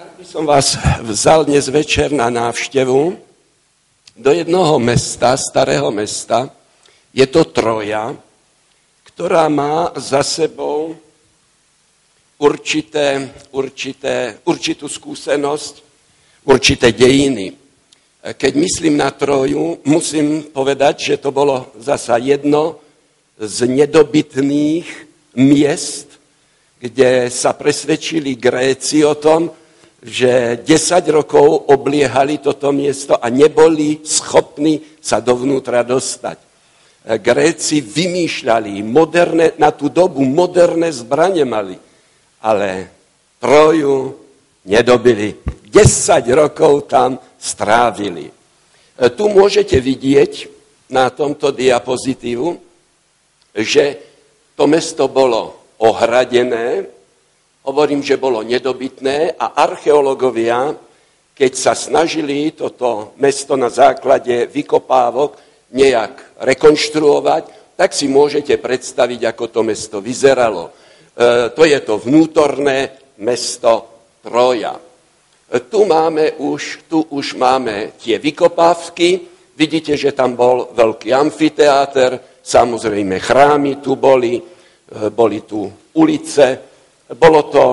Tak 0.00 0.16
by 0.16 0.24
som 0.24 0.48
vás 0.48 0.80
vzal 1.04 1.44
dnes 1.44 1.68
večer 1.68 2.08
na 2.08 2.32
návštevu 2.32 3.20
do 4.16 4.30
jednoho 4.32 4.80
mesta, 4.80 5.36
starého 5.36 5.92
mesta. 5.92 6.48
Je 7.12 7.28
to 7.28 7.44
Troja, 7.44 8.16
ktorá 9.04 9.52
má 9.52 9.92
za 10.00 10.24
sebou 10.24 10.96
určité, 12.40 13.28
určité, 13.52 14.40
určitú 14.48 14.88
skúsenosť, 14.88 15.84
určité 16.48 16.96
dejiny. 16.96 17.60
Keď 18.24 18.52
myslím 18.56 19.04
na 19.04 19.12
Troju, 19.12 19.84
musím 19.84 20.48
povedať, 20.48 21.12
že 21.12 21.20
to 21.20 21.28
bolo 21.28 21.76
zasa 21.76 22.16
jedno 22.16 22.80
z 23.36 23.68
nedobytných 23.68 24.88
miest, 25.36 26.16
kde 26.80 27.28
sa 27.28 27.52
presvedčili 27.52 28.40
Gréci 28.40 29.04
o 29.04 29.12
tom, 29.12 29.59
že 30.00 30.64
10 30.64 31.12
rokov 31.12 31.68
obliehali 31.68 32.40
toto 32.40 32.72
miesto 32.72 33.20
a 33.20 33.28
neboli 33.28 34.00
schopní 34.00 34.80
sa 35.00 35.20
dovnútra 35.20 35.84
dostať. 35.84 36.38
Gréci 37.20 37.80
vymýšľali, 37.80 38.84
moderné, 38.84 39.56
na 39.56 39.72
tú 39.72 39.88
dobu 39.88 40.20
moderné 40.24 40.92
zbranie 40.92 41.44
mali, 41.48 41.76
ale 42.44 43.00
Troju 43.40 44.20
nedobili. 44.68 45.32
10 45.72 45.80
rokov 46.36 46.92
tam 46.92 47.16
strávili. 47.40 48.28
E, 48.28 48.32
tu 49.16 49.32
môžete 49.32 49.80
vidieť 49.80 50.32
na 50.92 51.08
tomto 51.08 51.48
diapozitívu, 51.48 52.60
že 53.56 53.96
to 54.52 54.68
mesto 54.68 55.08
bolo 55.08 55.56
ohradené, 55.80 56.84
Hovorím, 57.70 58.02
že 58.02 58.18
bolo 58.18 58.42
nedobytné 58.42 59.38
a 59.38 59.54
archeológovia, 59.62 60.74
keď 61.30 61.52
sa 61.54 61.78
snažili 61.78 62.50
toto 62.50 63.14
mesto 63.22 63.54
na 63.54 63.70
základe 63.70 64.50
vykopávok 64.50 65.38
nejak 65.70 66.42
rekonštruovať, 66.50 67.78
tak 67.78 67.94
si 67.94 68.10
môžete 68.10 68.58
predstaviť, 68.58 69.22
ako 69.22 69.44
to 69.54 69.60
mesto 69.62 70.02
vyzeralo. 70.02 70.66
E, 70.66 70.70
to 71.54 71.62
je 71.62 71.78
to 71.86 72.02
vnútorné 72.02 72.90
mesto 73.22 74.02
Troja. 74.18 74.74
E, 74.74 74.82
tu, 75.70 75.86
máme 75.86 76.42
už, 76.42 76.90
tu 76.90 77.06
už 77.06 77.38
máme 77.38 77.94
tie 78.02 78.18
vykopávky, 78.18 79.30
vidíte, 79.54 79.94
že 79.94 80.10
tam 80.10 80.34
bol 80.34 80.74
veľký 80.74 81.14
amfiteáter, 81.14 82.42
samozrejme 82.42 83.22
chrámy 83.22 83.78
tu 83.78 83.94
boli, 83.94 84.42
e, 84.42 84.42
boli 85.14 85.46
tu 85.46 85.70
ulice, 85.94 86.69
bolo 87.14 87.42
to 87.50 87.64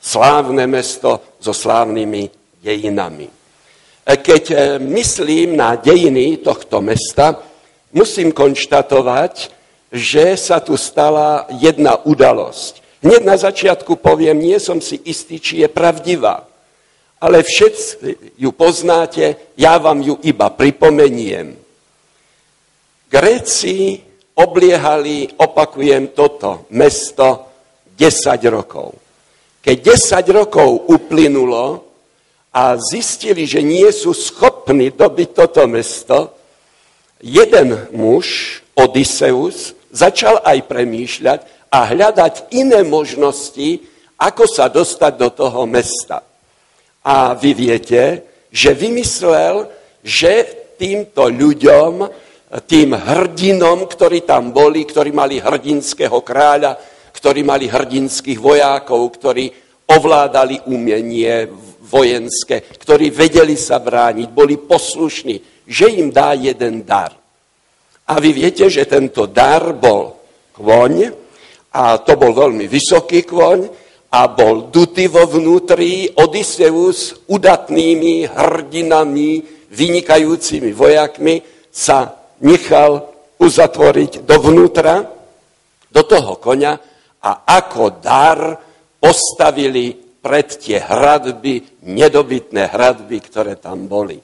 slávne 0.00 0.66
mesto 0.66 1.36
so 1.38 1.54
slávnymi 1.54 2.30
dejinami. 2.64 3.28
E, 3.28 4.16
keď 4.16 4.44
e, 4.50 4.56
myslím 4.80 5.54
na 5.54 5.76
dejiny 5.76 6.42
tohto 6.42 6.80
mesta, 6.82 7.38
musím 7.92 8.32
konštatovať, 8.32 9.52
že 9.90 10.38
sa 10.38 10.62
tu 10.62 10.74
stala 10.78 11.46
jedna 11.58 11.98
udalosť. 12.02 13.02
Hneď 13.02 13.22
na 13.24 13.36
začiatku 13.36 13.96
poviem, 13.98 14.38
nie 14.38 14.58
som 14.60 14.78
si 14.78 15.00
istý, 15.08 15.40
či 15.40 15.64
je 15.64 15.68
pravdivá, 15.72 16.46
ale 17.20 17.42
všetci 17.42 18.36
ju 18.38 18.50
poznáte, 18.52 19.52
ja 19.56 19.76
vám 19.76 20.00
ju 20.04 20.16
iba 20.24 20.48
pripomeniem. 20.52 21.56
Gréci 23.10 23.98
obliehali, 24.38 25.34
opakujem 25.36 26.14
toto, 26.14 26.70
mesto 26.70 27.49
10 28.00 28.40
rokov. 28.48 28.96
Keď 29.60 29.76
10 29.76 30.24
rokov 30.32 30.88
uplynulo 30.88 31.84
a 32.48 32.80
zistili, 32.80 33.44
že 33.44 33.60
nie 33.60 33.92
sú 33.92 34.16
schopní 34.16 34.88
dobiť 34.88 35.28
toto 35.36 35.68
mesto, 35.68 36.32
jeden 37.20 37.92
muž, 37.92 38.58
Odysseus, 38.72 39.76
začal 39.92 40.40
aj 40.40 40.64
premýšľať 40.64 41.68
a 41.68 41.78
hľadať 41.92 42.56
iné 42.56 42.80
možnosti, 42.80 43.84
ako 44.16 44.48
sa 44.48 44.72
dostať 44.72 45.12
do 45.20 45.28
toho 45.28 45.68
mesta. 45.68 46.24
A 47.04 47.36
vy 47.36 47.52
viete, 47.52 48.24
že 48.48 48.72
vymyslel, 48.72 49.68
že 50.00 50.48
týmto 50.80 51.28
ľuďom, 51.28 52.08
tým 52.64 52.96
hrdinom, 52.96 53.84
ktorí 53.84 54.24
tam 54.24 54.50
boli, 54.50 54.88
ktorí 54.88 55.12
mali 55.12 55.38
hrdinského 55.38 56.18
kráľa, 56.24 56.80
ktorí 57.12 57.42
mali 57.42 57.66
hrdinských 57.66 58.38
vojákov, 58.38 59.00
ktorí 59.18 59.50
ovládali 59.90 60.70
umenie 60.70 61.50
vojenské, 61.90 62.62
ktorí 62.62 63.10
vedeli 63.10 63.58
sa 63.58 63.82
brániť, 63.82 64.28
boli 64.30 64.54
poslušní, 64.56 65.66
že 65.66 65.90
im 65.90 66.14
dá 66.14 66.38
jeden 66.38 66.86
dar. 66.86 67.10
A 68.10 68.14
vy 68.18 68.30
viete, 68.34 68.70
že 68.70 68.86
tento 68.86 69.26
dar 69.26 69.74
bol 69.74 70.14
kvoň, 70.54 70.94
a 71.70 71.98
to 72.02 72.18
bol 72.18 72.34
veľmi 72.34 72.66
vysoký 72.66 73.26
kvoň, 73.26 73.58
a 74.10 74.26
bol 74.26 74.74
dutý 74.74 75.06
vo 75.06 75.22
vnútri 75.22 76.10
Odysseus 76.18 77.30
udatnými 77.30 78.26
hrdinami, 78.26 79.30
vynikajúcimi 79.70 80.74
vojakmi 80.74 81.38
sa 81.70 82.10
nechal 82.42 83.06
uzatvoriť 83.38 84.26
dovnútra, 84.26 85.06
do 85.90 86.02
toho 86.06 86.38
konia 86.38 86.78
a 87.20 87.44
ako 87.44 88.00
dar 88.00 88.56
postavili 89.00 89.92
pred 90.20 90.48
tie 90.60 90.80
hradby, 90.80 91.84
nedobytné 91.88 92.68
hradby, 92.68 93.18
ktoré 93.24 93.56
tam 93.56 93.88
boli. 93.88 94.20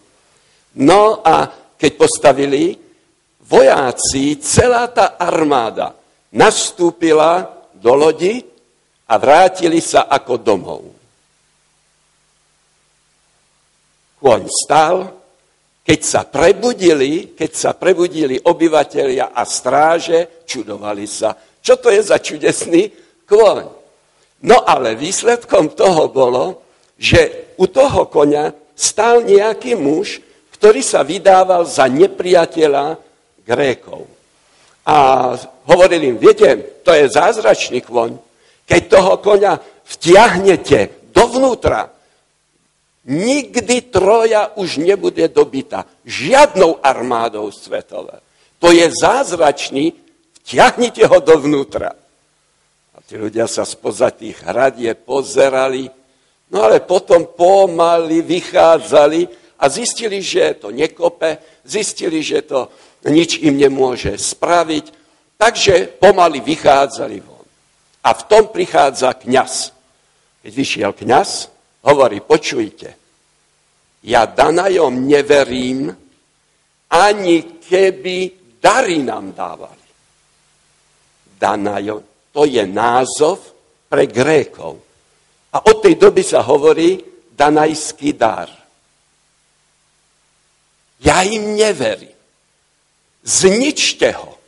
No 0.76 1.24
a 1.24 1.48
keď 1.76 1.92
postavili, 1.96 2.76
vojáci, 3.48 4.36
celá 4.40 4.88
tá 4.92 5.16
armáda 5.16 5.96
nastúpila 6.36 7.48
do 7.72 7.92
lodi 7.96 8.44
a 9.08 9.14
vrátili 9.16 9.80
sa 9.80 10.08
ako 10.08 10.34
domov. 10.36 10.82
Kôň 14.20 14.42
stal, 14.48 14.96
keď 15.86 16.00
sa 16.02 16.26
prebudili, 16.26 17.36
keď 17.36 17.50
sa 17.54 17.70
prebudili 17.78 18.42
obyvateľia 18.42 19.30
a 19.30 19.46
stráže, 19.46 20.42
čudovali 20.42 21.06
sa, 21.06 21.30
čo 21.66 21.74
to 21.74 21.90
je 21.90 21.98
za 21.98 22.22
čudesný 22.22 22.94
kôň? 23.26 23.66
No 24.46 24.62
ale 24.62 24.94
výsledkom 24.94 25.74
toho 25.74 26.06
bolo, 26.06 26.62
že 26.94 27.50
u 27.58 27.66
toho 27.66 28.06
konia 28.06 28.54
stál 28.78 29.26
nejaký 29.26 29.74
muž, 29.74 30.22
ktorý 30.54 30.78
sa 30.78 31.02
vydával 31.02 31.66
za 31.66 31.90
nepriateľa 31.90 33.02
Grékov. 33.42 34.06
A 34.86 35.34
hovorili 35.66 36.14
im, 36.14 36.18
viete, 36.22 36.78
to 36.86 36.94
je 36.94 37.10
zázračný 37.10 37.82
kôň. 37.82 38.14
Keď 38.62 38.82
toho 38.86 39.18
konia 39.18 39.58
vtiahnete 39.82 41.10
dovnútra, 41.10 41.90
nikdy 43.10 43.90
Troja 43.90 44.54
už 44.54 44.78
nebude 44.78 45.26
dobitá 45.26 45.82
žiadnou 46.06 46.78
armádou 46.78 47.50
svetové. 47.50 48.22
To 48.62 48.70
je 48.70 48.86
zázračný 48.86 50.05
Ťahnite 50.46 51.02
ho 51.10 51.18
dovnútra. 51.18 51.90
A 52.94 52.98
tí 53.02 53.18
ľudia 53.18 53.50
sa 53.50 53.66
spoza 53.66 54.14
tých 54.14 54.38
hradie 54.46 54.94
pozerali, 54.94 55.90
no 56.54 56.62
ale 56.62 56.86
potom 56.86 57.34
pomaly 57.34 58.22
vychádzali 58.22 59.26
a 59.58 59.64
zistili, 59.66 60.22
že 60.22 60.62
to 60.62 60.70
nekope, 60.70 61.62
zistili, 61.66 62.22
že 62.22 62.46
to 62.46 62.70
nič 63.10 63.42
im 63.42 63.58
nemôže 63.58 64.14
spraviť, 64.14 64.84
takže 65.34 65.98
pomaly 65.98 66.38
vychádzali 66.38 67.18
von. 67.26 67.46
A 68.06 68.14
v 68.14 68.22
tom 68.30 68.54
prichádza 68.54 69.18
kňaz. 69.18 69.74
Keď 70.46 70.52
vyšiel 70.54 70.90
kňaz, 70.94 71.50
hovorí, 71.90 72.22
počujte, 72.22 72.94
ja 74.06 74.30
Danajom 74.30 74.94
neverím, 75.10 75.90
ani 76.86 77.58
keby 77.58 78.16
dary 78.62 79.02
nám 79.02 79.34
dávali. 79.34 79.75
Danajo, 81.36 82.02
to 82.32 82.44
je 82.44 82.64
názov 82.66 83.38
pre 83.88 84.08
Grékov. 84.08 84.80
A 85.52 85.62
od 85.62 85.76
tej 85.80 85.96
doby 85.96 86.24
sa 86.24 86.44
hovorí 86.44 87.00
danajský 87.32 88.12
dar. 88.16 88.48
Ja 91.00 91.20
im 91.22 91.56
neverím. 91.56 92.16
Zničte 93.26 94.16
ho, 94.16 94.38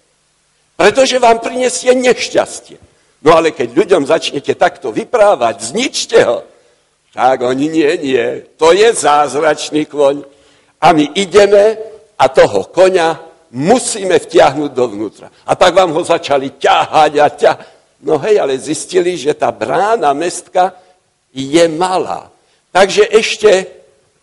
pretože 0.78 1.18
vám 1.18 1.42
prinesie 1.42 1.92
nešťastie. 1.92 2.78
No 3.26 3.34
ale 3.34 3.50
keď 3.50 3.74
ľuďom 3.74 4.06
začnete 4.06 4.54
takto 4.54 4.94
vyprávať, 4.94 5.74
zničte 5.74 6.18
ho, 6.22 6.46
tak 7.10 7.42
oni 7.42 7.66
nie, 7.66 7.90
nie. 7.98 8.26
To 8.56 8.70
je 8.70 8.94
zázračný 8.94 9.90
kvoň. 9.90 10.22
A 10.78 10.94
my 10.94 11.10
ideme 11.18 11.74
a 12.14 12.24
toho 12.30 12.70
koňa 12.70 13.27
musíme 13.50 14.18
vtiahnuť 14.18 14.70
dovnútra. 14.72 15.32
A 15.46 15.52
tak 15.56 15.74
vám 15.74 15.92
ho 15.92 16.02
začali 16.04 16.56
ťahať 16.60 17.12
a 17.18 17.26
ťahať. 17.28 17.66
No 18.04 18.18
hej, 18.22 18.38
ale 18.38 18.54
zistili, 18.60 19.18
že 19.18 19.34
tá 19.34 19.50
brána 19.50 20.14
mestka 20.14 20.70
je 21.34 21.64
malá. 21.66 22.30
Takže 22.70 23.10
ešte 23.10 23.50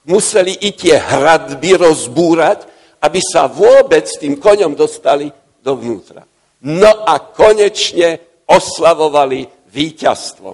museli 0.07 0.55
i 0.63 0.71
tie 0.71 0.95
hradby 0.95 1.75
rozbúrať, 1.75 2.63
aby 3.03 3.19
sa 3.19 3.51
vôbec 3.51 4.07
tým 4.07 4.39
koňom 4.39 4.77
dostali 4.77 5.27
dovnútra. 5.59 6.23
No 6.65 7.03
a 7.03 7.19
konečne 7.19 8.41
oslavovali 8.47 9.69
víťazstvo. 9.69 10.49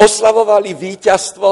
Oslavovali 0.00 0.74
víťazstvo 0.74 1.48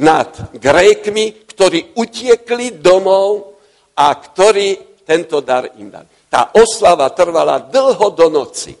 nad 0.00 0.56
Grékmi, 0.56 1.46
ktorí 1.46 1.98
utiekli 2.00 2.80
domov 2.80 3.58
a 3.96 4.12
ktorí 4.16 4.85
tento 5.06 5.38
dar 5.38 5.70
im 5.78 5.88
dali. 5.88 6.10
Tá 6.26 6.50
oslava 6.58 7.06
trvala 7.14 7.62
dlho 7.62 8.10
do 8.10 8.26
noci. 8.26 8.74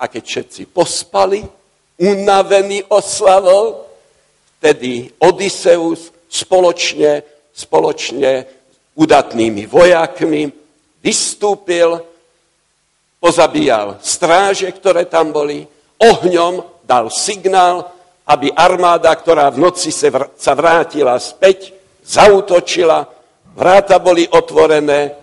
A 0.00 0.04
keď 0.08 0.22
všetci 0.24 0.62
pospali, 0.68 1.40
unavení 2.00 2.84
oslavou, 2.92 3.88
vtedy 4.60 5.08
Odysseus 5.20 6.12
spoločne, 6.28 7.24
spoločne 7.52 8.44
udatnými 8.96 9.64
vojakmi 9.64 10.52
vystúpil, 11.00 12.00
pozabíjal 13.20 14.00
stráže, 14.00 14.68
ktoré 14.72 15.08
tam 15.08 15.32
boli, 15.32 15.64
ohňom 16.00 16.84
dal 16.84 17.12
signál, 17.12 17.92
aby 18.24 18.48
armáda, 18.52 19.12
ktorá 19.12 19.52
v 19.52 19.68
noci 19.68 19.92
sa 19.92 20.52
vrátila 20.56 21.18
späť, 21.20 21.76
zautočila, 22.04 23.04
vráta 23.52 24.00
boli 24.00 24.24
otvorené, 24.24 25.19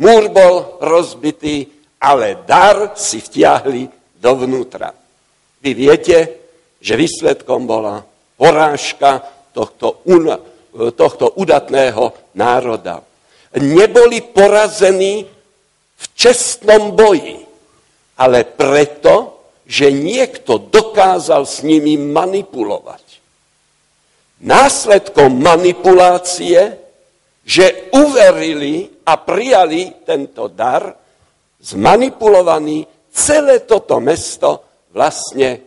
múr 0.00 0.28
bol 0.28 0.80
rozbitý, 0.80 1.66
ale 2.00 2.44
dar 2.44 2.96
si 2.96 3.20
vtiahli 3.20 3.88
dovnútra. 4.20 4.92
Vy 5.60 5.70
viete, 5.72 6.18
že 6.80 6.94
výsledkom 6.94 7.66
bola 7.66 8.04
porážka 8.36 9.24
tohto, 9.50 10.04
un, 10.06 10.30
tohto 10.92 11.32
udatného 11.40 12.36
národa. 12.36 13.00
Neboli 13.56 14.20
porazení 14.20 15.24
v 15.96 16.04
čestnom 16.12 16.92
boji, 16.92 17.40
ale 18.20 18.44
preto, 18.44 19.40
že 19.64 19.90
niekto 19.90 20.60
dokázal 20.60 21.48
s 21.48 21.64
nimi 21.64 21.96
manipulovať. 21.96 23.02
Následkom 24.44 25.32
manipulácie, 25.40 26.76
že 27.46 27.94
uverili 27.94 28.90
a 29.06 29.22
prijali 29.22 30.02
tento 30.02 30.50
dar, 30.50 30.90
zmanipulovaný, 31.62 32.82
celé 33.14 33.62
toto 33.62 34.02
mesto 34.02 34.82
vlastne 34.90 35.62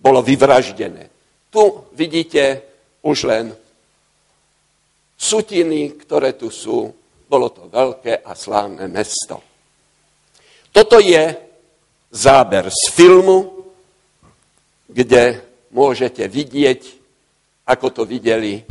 bolo 0.00 0.24
vyvraždené. 0.24 1.12
Tu 1.52 1.62
vidíte 1.92 2.64
už 3.04 3.28
len 3.28 3.52
sutiny, 5.12 5.92
ktoré 6.00 6.32
tu 6.40 6.48
sú. 6.48 6.88
Bolo 7.28 7.52
to 7.52 7.68
veľké 7.68 8.24
a 8.24 8.32
slávne 8.32 8.88
mesto. 8.88 9.44
Toto 10.72 10.96
je 10.96 11.36
záber 12.08 12.72
z 12.72 12.82
filmu, 12.96 13.68
kde 14.88 15.44
môžete 15.68 16.24
vidieť, 16.24 16.80
ako 17.68 17.86
to 17.92 18.02
videli, 18.08 18.64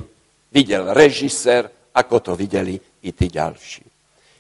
videl 0.49 0.89
režisér, 0.89 1.76
ako 1.97 2.17
to 2.21 2.33
videli 2.37 2.77
i 2.77 3.09
tí 3.09 3.25
ďalší. 3.25 3.85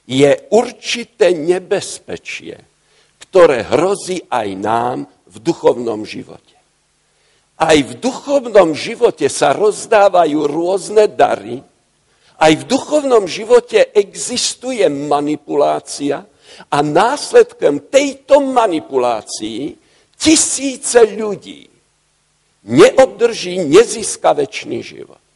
Je 0.07 0.29
určité 0.53 1.33
nebezpečie, 1.33 2.55
ktoré 3.27 3.65
hrozí 3.65 4.23
aj 4.29 4.47
nám 4.55 4.97
v 5.27 5.35
duchovnom 5.41 6.05
živote. 6.05 6.55
Aj 7.57 7.73
v 7.73 7.97
duchovnom 7.97 8.77
živote 8.77 9.25
sa 9.27 9.51
rozdávajú 9.57 10.45
rôzne 10.45 11.09
dary, 11.09 11.59
aj 12.37 12.53
v 12.53 12.63
duchovnom 12.69 13.25
živote 13.25 13.89
existuje 13.97 14.85
manipulácia 14.85 16.21
a 16.69 16.77
následkom 16.85 17.89
tejto 17.89 18.45
manipulácii 18.45 19.73
tisíce 20.13 21.01
ľudí 21.17 21.65
neobdrží, 22.67 23.63
nezíska 23.63 24.35
väčší 24.35 24.83
život. 24.83 25.26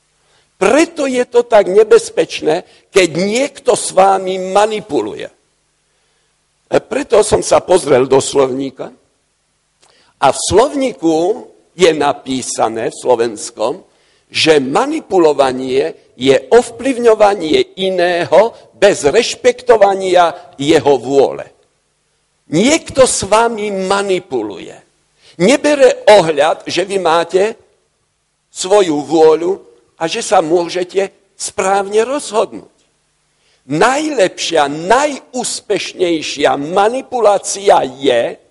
Preto 0.61 1.09
je 1.09 1.25
to 1.25 1.41
tak 1.41 1.73
nebezpečné, 1.73 2.85
keď 2.93 3.09
niekto 3.17 3.73
s 3.73 3.89
vámi 3.97 4.37
manipuluje. 4.37 5.25
E 6.69 6.77
preto 6.85 7.25
som 7.25 7.41
sa 7.41 7.65
pozrel 7.65 8.05
do 8.05 8.21
slovníka 8.21 8.93
a 10.21 10.27
v 10.29 10.37
slovníku 10.37 11.49
je 11.73 11.89
napísané 11.97 12.93
v 12.93 12.99
slovenskom, 13.01 13.81
že 14.29 14.61
manipulovanie 14.61 16.13
je 16.13 16.37
ovplyvňovanie 16.53 17.81
iného 17.81 18.53
bez 18.77 19.01
rešpektovania 19.09 20.53
jeho 20.61 20.93
vôle. 21.01 21.49
Niekto 22.53 23.09
s 23.09 23.25
vami 23.25 23.73
manipuluje. 23.73 24.77
Nebere 25.41 26.05
ohľad, 26.05 26.69
že 26.69 26.85
vy 26.85 27.01
máte 27.01 27.57
svoju 28.53 29.01
vôľu 29.01 29.70
a 30.01 30.09
že 30.09 30.25
sa 30.25 30.41
môžete 30.41 31.13
správne 31.37 32.01
rozhodnúť. 32.01 32.73
Najlepšia, 33.69 34.65
najúspešnejšia 34.65 36.57
manipulácia 36.57 37.85
je, 37.85 38.41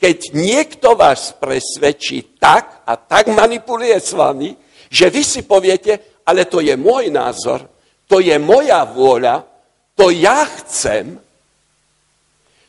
keď 0.00 0.18
niekto 0.32 0.96
vás 0.96 1.36
presvedčí 1.36 2.40
tak 2.40 2.88
a 2.88 2.96
tak 2.96 3.28
manipuluje 3.28 4.00
s 4.00 4.16
vami, 4.16 4.56
že 4.88 5.12
vy 5.12 5.20
si 5.20 5.44
poviete, 5.44 6.24
ale 6.24 6.48
to 6.48 6.64
je 6.64 6.72
môj 6.80 7.12
názor, 7.12 7.68
to 8.08 8.24
je 8.24 8.32
moja 8.40 8.88
vôľa, 8.88 9.44
to 9.92 10.08
ja 10.08 10.48
chcem. 10.64 11.20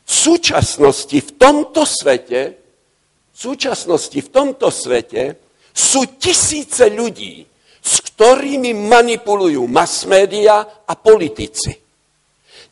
V 0.04 0.12
súčasnosti 0.12 1.16
v 1.16 1.32
tomto 1.40 1.88
svete, 1.88 2.60
v 3.32 3.38
súčasnosti 3.38 4.20
v 4.20 4.30
tomto 4.30 4.68
svete 4.68 5.40
sú 5.72 6.20
tisíce 6.20 6.92
ľudí, 6.92 7.49
s 7.80 7.96
ktorými 8.12 8.76
manipulujú 8.76 9.64
mass 9.66 10.04
media 10.06 10.84
a 10.84 10.94
politici. 11.00 11.72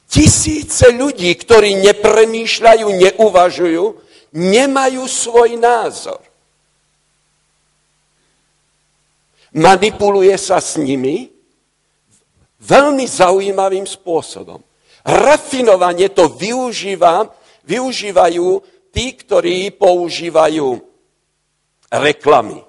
Tisíce 0.07 0.87
ľudí, 0.95 1.31
ktorí 1.35 1.75
nepremýšľajú, 1.83 2.87
neuvažujú, 2.87 3.85
nemajú 4.35 5.03
svoj 5.03 5.59
názor. 5.59 6.23
Manipuluje 9.57 10.35
sa 10.35 10.59
s 10.59 10.79
nimi 10.79 11.27
veľmi 12.61 13.05
zaujímavým 13.07 13.87
spôsobom. 13.87 14.59
Rafinovanie 15.07 16.11
to 16.11 16.27
využíva, 16.35 17.31
využívajú 17.63 18.47
tí, 18.91 19.15
ktorí 19.15 19.71
používajú 19.71 20.67
reklamy. 21.87 22.66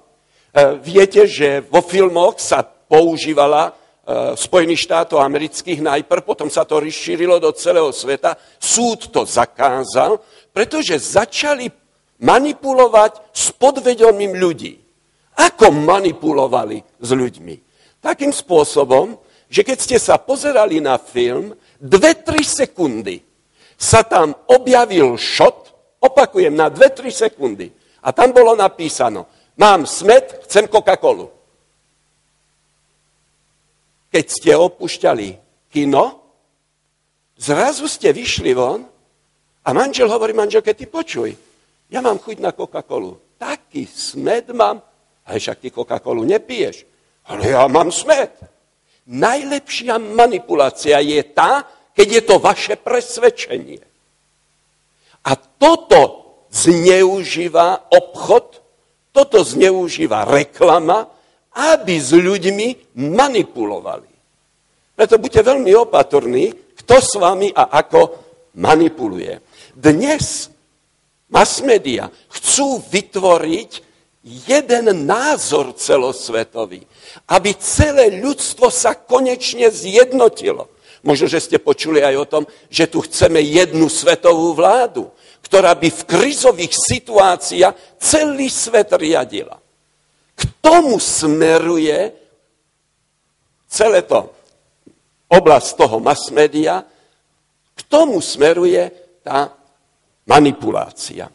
E, 0.49 0.81
viete, 0.81 1.29
že 1.29 1.61
vo 1.69 1.85
filmoch 1.85 2.41
sa 2.41 2.65
používala 2.65 3.69
v 4.01 4.33
e, 4.33 4.37
Spojených 4.37 4.89
štátov 4.89 5.21
amerických 5.21 5.85
najprv, 5.85 6.25
potom 6.25 6.49
sa 6.49 6.65
to 6.65 6.81
rozšírilo 6.81 7.37
do 7.37 7.53
celého 7.53 7.93
sveta. 7.93 8.33
Súd 8.57 9.13
to 9.13 9.29
zakázal, 9.29 10.17
pretože 10.49 10.97
začali 10.97 11.69
manipulovať 12.17 13.29
s 13.29 13.53
podvedomím 13.53 14.33
ľudí. 14.35 14.73
Ako 15.37 15.71
manipulovali 15.71 16.81
s 16.99 17.09
ľuďmi? 17.13 17.55
Takým 18.01 18.33
spôsobom, 18.33 19.15
že 19.47 19.61
keď 19.63 19.77
ste 19.79 19.97
sa 20.01 20.19
pozerali 20.19 20.81
na 20.83 20.99
film, 20.99 21.53
dve, 21.79 22.17
tri 22.19 22.43
sekundy 22.43 23.23
sa 23.79 24.03
tam 24.03 24.35
objavil 24.51 25.15
šot, 25.15 25.71
opakujem, 26.03 26.51
na 26.51 26.67
dve, 26.67 26.91
tri 26.91 27.13
sekundy. 27.13 27.71
A 28.03 28.11
tam 28.11 28.35
bolo 28.35 28.55
napísano, 28.55 29.38
mám 29.59 29.83
smet, 29.83 30.47
chcem 30.47 30.71
Coca-Colu. 30.71 31.27
Keď 34.09 34.25
ste 34.25 34.51
opúšťali 34.55 35.27
kino, 35.69 36.05
zrazu 37.37 37.85
ste 37.85 38.09
vyšli 38.15 38.55
von 38.55 38.81
a 39.61 39.69
manžel 39.75 40.09
hovorí 40.09 40.33
manželke, 40.33 40.73
ty 40.73 40.87
počuj, 40.89 41.35
ja 41.91 41.99
mám 41.99 42.17
chuť 42.17 42.39
na 42.39 42.55
Coca-Colu. 42.55 43.37
Taký 43.37 43.85
smed 43.85 44.49
mám, 44.55 44.81
ale 45.27 45.37
však 45.37 45.59
ty 45.59 45.69
Coca-Colu 45.69 46.23
nepiješ. 46.25 46.87
Ale 47.29 47.53
ja 47.53 47.67
mám 47.69 47.93
smed. 47.93 48.33
Najlepšia 49.09 49.97
manipulácia 50.01 50.97
je 51.01 51.21
tá, 51.29 51.65
keď 51.93 52.07
je 52.09 52.21
to 52.25 52.35
vaše 52.41 52.77
presvedčenie. 52.77 53.81
A 55.25 55.35
toto 55.35 56.01
zneužíva 56.49 57.89
obchod, 57.93 58.58
toto 59.19 59.43
zneužíva 59.43 60.23
reklama, 60.23 61.03
aby 61.51 61.99
s 61.99 62.15
ľuďmi 62.15 62.95
manipulovali. 62.95 64.07
Preto 64.95 65.19
buďte 65.19 65.43
veľmi 65.43 65.71
opatrní, 65.75 66.55
kto 66.79 66.95
s 67.03 67.19
vami 67.19 67.51
a 67.51 67.67
ako 67.83 68.15
manipuluje. 68.63 69.43
Dnes 69.75 70.47
mass 71.27 71.59
media 71.59 72.07
chcú 72.31 72.79
vytvoriť 72.79 73.71
jeden 74.23 74.85
názor 75.03 75.75
celosvetový, 75.75 76.79
aby 77.27 77.51
celé 77.59 78.23
ľudstvo 78.23 78.71
sa 78.71 78.95
konečne 78.95 79.67
zjednotilo. 79.67 80.71
Možno, 81.03 81.27
že 81.27 81.43
ste 81.43 81.57
počuli 81.59 82.03
aj 82.03 82.15
o 82.15 82.27
tom, 82.27 82.43
že 82.71 82.87
tu 82.87 83.03
chceme 83.03 83.39
jednu 83.43 83.87
svetovú 83.91 84.55
vládu, 84.55 85.11
ktorá 85.49 85.73
by 85.73 85.89
v 85.89 86.01
krizových 86.05 86.77
situáciách 86.77 87.97
celý 87.97 88.53
svet 88.53 88.93
riadila. 88.93 89.57
K 90.37 90.41
tomu 90.61 91.01
smeruje 91.01 92.13
celé 93.65 94.05
to 94.05 94.29
oblasť 95.29 95.69
toho 95.73 95.97
mass 95.97 96.29
media, 96.29 96.85
k 97.73 97.79
tomu 97.89 98.21
smeruje 98.21 98.93
tá 99.25 99.49
manipulácia. 100.29 101.25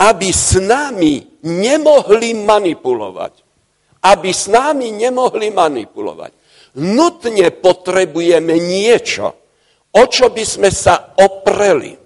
Aby 0.00 0.32
s 0.32 0.56
nami 0.56 1.44
nemohli 1.44 2.32
manipulovať. 2.32 3.34
Aby 4.00 4.32
s 4.32 4.48
nami 4.48 4.96
nemohli 4.96 5.52
manipulovať. 5.52 6.32
Nutne 6.80 7.52
potrebujeme 7.52 8.56
niečo, 8.56 9.36
o 9.92 10.02
čo 10.08 10.32
by 10.32 10.40
sme 10.40 10.72
sa 10.72 11.12
opreli. 11.20 12.01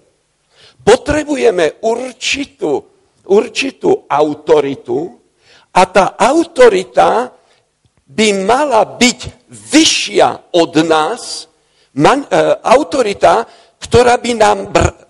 Potrebujeme 0.86 1.82
určitú, 1.82 2.78
určitú 3.26 4.06
autoritu 4.06 5.18
a 5.74 5.82
tá 5.90 6.14
autorita 6.14 7.34
by 8.06 8.46
mala 8.46 8.86
byť 8.86 9.50
vyššia 9.50 10.54
od 10.54 10.72
nás, 10.86 11.50
man, 11.98 12.22
e, 12.22 12.28
autorita, 12.62 13.42
ktorá 13.82 14.14
by, 14.22 14.32
nám, 14.38 14.58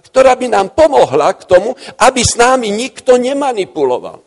ktorá 0.08 0.32
by 0.32 0.48
nám 0.48 0.72
pomohla 0.72 1.36
k 1.36 1.44
tomu, 1.44 1.76
aby 2.00 2.24
s 2.24 2.40
námi 2.40 2.72
nikto 2.72 3.20
nemanipuloval. 3.20 4.24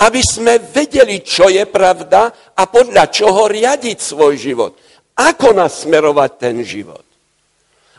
Aby 0.00 0.24
sme 0.24 0.56
vedeli, 0.56 1.20
čo 1.20 1.52
je 1.52 1.68
pravda 1.68 2.32
a 2.56 2.64
podľa 2.64 3.12
čoho 3.12 3.44
riadiť 3.44 3.98
svoj 4.00 4.34
život. 4.40 4.72
Ako 5.20 5.52
nasmerovať 5.52 6.30
ten 6.40 6.56
život. 6.64 7.04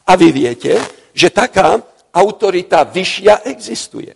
A 0.10 0.18
vy 0.18 0.34
viete, 0.34 0.74
že 1.14 1.30
taká 1.30 1.78
autorita 2.14 2.86
vyššia 2.88 3.46
existuje. 3.50 4.14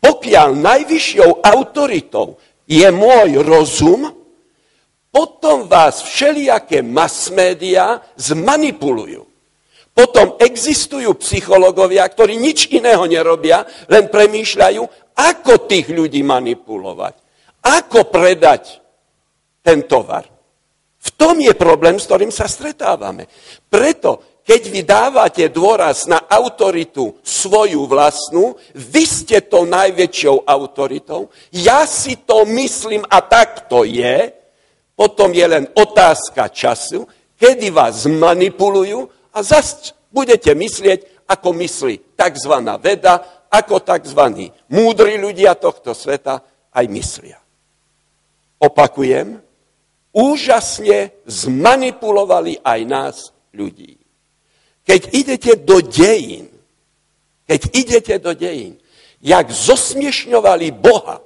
Pokiaľ 0.00 0.48
najvyššou 0.60 1.40
autoritou 1.40 2.36
je 2.68 2.88
môj 2.92 3.40
rozum, 3.40 4.12
potom 5.14 5.70
vás 5.70 6.02
všelijaké 6.02 6.82
mass 6.82 7.30
média 7.30 8.02
zmanipulujú. 8.18 9.22
Potom 9.94 10.34
existujú 10.42 11.14
psychológovia, 11.22 12.02
ktorí 12.10 12.34
nič 12.34 12.66
iného 12.74 13.06
nerobia, 13.06 13.62
len 13.86 14.10
premýšľajú, 14.10 14.82
ako 15.14 15.70
tých 15.70 15.86
ľudí 15.94 16.26
manipulovať. 16.26 17.14
Ako 17.62 18.10
predať 18.10 18.82
ten 19.62 19.86
tovar. 19.86 20.26
V 20.98 21.10
tom 21.14 21.38
je 21.38 21.54
problém, 21.54 21.94
s 21.96 22.10
ktorým 22.10 22.34
sa 22.34 22.50
stretávame. 22.50 23.30
Preto, 23.70 24.33
keď 24.44 24.62
vy 24.68 24.80
dávate 24.84 25.44
dôraz 25.48 26.04
na 26.04 26.28
autoritu 26.28 27.16
svoju 27.24 27.88
vlastnú, 27.88 28.52
vy 28.76 29.04
ste 29.08 29.40
to 29.40 29.64
najväčšou 29.64 30.44
autoritou, 30.44 31.32
ja 31.48 31.88
si 31.88 32.20
to 32.28 32.44
myslím 32.52 33.08
a 33.08 33.24
tak 33.24 33.72
to 33.72 33.88
je, 33.88 34.36
potom 34.92 35.32
je 35.32 35.46
len 35.48 35.64
otázka 35.72 36.52
času, 36.52 37.08
kedy 37.40 37.72
vás 37.72 38.04
manipulujú 38.04 39.08
a 39.32 39.40
zase 39.40 39.96
budete 40.12 40.52
myslieť, 40.52 41.24
ako 41.24 41.56
myslí 41.56 42.12
tzv. 42.12 42.54
veda, 42.84 43.48
ako 43.48 43.80
tzv. 43.80 44.20
múdri 44.68 45.16
ľudia 45.16 45.56
tohto 45.56 45.96
sveta 45.96 46.44
aj 46.68 46.84
myslia. 46.92 47.40
Opakujem, 48.60 49.40
úžasne 50.12 51.16
zmanipulovali 51.24 52.60
aj 52.60 52.80
nás 52.84 53.16
ľudí. 53.56 54.03
Keď 54.84 55.02
idete 55.16 55.52
do 55.64 55.80
dejín, 55.80 56.52
keď 57.48 57.60
idete 57.72 58.14
do 58.20 58.32
dejín, 58.36 58.76
jak 59.24 59.48
zosmiešňovali 59.48 60.72
Boha, 60.76 61.24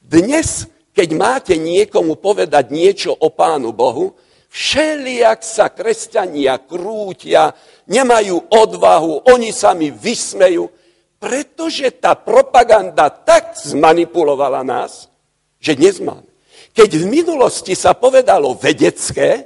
dnes, 0.00 0.68
keď 0.92 1.08
máte 1.16 1.54
niekomu 1.56 2.20
povedať 2.20 2.68
niečo 2.70 3.16
o 3.16 3.32
Pánu 3.32 3.72
Bohu, 3.72 4.16
Všelijak 4.56 5.44
sa 5.44 5.68
kresťania 5.68 6.56
krútia, 6.64 7.52
nemajú 7.92 8.48
odvahu, 8.48 9.28
oni 9.28 9.52
sa 9.52 9.76
mi 9.76 9.92
vysmejú, 9.92 10.72
pretože 11.20 11.92
tá 11.92 12.16
propaganda 12.16 13.12
tak 13.12 13.52
zmanipulovala 13.60 14.64
nás, 14.64 15.12
že 15.60 15.76
dnes 15.76 16.00
máme. 16.00 16.24
Keď 16.72 16.88
v 16.88 17.04
minulosti 17.04 17.76
sa 17.76 17.92
povedalo 17.92 18.56
vedecké, 18.56 19.44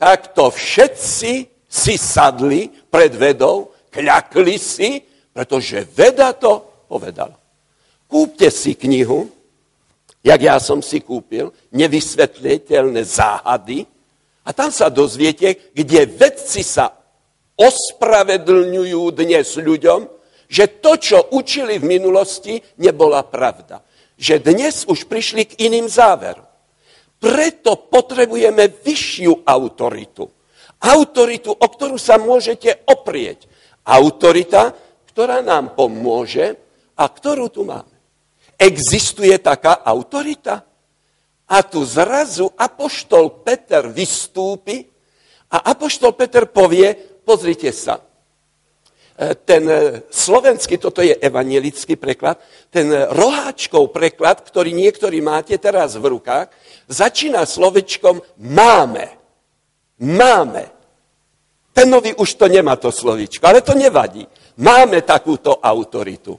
tak 0.00 0.32
to 0.32 0.48
všetci 0.48 1.53
si 1.74 1.98
sadli 1.98 2.70
pred 2.70 3.10
vedou, 3.18 3.74
kľakli 3.90 4.54
si, 4.54 5.02
pretože 5.34 5.82
veda 5.90 6.30
to 6.30 6.86
povedala. 6.86 7.34
Kúpte 8.06 8.46
si 8.54 8.78
knihu, 8.78 9.26
jak 10.22 10.38
ja 10.38 10.62
som 10.62 10.78
si 10.78 11.02
kúpil, 11.02 11.50
nevysvetliteľné 11.74 13.02
záhady, 13.02 13.90
a 14.44 14.52
tam 14.52 14.68
sa 14.68 14.92
dozviete, 14.92 15.72
kde 15.72 16.04
vedci 16.04 16.60
sa 16.60 16.92
ospravedlňujú 17.56 19.02
dnes 19.16 19.56
ľuďom, 19.56 20.04
že 20.46 20.78
to, 20.84 21.00
čo 21.00 21.18
učili 21.32 21.80
v 21.80 21.88
minulosti, 21.98 22.60
nebola 22.76 23.24
pravda. 23.24 23.80
Že 24.20 24.44
dnes 24.44 24.84
už 24.84 25.08
prišli 25.08 25.48
k 25.48 25.58
iným 25.64 25.88
záverom. 25.88 26.44
Preto 27.16 27.88
potrebujeme 27.88 28.68
vyššiu 28.68 29.48
autoritu. 29.48 30.28
Autoritu, 30.84 31.48
o 31.56 31.66
ktorú 31.66 31.96
sa 31.96 32.20
môžete 32.20 32.84
oprieť. 32.84 33.48
Autorita, 33.88 34.76
ktorá 35.08 35.40
nám 35.40 35.72
pomôže 35.72 36.60
a 36.92 37.04
ktorú 37.08 37.48
tu 37.48 37.64
máme. 37.64 37.94
Existuje 38.60 39.32
taká 39.40 39.80
autorita? 39.80 40.66
A 41.44 41.60
tu 41.62 41.84
zrazu 41.84 42.48
apoštol 42.56 43.44
Peter 43.44 43.84
vystúpi 43.88 44.84
a 45.52 45.70
apoštol 45.70 46.16
Peter 46.16 46.48
povie, 46.48 46.90
pozrite 47.22 47.70
sa, 47.70 48.00
e, 48.00 49.36
ten 49.44 49.62
e, 49.68 50.02
slovenský, 50.08 50.80
toto 50.80 51.04
je 51.04 51.14
evangelický 51.14 52.00
preklad, 52.00 52.40
ten 52.72 52.90
roháčkov 52.90 53.92
preklad, 53.92 54.40
ktorý 54.40 54.72
niektorí 54.72 55.20
máte 55.20 55.54
teraz 55.60 55.94
v 56.00 56.16
rukách, 56.16 56.50
začína 56.88 57.44
slovečkom 57.44 58.24
máme. 58.40 59.14
Máme. 60.00 60.73
Ten 61.74 61.90
nový 61.90 62.14
už 62.14 62.38
to 62.38 62.46
nemá 62.46 62.78
to 62.78 62.94
slovičko, 62.94 63.42
ale 63.50 63.66
to 63.66 63.74
nevadí. 63.74 64.22
Máme 64.62 65.02
takúto 65.02 65.58
autoritu. 65.58 66.38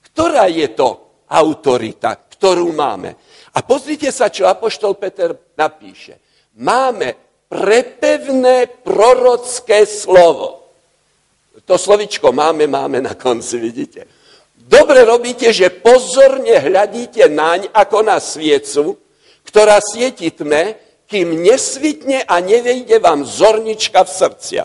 Ktorá 0.00 0.48
je 0.48 0.72
to 0.72 1.20
autorita, 1.28 2.16
ktorú 2.16 2.72
máme? 2.72 3.12
A 3.52 3.60
pozrite 3.60 4.08
sa, 4.08 4.32
čo 4.32 4.48
Apoštol 4.48 4.96
Peter 4.96 5.36
napíše. 5.60 6.16
Máme 6.56 7.12
prepevné 7.52 8.80
prorocké 8.80 9.84
slovo. 9.84 10.64
To 11.68 11.76
slovičko 11.76 12.32
máme, 12.32 12.64
máme 12.64 13.04
na 13.04 13.12
konci, 13.12 13.60
vidíte. 13.60 14.08
Dobre 14.56 15.04
robíte, 15.04 15.52
že 15.52 15.68
pozorne 15.68 16.56
hľadíte 16.56 17.28
naň 17.28 17.68
ako 17.76 17.98
na 18.00 18.16
sviecu, 18.16 18.96
ktorá 19.44 19.76
svieti 19.84 20.32
tme, 20.32 20.80
kým 21.12 21.44
nesvitne 21.44 22.24
a 22.24 22.40
nevejde 22.40 22.96
vám 22.96 23.28
zornička 23.28 24.00
v 24.00 24.10
srdcia. 24.16 24.64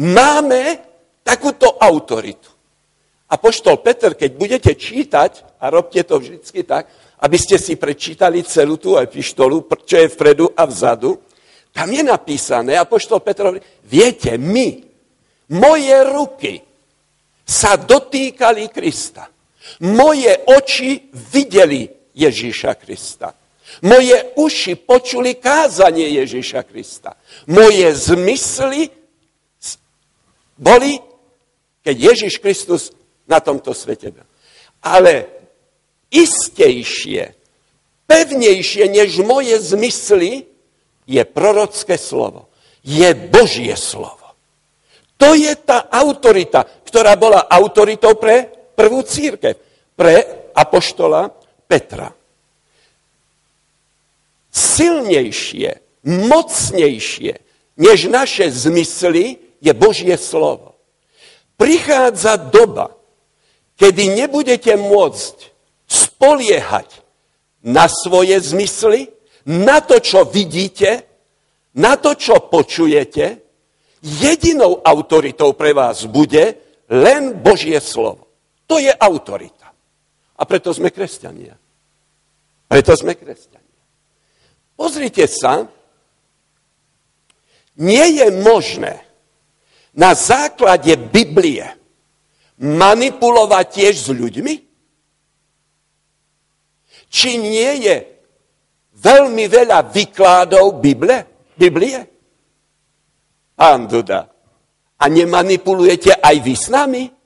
Máme 0.00 0.80
takúto 1.20 1.76
autoritu. 1.76 2.48
A 3.28 3.36
poštol 3.36 3.76
Peter, 3.84 4.16
keď 4.16 4.30
budete 4.32 4.72
čítať, 4.72 5.60
a 5.60 5.68
robte 5.68 6.00
to 6.00 6.16
vždycky 6.16 6.64
tak, 6.64 6.88
aby 7.20 7.36
ste 7.36 7.60
si 7.60 7.76
prečítali 7.76 8.40
celú 8.48 8.80
tú 8.80 8.96
epištolu, 8.96 9.68
čo 9.84 10.00
je 10.00 10.08
vpredu 10.08 10.48
a 10.56 10.64
vzadu, 10.64 11.20
tam 11.76 11.92
je 11.92 12.00
napísané, 12.00 12.80
a 12.80 12.88
poštol 12.88 13.20
Petrovi, 13.20 13.60
viete, 13.84 14.40
my, 14.40 14.80
moje 15.52 15.96
ruky 16.08 16.64
sa 17.44 17.76
dotýkali 17.76 18.72
Krista. 18.72 19.28
Moje 19.84 20.32
oči 20.48 21.12
videli 21.12 21.84
Ježíša 22.16 22.72
Krista. 22.80 23.36
Moje 23.82 24.32
uši 24.34 24.74
počuli 24.74 25.38
kázanie 25.38 26.08
Ježíša 26.24 26.62
Krista. 26.66 27.14
Moje 27.46 27.94
zmysly 27.94 28.90
boli, 30.58 30.98
keď 31.86 31.96
Ježíš 32.12 32.42
Kristus 32.42 32.90
na 33.28 33.38
tomto 33.38 33.70
svete 33.70 34.10
byl. 34.10 34.26
Ale 34.82 35.30
istejšie, 36.10 37.34
pevnejšie 38.08 38.84
než 38.88 39.22
moje 39.22 39.54
zmysly, 39.60 40.48
je 41.08 41.22
prorocké 41.24 41.96
slovo. 41.96 42.48
Je 42.84 43.08
Božie 43.14 43.76
slovo. 43.76 44.36
To 45.18 45.34
je 45.34 45.50
tá 45.58 45.90
autorita, 45.90 46.62
ktorá 46.62 47.18
bola 47.18 47.50
autoritou 47.50 48.14
pre 48.14 48.46
prvú 48.74 49.02
církev, 49.02 49.58
pre 49.98 50.14
apoštola 50.54 51.26
Petra. 51.66 52.17
Silnejšie, 54.58 56.02
mocnejšie, 56.02 57.34
než 57.78 57.98
naše 58.10 58.50
zmysly, 58.50 59.38
je 59.62 59.72
Božie 59.74 60.14
slovo. 60.18 60.78
Prichádza 61.58 62.38
doba, 62.38 62.94
kedy 63.78 64.14
nebudete 64.14 64.74
môcť 64.78 65.36
spoliehať 65.86 67.02
na 67.62 67.90
svoje 67.90 68.38
zmysly, 68.38 69.10
na 69.46 69.82
to, 69.82 69.98
čo 69.98 70.26
vidíte, 70.26 71.06
na 71.74 71.98
to, 71.98 72.14
čo 72.14 72.46
počujete, 72.46 73.42
jedinou 74.02 74.78
autoritou 74.82 75.54
pre 75.54 75.74
vás 75.74 76.06
bude 76.06 76.58
len 76.90 77.38
Božie 77.42 77.78
slovo. 77.82 78.30
To 78.68 78.78
je 78.78 78.92
autorita. 78.92 79.72
A 80.38 80.42
preto 80.46 80.70
sme 80.70 80.94
kresťania. 80.94 81.56
Preto 82.68 82.92
sme 82.94 83.16
kresťania. 83.16 83.57
Pozrite 84.78 85.26
sa, 85.26 85.66
nie 87.82 88.22
je 88.22 88.30
možné 88.30 89.02
na 89.90 90.14
základe 90.14 90.94
Biblie 90.94 91.66
manipulovať 92.62 93.66
tiež 93.74 93.94
s 94.06 94.08
ľuďmi? 94.14 94.54
Či 97.10 97.30
nie 97.42 97.90
je 97.90 97.96
veľmi 99.02 99.44
veľa 99.50 99.90
vykládov 99.90 100.78
Bible, 100.78 101.26
Biblie? 101.58 101.98
Pán 103.58 103.90
Duda, 103.90 104.30
a 104.94 105.04
nemanipulujete 105.10 106.22
aj 106.22 106.36
vy 106.38 106.54
s 106.54 106.70
nami? 106.70 107.17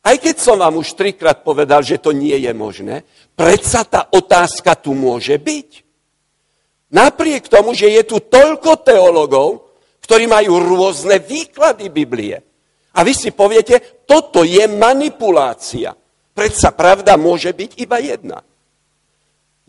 Aj 0.00 0.16
keď 0.16 0.36
som 0.40 0.56
vám 0.56 0.80
už 0.80 0.96
trikrát 0.96 1.44
povedal, 1.44 1.84
že 1.84 2.00
to 2.00 2.16
nie 2.16 2.36
je 2.40 2.52
možné, 2.56 3.04
predsa 3.36 3.84
tá 3.84 4.08
otázka 4.08 4.72
tu 4.80 4.96
môže 4.96 5.36
byť. 5.36 5.84
Napriek 6.90 7.46
tomu, 7.46 7.76
že 7.76 7.92
je 7.92 8.02
tu 8.02 8.18
toľko 8.18 8.80
teologov, 8.80 9.70
ktorí 10.00 10.26
majú 10.26 10.58
rôzne 10.58 11.20
výklady 11.20 11.92
Biblie. 11.92 12.36
A 12.96 13.06
vy 13.06 13.14
si 13.14 13.30
poviete, 13.30 14.02
toto 14.08 14.42
je 14.42 14.66
manipulácia. 14.66 15.94
Predsa 16.34 16.74
pravda 16.74 17.14
môže 17.14 17.54
byť 17.54 17.70
iba 17.78 18.02
jedna. 18.02 18.42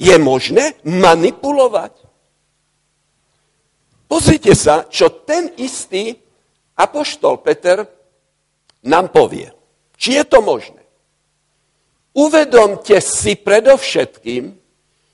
Je 0.02 0.16
možné 0.18 0.82
manipulovať. 0.82 1.94
Pozrite 4.10 4.58
sa, 4.58 4.90
čo 4.90 5.22
ten 5.22 5.54
istý 5.62 6.18
apoštol 6.74 7.38
Peter 7.46 7.86
nám 8.82 9.14
povie. 9.14 9.61
Či 10.02 10.18
je 10.18 10.24
to 10.26 10.42
možné? 10.42 10.82
Uvedomte 12.18 12.98
si 12.98 13.38
predovšetkým, 13.38 14.58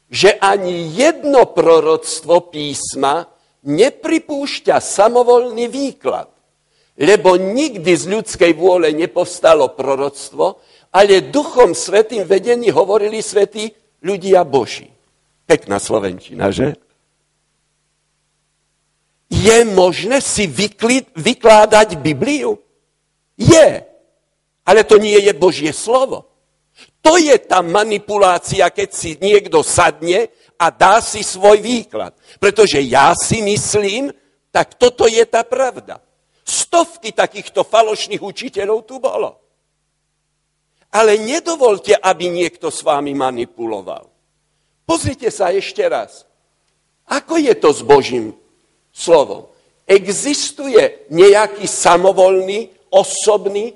že 0.08 0.40
ani 0.40 0.96
jedno 0.96 1.52
proroctvo 1.52 2.48
písma 2.48 3.28
nepripúšťa 3.68 4.80
samovolný 4.80 5.68
výklad, 5.68 6.32
lebo 6.96 7.36
nikdy 7.36 7.92
z 7.92 8.06
ľudskej 8.08 8.56
vôle 8.56 8.96
nepovstalo 8.96 9.76
proroctvo, 9.76 10.64
ale 10.96 11.28
duchom 11.28 11.76
svetým 11.76 12.24
vedení 12.24 12.72
hovorili 12.72 13.20
svetí 13.20 13.68
ľudia 14.08 14.48
Boží. 14.48 14.88
Pekná 15.44 15.84
slovenčina, 15.84 16.48
že? 16.48 16.80
Je 19.28 19.68
možné 19.68 20.24
si 20.24 20.48
vykládať 21.12 22.00
Bibliu? 22.00 22.56
Je. 23.36 23.87
Ale 24.68 24.84
to 24.84 25.00
nie 25.00 25.16
je 25.16 25.32
Božie 25.32 25.72
slovo. 25.72 26.28
To 27.00 27.16
je 27.16 27.40
tá 27.40 27.64
manipulácia, 27.64 28.68
keď 28.68 28.90
si 28.92 29.16
niekto 29.24 29.64
sadne 29.64 30.28
a 30.60 30.68
dá 30.68 31.00
si 31.00 31.24
svoj 31.24 31.64
výklad. 31.64 32.12
Pretože 32.36 32.84
ja 32.84 33.16
si 33.16 33.40
myslím, 33.40 34.12
tak 34.52 34.76
toto 34.76 35.08
je 35.08 35.24
tá 35.24 35.48
pravda. 35.48 36.04
Stovky 36.44 37.16
takýchto 37.16 37.64
falošných 37.64 38.20
učiteľov 38.20 38.84
tu 38.84 39.00
bolo. 39.00 39.40
Ale 40.92 41.16
nedovolte, 41.16 41.96
aby 41.96 42.28
niekto 42.28 42.68
s 42.68 42.84
vámi 42.84 43.16
manipuloval. 43.16 44.08
Pozrite 44.88 45.32
sa 45.32 45.52
ešte 45.52 45.84
raz. 45.88 46.28
Ako 47.08 47.40
je 47.40 47.56
to 47.56 47.72
s 47.72 47.84
Božím 47.84 48.36
slovom? 48.92 49.48
Existuje 49.88 51.08
nejaký 51.08 51.64
samovolný, 51.64 52.72
osobný 52.92 53.76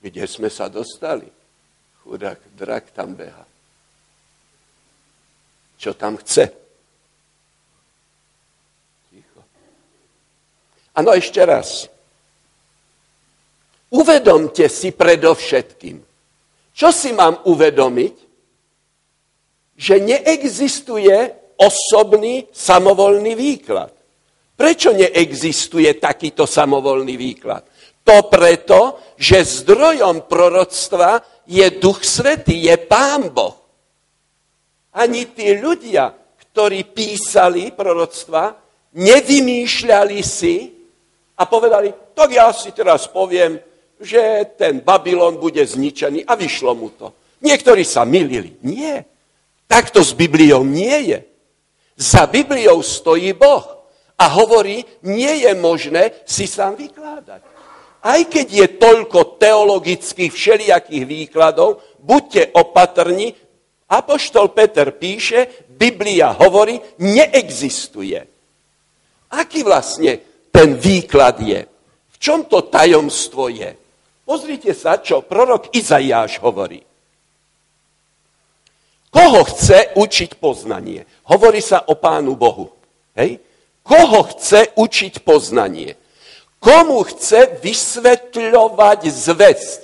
kde 0.00 0.24
sme 0.24 0.48
sa 0.48 0.72
dostali? 0.72 1.28
Chudák 2.00 2.40
drak 2.56 2.90
tam 2.96 3.12
beha. 3.12 3.44
Čo 5.76 5.96
tam 5.96 6.16
chce? 6.16 6.44
Ticho. 9.12 9.40
Ano, 10.96 11.12
ešte 11.12 11.40
raz. 11.44 11.88
Uvedomte 13.92 14.68
si 14.68 14.92
predovšetkým. 14.92 16.00
Čo 16.72 16.88
si 16.92 17.12
mám 17.12 17.44
uvedomiť? 17.44 18.16
Že 19.80 19.94
neexistuje 20.04 21.16
osobný 21.60 22.48
samovolný 22.52 23.32
výklad. 23.36 23.92
Prečo 24.56 24.92
neexistuje 24.92 25.88
takýto 25.96 26.44
samovolný 26.44 27.16
výklad? 27.16 27.64
To 28.04 28.26
preto, 28.26 28.98
že 29.20 29.44
zdrojom 29.44 30.24
proroctva 30.24 31.20
je 31.44 31.66
Duch 31.76 32.00
Svetý, 32.00 32.66
je 32.66 32.76
Pán 32.80 33.28
Boh. 33.28 33.58
Ani 34.96 35.28
tí 35.30 35.54
ľudia, 35.60 36.10
ktorí 36.50 36.90
písali 36.90 37.70
proroctva, 37.70 38.56
nevymýšľali 38.96 40.18
si 40.24 40.72
a 41.38 41.46
povedali, 41.46 41.94
tak 42.16 42.34
ja 42.34 42.50
si 42.50 42.74
teraz 42.74 43.06
poviem, 43.06 43.60
že 44.00 44.48
ten 44.56 44.80
Babylon 44.80 45.36
bude 45.36 45.60
zničený 45.62 46.24
a 46.24 46.34
vyšlo 46.34 46.72
mu 46.74 46.88
to. 46.96 47.12
Niektorí 47.44 47.84
sa 47.84 48.08
milili. 48.08 48.56
Nie. 48.64 49.04
Takto 49.68 50.02
s 50.02 50.16
Bibliou 50.16 50.64
nie 50.64 51.14
je. 51.14 51.18
Za 51.94 52.26
Bibliou 52.26 52.80
stojí 52.80 53.36
Boh 53.36 53.86
a 54.16 54.24
hovorí, 54.40 54.82
nie 55.04 55.44
je 55.44 55.52
možné 55.54 56.24
si 56.24 56.48
sám 56.48 56.74
vykladať 56.80 57.49
aj 58.00 58.20
keď 58.32 58.46
je 58.48 58.66
toľko 58.80 59.36
teologických 59.36 60.32
všelijakých 60.32 61.04
výkladov, 61.04 61.84
buďte 62.00 62.56
opatrní, 62.56 63.36
Apoštol 63.90 64.54
Peter 64.54 64.94
píše, 64.94 65.66
Biblia 65.66 66.30
hovorí, 66.30 66.78
neexistuje. 67.02 68.22
Aký 69.34 69.66
vlastne 69.66 70.22
ten 70.54 70.78
výklad 70.78 71.42
je? 71.42 71.66
V 72.14 72.16
čom 72.22 72.46
to 72.46 72.70
tajomstvo 72.70 73.50
je? 73.50 73.74
Pozrite 74.22 74.70
sa, 74.78 75.02
čo 75.02 75.26
prorok 75.26 75.74
Izaiáš 75.74 76.38
hovorí. 76.38 76.78
Koho 79.10 79.42
chce 79.42 79.98
učiť 79.98 80.38
poznanie? 80.38 81.02
Hovorí 81.26 81.58
sa 81.58 81.82
o 81.90 81.98
Pánu 81.98 82.38
Bohu. 82.38 82.70
Hej? 83.18 83.42
Koho 83.82 84.22
chce 84.30 84.70
učiť 84.78 85.26
poznanie? 85.26 85.98
Komu 86.60 87.00
chce 87.08 87.56
vysvetľovať 87.64 89.00
zväzť? 89.08 89.80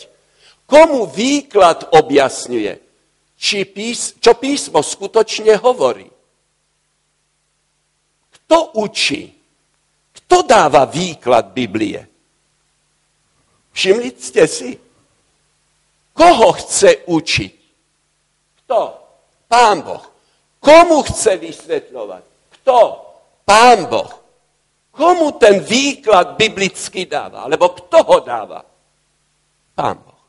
Komu 0.68 1.08
výklad 1.08 1.88
objasňuje? 1.96 2.84
Či 3.36 3.64
pís, 3.64 4.12
čo 4.20 4.36
písmo 4.36 4.84
skutočne 4.84 5.56
hovorí? 5.56 6.04
Kto 8.32 8.76
učí? 8.76 9.32
Kto 10.12 10.44
dáva 10.44 10.84
výklad 10.84 11.56
Biblie? 11.56 12.04
Všimli 13.72 14.12
ste 14.20 14.44
si? 14.44 14.70
Koho 16.12 16.52
chce 16.60 17.08
učiť? 17.08 17.54
Kto? 18.64 18.80
Pán 19.48 19.80
Boh. 19.80 20.04
Komu 20.60 21.04
chce 21.04 21.40
vysvetľovať? 21.40 22.24
Kto? 22.60 22.78
Pán 23.44 23.88
Boh. 23.88 24.25
Komu 24.96 25.36
ten 25.36 25.60
výklad 25.60 26.40
biblický 26.40 27.04
dáva? 27.04 27.44
Alebo 27.44 27.76
kto 27.76 28.00
ho 28.00 28.18
dáva? 28.24 28.64
Pán 29.76 30.00
Boh. 30.00 30.24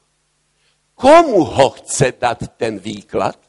Komu 0.92 1.48
ho 1.48 1.68
chce 1.80 2.20
dať 2.20 2.60
ten 2.60 2.76
výklad? 2.76 3.40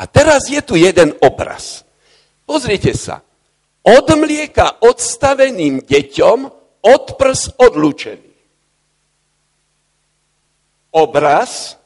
A 0.00 0.02
teraz 0.08 0.48
je 0.48 0.56
tu 0.64 0.72
jeden 0.80 1.12
obraz. 1.20 1.84
Pozrite 2.48 2.96
sa. 2.96 3.20
Od 3.84 4.06
mlieka 4.16 4.80
odstaveným 4.80 5.84
deťom, 5.84 6.38
od 6.80 7.04
prs 7.20 7.52
odlučený. 7.60 8.32
Obraz 10.96 11.76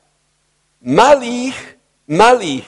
malých, 0.86 1.58
malých 2.06 2.66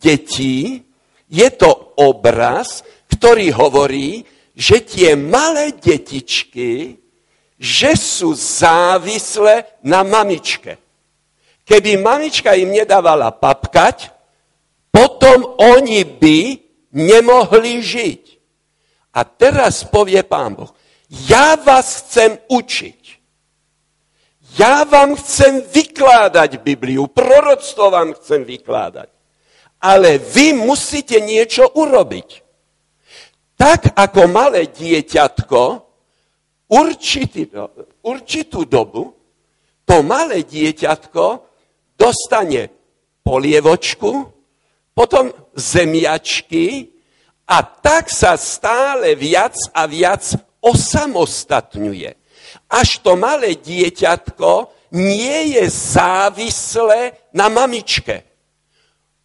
detí 0.00 0.80
je 1.28 1.48
to 1.52 1.96
obraz, 2.00 2.80
ktorý 3.12 3.52
hovorí, 3.52 4.24
že 4.54 4.78
tie 4.80 5.18
malé 5.18 5.74
detičky, 5.74 7.02
že 7.58 7.98
sú 7.98 8.34
závislé 8.38 9.66
na 9.82 10.06
mamičke. 10.06 10.78
Keby 11.66 11.98
mamička 11.98 12.54
im 12.54 12.70
nedávala 12.70 13.34
papkať, 13.34 14.14
potom 14.94 15.58
oni 15.58 16.06
by 16.06 16.38
nemohli 16.94 17.82
žiť. 17.82 18.22
A 19.14 19.26
teraz 19.26 19.82
povie 19.82 20.22
pán 20.22 20.54
Boh, 20.54 20.70
ja 21.26 21.58
vás 21.58 22.04
chcem 22.06 22.38
učiť. 22.50 23.02
Ja 24.54 24.86
vám 24.86 25.18
chcem 25.18 25.66
vykládať 25.66 26.62
Bibliu, 26.62 27.10
proroctvo 27.10 27.90
vám 27.90 28.14
chcem 28.14 28.46
vykládať. 28.46 29.10
Ale 29.82 30.22
vy 30.22 30.54
musíte 30.54 31.18
niečo 31.18 31.66
urobiť. 31.74 32.43
Tak 33.54 33.94
ako 33.94 34.26
malé 34.28 34.66
dieťatko 34.66 35.60
určitý, 36.68 37.46
určitú 38.02 38.66
dobu, 38.66 39.14
to 39.84 40.02
malé 40.02 40.42
dieťatko 40.42 41.24
dostane 41.94 42.72
polievočku, 43.22 44.10
potom 44.94 45.30
zemiačky 45.54 46.94
a 47.46 47.62
tak 47.62 48.08
sa 48.10 48.34
stále 48.40 49.14
viac 49.14 49.54
a 49.74 49.86
viac 49.86 50.24
osamostatňuje. 50.64 52.10
Až 52.70 53.04
to 53.04 53.14
malé 53.14 53.54
dieťatko 53.60 54.72
nie 54.94 55.58
je 55.58 55.64
závislé 55.68 57.12
na 57.34 57.50
mamičke. 57.50 58.22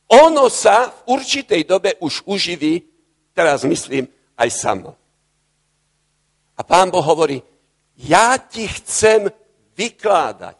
Ono 0.10 0.50
sa 0.50 0.89
v 0.89 1.22
určitej 1.22 1.62
dobe 1.70 1.94
už 2.02 2.26
uživí, 2.26 2.82
teraz 3.38 3.62
myslím, 3.62 4.10
aj 4.39 4.49
samo. 4.56 4.95
A 6.56 6.62
pán 6.63 6.88
Boh 6.88 7.04
hovorí, 7.04 7.43
ja 7.99 8.39
ti 8.39 8.67
chcem 8.67 9.28
vykládať, 9.75 10.56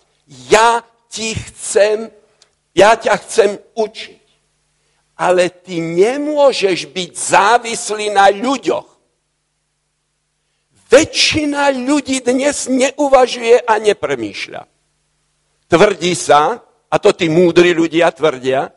ja 0.51 0.83
ti 1.07 1.31
chcem, 1.35 2.11
ja 2.75 2.99
ťa 2.99 3.15
chcem 3.23 3.49
učiť. 3.75 4.19
Ale 5.19 5.51
ty 5.51 5.83
nemôžeš 5.83 6.87
byť 6.95 7.11
závislý 7.11 8.15
na 8.15 8.31
ľuďoch. 8.31 8.87
Väčšina 10.87 11.75
ľudí 11.75 12.23
dnes 12.23 12.71
neuvažuje 12.71 13.61
a 13.67 13.77
nepremýšľa. 13.83 14.63
Tvrdí 15.69 16.13
sa, 16.15 16.63
a 16.89 16.95
to 16.97 17.13
tí 17.13 17.29
múdri 17.29 17.75
ľudia 17.75 18.09
tvrdia, 18.09 18.73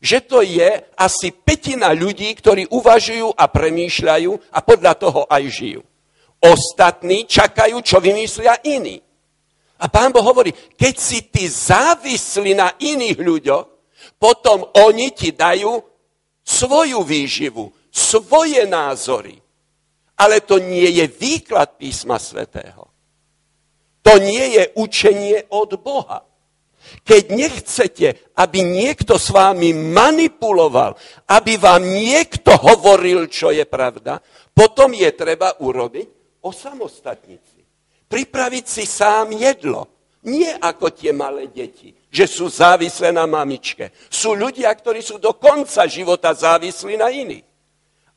že 0.00 0.20
to 0.20 0.44
je 0.44 0.84
asi 0.96 1.32
petina 1.32 1.92
ľudí, 1.96 2.28
ktorí 2.36 2.68
uvažujú 2.68 3.32
a 3.32 3.44
premýšľajú 3.48 4.32
a 4.52 4.58
podľa 4.60 4.94
toho 4.94 5.20
aj 5.26 5.44
žijú. 5.48 5.82
Ostatní 6.36 7.24
čakajú, 7.24 7.80
čo 7.80 7.98
vymyslia 7.98 8.60
iní. 8.62 9.00
A 9.76 9.88
pán 9.88 10.12
Boh 10.12 10.24
hovorí, 10.24 10.52
keď 10.76 10.94
si 10.96 11.28
ty 11.28 11.48
závislí 11.48 12.56
na 12.56 12.76
iných 12.80 13.18
ľuďoch, 13.20 13.66
potom 14.16 14.64
oni 14.88 15.12
ti 15.12 15.32
dajú 15.32 15.80
svoju 16.44 17.00
výživu, 17.04 17.72
svoje 17.92 18.64
názory. 18.64 19.36
Ale 20.16 20.40
to 20.40 20.56
nie 20.56 20.88
je 20.96 21.04
výklad 21.12 21.76
písma 21.76 22.16
svätého. 22.16 22.88
To 24.00 24.16
nie 24.16 24.56
je 24.56 24.64
učenie 24.80 25.50
od 25.52 25.76
Boha. 25.76 26.24
Keď 27.02 27.22
nechcete, 27.32 28.32
aby 28.36 28.62
niekto 28.62 29.18
s 29.18 29.30
vámi 29.30 29.72
manipuloval, 29.72 30.94
aby 31.30 31.58
vám 31.58 31.82
niekto 31.82 32.54
hovoril, 32.54 33.30
čo 33.30 33.54
je 33.54 33.64
pravda, 33.64 34.18
potom 34.50 34.92
je 34.92 35.10
treba 35.14 35.56
urobiť 35.60 36.40
osamostatnici. 36.42 37.58
Pripraviť 38.06 38.64
si 38.64 38.84
sám 38.86 39.34
jedlo. 39.34 39.92
Nie 40.26 40.58
ako 40.58 40.90
tie 40.90 41.14
malé 41.14 41.46
deti, 41.54 41.94
že 42.10 42.26
sú 42.26 42.50
závislé 42.50 43.14
na 43.14 43.30
mamičke. 43.30 43.94
Sú 44.10 44.34
ľudia, 44.34 44.74
ktorí 44.74 44.98
sú 44.98 45.22
do 45.22 45.38
konca 45.38 45.86
života 45.86 46.34
závislí 46.34 46.98
na 46.98 47.14
iných. 47.14 47.46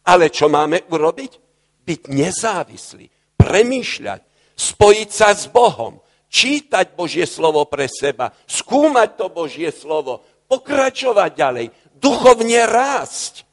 Ale 0.10 0.34
čo 0.34 0.50
máme 0.50 0.90
urobiť? 0.90 1.50
byť 1.90 2.02
nezávislý, 2.14 3.10
premýšľať, 3.34 4.22
spojiť 4.54 5.10
sa 5.10 5.34
s 5.34 5.50
Bohom, 5.50 5.98
čítať 6.30 6.94
Božie 6.94 7.26
slovo 7.26 7.65
pre 7.65 7.89
seba, 7.89 8.32
skúmať 8.46 9.10
to 9.18 9.26
Božie 9.34 9.74
slovo, 9.74 10.22
pokračovať 10.46 11.32
ďalej, 11.34 11.65
duchovne 11.98 12.70
rásť. 12.70 13.44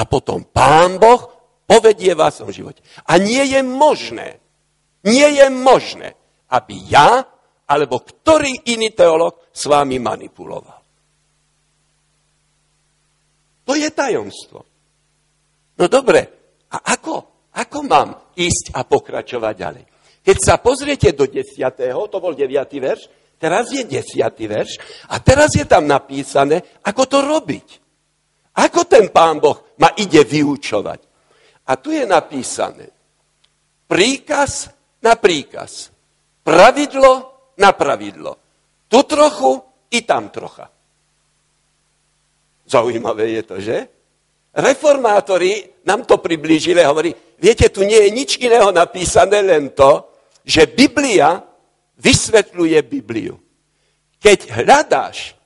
A 0.00 0.08
potom 0.08 0.48
Pán 0.48 0.96
Boh 0.96 1.28
povedie 1.68 2.16
vás 2.16 2.40
o 2.40 2.48
živote. 2.48 2.80
A 3.06 3.20
nie 3.20 3.44
je 3.52 3.60
možné, 3.60 4.40
nie 5.04 5.28
je 5.36 5.46
možné, 5.52 6.16
aby 6.50 6.74
ja 6.88 7.28
alebo 7.70 8.02
ktorý 8.02 8.66
iný 8.74 8.90
teolog 8.90 9.38
s 9.54 9.70
vámi 9.70 10.02
manipuloval. 10.02 10.80
To 13.70 13.72
je 13.78 13.86
tajomstvo. 13.94 14.58
No 15.78 15.84
dobre, 15.86 16.20
a 16.74 16.76
ako? 16.82 17.46
Ako 17.54 17.78
mám 17.86 18.34
ísť 18.34 18.74
a 18.74 18.82
pokračovať 18.82 19.54
ďalej? 19.54 19.84
Keď 20.20 20.36
sa 20.36 20.60
pozriete 20.60 21.16
do 21.16 21.24
10. 21.24 21.56
to 22.10 22.18
bol 22.20 22.32
9. 22.36 22.50
verš, 22.76 23.08
teraz 23.40 23.72
je 23.72 23.82
10. 23.84 24.20
verš 24.46 24.70
a 25.08 25.16
teraz 25.20 25.56
je 25.56 25.64
tam 25.64 25.88
napísané, 25.88 26.80
ako 26.84 27.02
to 27.08 27.18
robiť. 27.24 27.68
Ako 28.60 28.84
ten 28.84 29.08
pán 29.08 29.40
Boh 29.40 29.76
ma 29.80 29.94
ide 29.96 30.20
vyučovať. 30.26 31.00
A 31.70 31.72
tu 31.78 31.94
je 31.94 32.04
napísané 32.04 33.00
príkaz 33.90 34.70
na 35.02 35.18
príkaz, 35.18 35.90
pravidlo 36.46 37.34
na 37.58 37.74
pravidlo. 37.74 38.38
Tu 38.86 39.02
trochu 39.02 39.58
i 39.90 40.06
tam 40.06 40.30
trocha. 40.30 40.70
Zaujímavé 42.70 43.34
je 43.34 43.42
to, 43.42 43.56
že? 43.58 43.76
Reformátori 44.54 45.82
nám 45.86 46.06
to 46.06 46.22
priblížili 46.22 46.78
a 46.82 46.90
hovorí, 46.90 47.10
viete, 47.38 47.66
tu 47.70 47.82
nie 47.82 47.98
je 47.98 48.10
nič 48.14 48.30
iného 48.38 48.70
napísané, 48.70 49.42
len 49.42 49.74
to, 49.74 50.09
že 50.44 50.66
Biblia 50.66 51.40
vysvetľuje 52.00 52.78
Bibliu. 52.84 53.36
Keď 54.20 54.38
hľadáš 54.52 55.36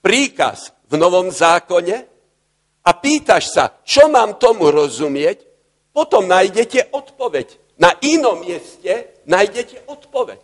príkaz 0.00 0.72
v 0.88 0.96
Novom 0.96 1.28
zákone 1.32 1.96
a 2.84 2.90
pýtaš 2.96 3.52
sa, 3.52 3.64
čo 3.84 4.08
mám 4.08 4.40
tomu 4.40 4.72
rozumieť, 4.72 5.44
potom 5.92 6.28
nájdete 6.28 6.92
odpoveď. 6.92 7.78
Na 7.78 7.94
inom 8.02 8.42
mieste 8.42 9.22
nájdete 9.28 9.86
odpoveď. 9.86 10.40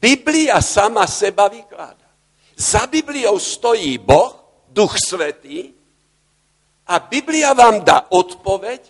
Biblia 0.00 0.58
sama 0.64 1.04
seba 1.06 1.48
vykláda. 1.48 2.08
Za 2.56 2.88
Bibliou 2.88 3.36
stojí 3.40 3.96
Boh, 4.00 4.36
Duch 4.68 4.96
Svetý, 4.96 5.80
a 6.90 6.98
Biblia 6.98 7.54
vám 7.54 7.86
dá 7.86 8.10
odpoveď 8.10 8.82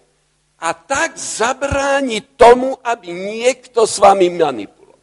a 0.61 0.77
tak 0.77 1.16
zabráni 1.16 2.20
tomu, 2.37 2.77
aby 2.85 3.09
niekto 3.11 3.88
s 3.88 3.96
vami 3.96 4.29
manipuloval. 4.29 5.01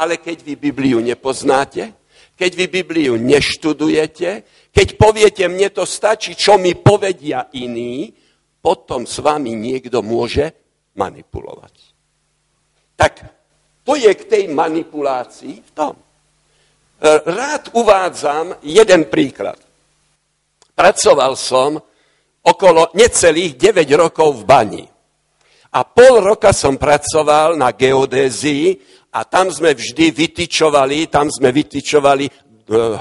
Ale 0.00 0.16
keď 0.16 0.40
vy 0.40 0.54
Bibliu 0.56 0.98
nepoznáte, 1.04 1.92
keď 2.38 2.50
vy 2.54 2.66
Bibliu 2.70 3.14
neštudujete, 3.20 4.30
keď 4.72 4.88
poviete, 4.96 5.44
mne 5.50 5.68
to 5.74 5.82
stačí, 5.84 6.38
čo 6.38 6.56
mi 6.56 6.72
povedia 6.78 7.50
iní, 7.52 8.14
potom 8.62 9.04
s 9.04 9.18
vami 9.18 9.52
niekto 9.58 10.00
môže 10.00 10.54
manipulovať. 10.94 11.74
Tak 12.94 13.12
to 13.84 13.94
je 13.98 14.10
k 14.14 14.22
tej 14.24 14.44
manipulácii 14.50 15.54
v 15.62 15.70
tom. 15.74 15.94
Rád 17.02 17.74
uvádzam 17.78 18.58
jeden 18.66 19.06
príklad. 19.06 19.58
Pracoval 20.74 21.34
som 21.34 21.78
okolo 22.48 22.96
necelých 22.96 23.60
9 23.60 23.84
rokov 24.00 24.42
v 24.42 24.44
bani. 24.48 24.84
A 25.68 25.84
pol 25.84 26.24
roka 26.24 26.56
som 26.56 26.80
pracoval 26.80 27.60
na 27.60 27.76
geodézii 27.76 28.72
a 29.12 29.28
tam 29.28 29.52
sme 29.52 29.76
vždy 29.76 30.16
vytyčovali, 30.16 31.12
tam 31.12 31.28
sme 31.28 31.52
vytyčovali 31.52 32.24
e, 32.24 32.32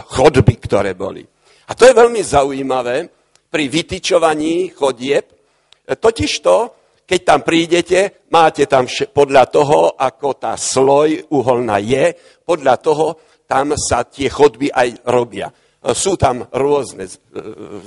chodby, 0.03 0.53
ktoré 0.60 0.91
boli. 0.91 1.23
A 1.67 1.71
to 1.71 1.88
je 1.88 1.95
veľmi 1.95 2.19
zaujímavé 2.19 3.07
pri 3.47 3.71
vytyčovaní 3.71 4.75
chodieb, 4.75 5.31
e, 5.31 5.95
totiž 5.95 6.31
to, 6.43 6.57
keď 7.07 7.19
tam 7.23 7.39
prídete, 7.39 8.27
máte 8.36 8.67
tam 8.67 8.83
podľa 9.15 9.47
toho, 9.47 9.95
ako 9.95 10.36
tá 10.36 10.60
sloj 10.60 11.23
uholná 11.31 11.79
je, 11.79 12.19
podľa 12.43 12.75
toho 12.83 13.05
tam 13.47 13.79
sa 13.79 14.03
tie 14.03 14.27
chodby 14.27 14.67
aj 14.75 15.07
robia 15.07 15.47
sú 15.93 16.19
tam 16.19 16.43
rôzne 16.52 17.08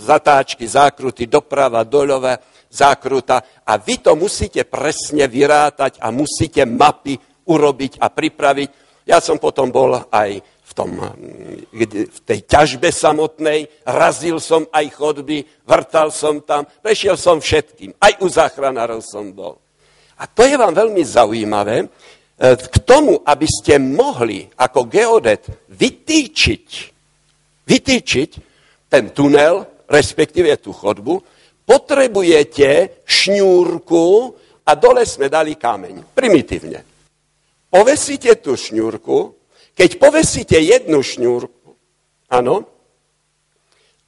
zatáčky, 0.01 0.65
zákruty, 0.65 1.27
doprava, 1.27 1.85
doľové, 1.85 2.39
zákruta 2.71 3.65
a 3.67 3.77
vy 3.77 3.99
to 4.01 4.15
musíte 4.15 4.63
presne 4.71 5.27
vyrátať 5.27 5.99
a 5.99 6.15
musíte 6.15 6.63
mapy 6.65 7.19
urobiť 7.51 7.99
a 7.99 8.07
pripraviť. 8.09 8.69
Ja 9.11 9.19
som 9.19 9.43
potom 9.43 9.75
bol 9.75 9.99
aj 10.07 10.39
v, 10.41 10.73
tom, 10.73 11.03
v 11.75 12.19
tej 12.23 12.47
ťažbe 12.47 12.95
samotnej, 12.95 13.67
razil 13.91 14.39
som 14.39 14.71
aj 14.71 14.87
chodby, 14.95 15.43
vrtal 15.67 16.15
som 16.15 16.47
tam, 16.47 16.63
prešiel 16.79 17.19
som 17.19 17.43
všetkým, 17.43 17.99
aj 17.99 18.23
u 18.23 18.31
záchranárov 18.31 19.03
som 19.03 19.35
bol. 19.35 19.59
A 20.21 20.31
to 20.31 20.47
je 20.47 20.55
vám 20.55 20.71
veľmi 20.71 21.03
zaujímavé, 21.03 21.91
k 22.41 22.77
tomu, 22.89 23.21
aby 23.21 23.45
ste 23.45 23.77
mohli 23.77 24.49
ako 24.57 24.89
geodet 24.89 25.45
vytýčiť, 25.69 26.69
vytýčiť 27.71 28.31
ten 28.91 29.15
tunel, 29.15 29.87
respektíve 29.87 30.51
tú 30.59 30.75
chodbu, 30.75 31.23
potrebujete 31.63 33.03
šňúrku 33.07 34.07
a 34.67 34.71
dole 34.75 35.07
sme 35.07 35.31
dali 35.31 35.55
kameň. 35.55 36.11
Primitívne. 36.11 36.83
Povesíte 37.71 38.35
tú 38.43 38.59
šňúrku, 38.59 39.39
keď 39.79 39.91
povesíte 40.03 40.59
jednu 40.59 40.99
šňúrku, 40.99 41.71
áno, 42.27 42.67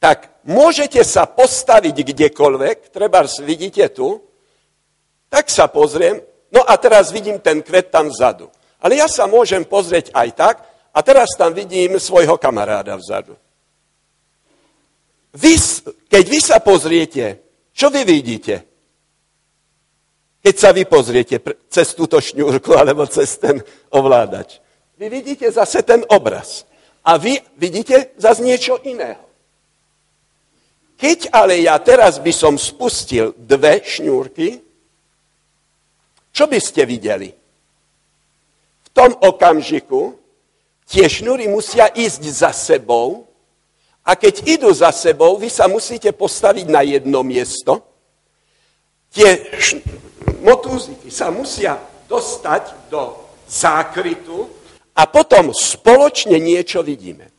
tak 0.03 0.43
môžete 0.43 1.07
sa 1.07 1.31
postaviť 1.31 1.95
kdekoľvek, 1.95 2.91
treba 2.91 3.23
vidíte 3.47 3.87
tu, 3.95 4.19
tak 5.31 5.47
sa 5.47 5.71
pozriem, 5.71 6.19
no 6.51 6.67
a 6.67 6.75
teraz 6.83 7.15
vidím 7.15 7.39
ten 7.39 7.63
kvet 7.63 7.95
tam 7.95 8.11
vzadu. 8.11 8.51
Ale 8.83 8.99
ja 8.99 9.07
sa 9.07 9.31
môžem 9.31 9.63
pozrieť 9.63 10.11
aj 10.11 10.29
tak, 10.35 10.57
a 10.93 10.99
teraz 11.01 11.33
tam 11.39 11.57
vidím 11.57 11.97
svojho 11.97 12.37
kamaráda 12.37 12.97
vzadu. 13.01 13.37
Vy, 15.33 15.57
keď 16.13 16.25
vy 16.29 16.41
sa 16.45 16.61
pozriete, 16.61 17.41
čo 17.73 17.89
vy 17.89 18.05
vidíte? 18.05 18.69
Keď 20.45 20.55
sa 20.59 20.77
vy 20.77 20.85
pozriete 20.85 21.41
cez 21.73 21.97
túto 21.97 22.21
šňúrku 22.21 22.77
alebo 22.77 23.09
cez 23.09 23.41
ten 23.41 23.63
ovládač. 23.89 24.61
Vy 25.01 25.09
vidíte 25.09 25.49
zase 25.49 25.81
ten 25.81 26.05
obraz. 26.13 26.69
A 27.03 27.17
vy 27.17 27.41
vidíte 27.57 28.13
zase 28.21 28.45
niečo 28.45 28.77
iného. 28.85 29.25
Keď 31.01 31.35
ale 31.35 31.65
ja 31.65 31.81
teraz 31.83 32.23
by 32.23 32.31
som 32.31 32.55
spustil 32.55 33.35
dve 33.35 33.83
šňúrky, 33.83 34.63
čo 36.31 36.45
by 36.47 36.59
ste 36.63 36.87
videli? 36.87 37.35
V 38.85 38.89
tom 38.95 39.11
okamžiku 39.19 40.15
tie 40.87 41.09
šnúry 41.11 41.49
musia 41.51 41.91
ísť 41.91 42.23
za 42.31 42.51
sebou 42.55 43.32
a 44.03 44.19
keď 44.19 44.35
idú 44.59 44.71
za 44.75 44.91
sebou, 44.91 45.39
vy 45.39 45.47
sa 45.47 45.71
musíte 45.71 46.11
postaviť 46.11 46.67
na 46.67 46.83
jedno 46.83 47.23
miesto. 47.23 47.87
Tie 49.15 49.29
motúziky 50.43 51.07
sa 51.07 51.31
musia 51.31 51.79
dostať 52.11 52.91
do 52.91 53.15
zákrytu 53.47 54.51
a 54.99 55.07
potom 55.07 55.55
spoločne 55.55 56.37
niečo 56.43 56.83
vidíme. 56.83 57.31
E, 57.31 57.33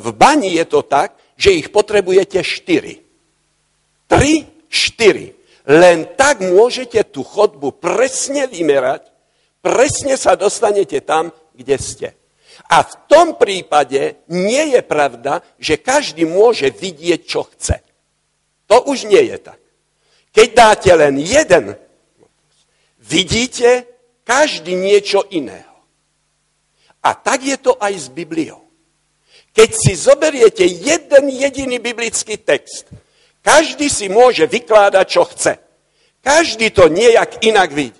v 0.00 0.08
bani 0.16 0.56
je 0.56 0.64
to 0.64 0.80
tak, 0.88 1.12
že 1.36 1.52
ich 1.52 1.68
potrebujete 1.68 2.40
štyri. 2.40 3.04
Tri, 4.08 4.48
štyri. 4.72 5.36
Len 5.66 6.16
tak 6.16 6.40
môžete 6.40 7.12
tú 7.12 7.26
chodbu 7.26 7.76
presne 7.76 8.48
vymerať, 8.48 9.10
presne 9.60 10.16
sa 10.16 10.38
dostanete 10.38 11.02
tam, 11.02 11.34
kde 11.52 11.76
ste. 11.76 12.08
A 12.66 12.82
v 12.82 12.94
tom 13.06 13.38
prípade 13.38 14.18
nie 14.26 14.74
je 14.74 14.82
pravda, 14.82 15.42
že 15.58 15.78
každý 15.78 16.26
môže 16.26 16.70
vidieť, 16.70 17.20
čo 17.22 17.46
chce. 17.46 17.78
To 18.66 18.90
už 18.90 19.06
nie 19.06 19.22
je 19.22 19.38
tak. 19.38 19.60
Keď 20.34 20.48
dáte 20.52 20.90
len 20.90 21.16
jeden, 21.22 21.78
vidíte 22.98 23.86
každý 24.26 24.74
niečo 24.74 25.22
iného. 25.30 25.78
A 27.06 27.14
tak 27.14 27.46
je 27.46 27.54
to 27.54 27.78
aj 27.78 27.94
s 27.94 28.06
Bibliou. 28.10 28.66
Keď 29.54 29.70
si 29.72 29.94
zoberiete 29.94 30.66
jeden 30.66 31.30
jediný 31.30 31.78
biblický 31.78 32.36
text, 32.36 32.90
každý 33.46 33.86
si 33.86 34.10
môže 34.10 34.50
vykladať, 34.50 35.06
čo 35.06 35.22
chce. 35.22 35.54
Každý 36.18 36.74
to 36.74 36.90
nejak 36.90 37.46
inak 37.46 37.70
vidí. 37.70 37.94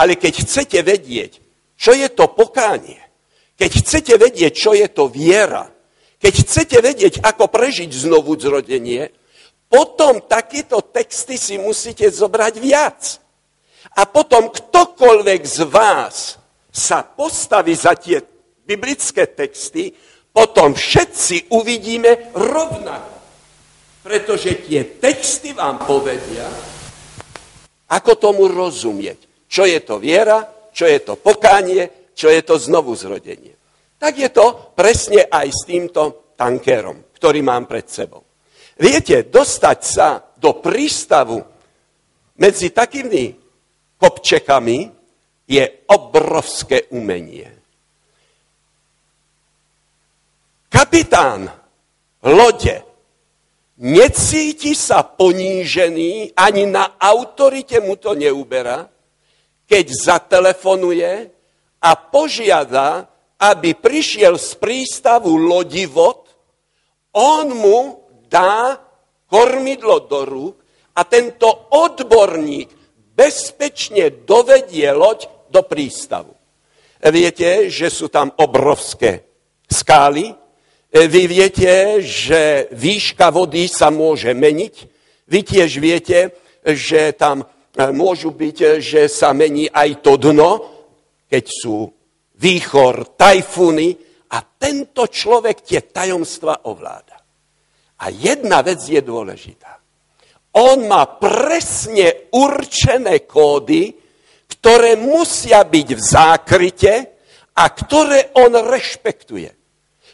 Ale 0.00 0.16
keď 0.16 0.48
chcete 0.48 0.80
vedieť, 0.80 1.44
čo 1.76 1.92
je 1.92 2.08
to 2.08 2.32
pokánie, 2.32 2.98
keď 3.58 3.70
chcete 3.82 4.14
vedieť, 4.14 4.52
čo 4.54 4.70
je 4.70 4.86
to 4.86 5.10
viera, 5.10 5.66
keď 6.22 6.32
chcete 6.46 6.78
vedieť, 6.78 7.14
ako 7.26 7.50
prežiť 7.50 7.90
znovu 7.90 8.38
zrodenie, 8.38 9.10
potom 9.66 10.22
takéto 10.24 10.80
texty 10.80 11.36
si 11.36 11.58
musíte 11.58 12.06
zobrať 12.08 12.54
viac. 12.62 13.18
A 13.98 14.06
potom 14.06 14.48
ktokoľvek 14.48 15.42
z 15.42 15.58
vás 15.66 16.38
sa 16.70 17.02
postaví 17.02 17.74
za 17.74 17.98
tie 17.98 18.22
biblické 18.62 19.26
texty, 19.26 19.90
potom 20.30 20.72
všetci 20.78 21.50
uvidíme 21.50 22.30
rovnako. 22.34 23.16
Pretože 24.06 24.64
tie 24.64 24.86
texty 25.02 25.52
vám 25.52 25.82
povedia, 25.82 26.46
ako 27.90 28.12
tomu 28.16 28.46
rozumieť. 28.46 29.50
Čo 29.50 29.66
je 29.66 29.80
to 29.82 29.98
viera, 29.98 30.44
čo 30.72 30.86
je 30.86 31.00
to 31.02 31.16
pokánie, 31.18 31.97
čo 32.18 32.26
je 32.26 32.42
to 32.42 32.58
znovu 32.58 32.98
zrodenie. 32.98 33.54
Tak 33.94 34.18
je 34.18 34.30
to 34.34 34.74
presne 34.74 35.22
aj 35.30 35.46
s 35.46 35.62
týmto 35.62 36.34
tankerom, 36.34 37.14
ktorý 37.14 37.46
mám 37.46 37.70
pred 37.70 37.86
sebou. 37.86 38.26
Viete, 38.74 39.30
dostať 39.30 39.78
sa 39.86 40.18
do 40.34 40.58
prístavu 40.58 41.38
medzi 42.42 42.74
takými 42.74 43.34
kopčekami 43.98 44.78
je 45.46 45.64
obrovské 45.90 46.90
umenie. 46.94 47.50
Kapitán 50.70 51.50
lode 52.22 52.76
necíti 53.78 54.74
sa 54.74 55.02
ponížený, 55.02 56.34
ani 56.38 56.66
na 56.66 56.98
autorite 56.98 57.78
mu 57.82 57.98
to 57.98 58.14
neuberá, 58.14 58.86
keď 59.66 59.84
zatelefonuje 59.90 61.37
a 61.82 61.94
požiada, 61.94 63.06
aby 63.38 63.74
prišiel 63.78 64.34
z 64.34 64.58
prístavu 64.58 65.38
lodivod, 65.38 66.26
on 67.14 67.46
mu 67.54 67.78
dá 68.26 68.78
kormidlo 69.30 70.04
do 70.10 70.20
rúk 70.26 70.56
a 70.98 71.06
tento 71.06 71.46
odborník 71.70 72.68
bezpečne 73.14 74.22
dovedie 74.26 74.90
loď 74.90 75.30
do 75.50 75.62
prístavu. 75.62 76.34
Viete, 76.98 77.70
že 77.70 77.90
sú 77.94 78.10
tam 78.10 78.34
obrovské 78.42 79.22
skály, 79.70 80.34
vy 80.88 81.22
viete, 81.28 82.00
že 82.00 82.66
výška 82.72 83.28
vody 83.28 83.68
sa 83.68 83.92
môže 83.92 84.32
meniť. 84.32 84.74
Vy 85.28 85.40
tiež 85.44 85.70
viete, 85.84 86.32
že 86.64 87.12
tam 87.12 87.44
môžu 87.76 88.32
byť, 88.32 88.80
že 88.80 89.04
sa 89.06 89.36
mení 89.36 89.68
aj 89.68 90.00
to 90.00 90.16
dno, 90.16 90.77
keď 91.28 91.44
sú 91.44 91.86
výchor, 92.40 93.14
tajfúny 93.14 93.94
a 94.32 94.38
tento 94.42 95.06
človek 95.06 95.62
tie 95.62 95.80
tajomstva 95.84 96.66
ovláda. 96.66 97.16
A 97.98 98.04
jedna 98.08 98.64
vec 98.64 98.80
je 98.80 99.02
dôležitá. 99.04 99.78
On 100.56 100.80
má 100.88 101.04
presne 101.20 102.32
určené 102.32 103.28
kódy, 103.28 103.92
ktoré 104.48 104.96
musia 104.96 105.62
byť 105.62 105.88
v 105.92 106.02
zákryte 106.02 106.94
a 107.58 107.64
ktoré 107.68 108.32
on 108.40 108.56
rešpektuje. 108.56 109.50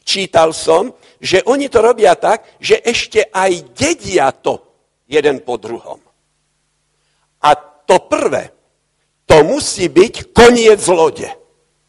Čítal 0.05 0.53
som, 0.53 0.92
že 1.16 1.40
oni 1.48 1.72
to 1.72 1.81
robia 1.81 2.12
tak, 2.18 2.61
že 2.61 2.77
ešte 2.83 3.33
aj 3.33 3.72
dedia 3.72 4.29
to 4.37 4.61
jeden 5.09 5.40
po 5.40 5.57
druhom. 5.57 6.00
A 7.44 7.50
to 7.85 8.05
prvé, 8.05 8.63
to 9.34 9.42
musí 9.42 9.90
byť 9.90 10.30
koniec 10.30 10.78
lode. 10.86 11.26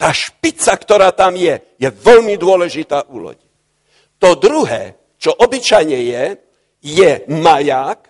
Tá 0.01 0.09
špica, 0.09 0.73
ktorá 0.73 1.13
tam 1.13 1.37
je, 1.37 1.61
je 1.77 1.89
veľmi 1.93 2.41
dôležitá 2.41 3.05
u 3.13 3.21
lodi. 3.21 3.45
To 4.17 4.33
druhé, 4.33 4.97
čo 5.21 5.29
obyčajne 5.29 5.93
je, 5.93 6.23
je 6.81 7.11
maják 7.29 8.01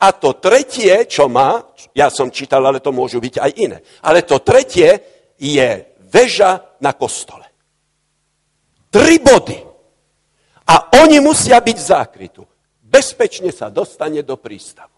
a 0.00 0.08
to 0.16 0.40
tretie, 0.40 1.04
čo 1.04 1.28
má, 1.28 1.60
ja 1.92 2.08
som 2.08 2.32
čítal, 2.32 2.64
ale 2.64 2.80
to 2.80 2.88
môžu 2.88 3.20
byť 3.20 3.34
aj 3.36 3.50
iné, 3.60 3.78
ale 4.00 4.24
to 4.24 4.40
tretie 4.40 4.96
je 5.36 5.68
väža 6.08 6.80
na 6.80 6.96
kostole. 6.96 7.44
Tri 8.88 9.20
body. 9.20 9.60
A 10.72 11.04
oni 11.04 11.20
musia 11.20 11.60
byť 11.60 11.76
zákrytu. 11.76 12.42
Bezpečne 12.80 13.52
sa 13.52 13.68
dostane 13.68 14.24
do 14.24 14.40
prístavu. 14.40 14.96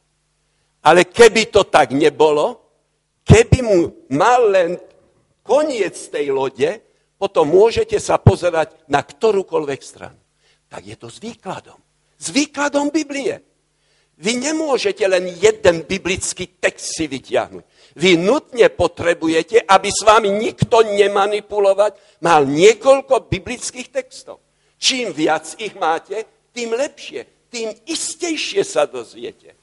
Ale 0.86 1.10
keby 1.10 1.50
to 1.50 1.66
tak 1.66 1.90
nebolo, 1.92 2.61
keby 3.26 3.58
mu 3.62 3.78
mal 4.12 4.50
len 4.50 4.78
koniec 5.42 5.94
tej 6.10 6.30
lode, 6.30 6.80
potom 7.18 7.46
môžete 7.46 8.02
sa 8.02 8.18
pozerať 8.18 8.74
na 8.90 8.98
ktorúkoľvek 9.02 9.80
stranu. 9.82 10.18
Tak 10.66 10.82
je 10.82 10.96
to 10.98 11.06
s 11.06 11.22
výkladom. 11.22 11.78
S 12.18 12.34
výkladom 12.34 12.90
Biblie. 12.90 13.38
Vy 14.22 14.38
nemôžete 14.38 15.02
len 15.06 15.30
jeden 15.34 15.82
biblický 15.82 16.58
text 16.62 16.94
si 16.94 17.10
vyťahnuť. 17.10 17.64
Vy 17.98 18.16
nutne 18.16 18.70
potrebujete, 18.72 19.60
aby 19.66 19.88
s 19.90 20.00
vami 20.06 20.30
nikto 20.30 20.80
nemanipulovať, 20.82 22.22
mal 22.24 22.46
niekoľko 22.46 23.28
biblických 23.28 23.88
textov. 23.92 24.40
Čím 24.78 25.12
viac 25.12 25.58
ich 25.60 25.76
máte, 25.76 26.24
tým 26.54 26.72
lepšie, 26.72 27.50
tým 27.52 27.70
istejšie 27.86 28.64
sa 28.64 28.88
dozviete. 28.88 29.54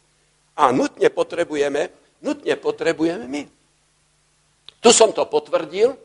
A 0.60 0.70
nutne 0.76 1.10
potrebujeme, 1.10 1.90
nutne 2.22 2.54
potrebujeme 2.56 3.26
my. 3.28 3.44
Tu 4.80 4.90
som 4.96 5.12
to 5.12 5.28
potvrdil 5.28 5.96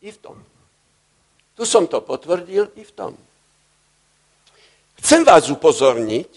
i 0.00 0.10
v 0.10 0.18
tom. 0.18 0.36
Tu 1.52 1.68
som 1.68 1.84
to 1.84 2.00
potvrdil 2.00 2.72
i 2.76 2.82
v 2.82 2.92
tom. 2.92 3.12
Chcem 5.02 5.26
vás 5.26 5.50
upozorniť, 5.50 6.32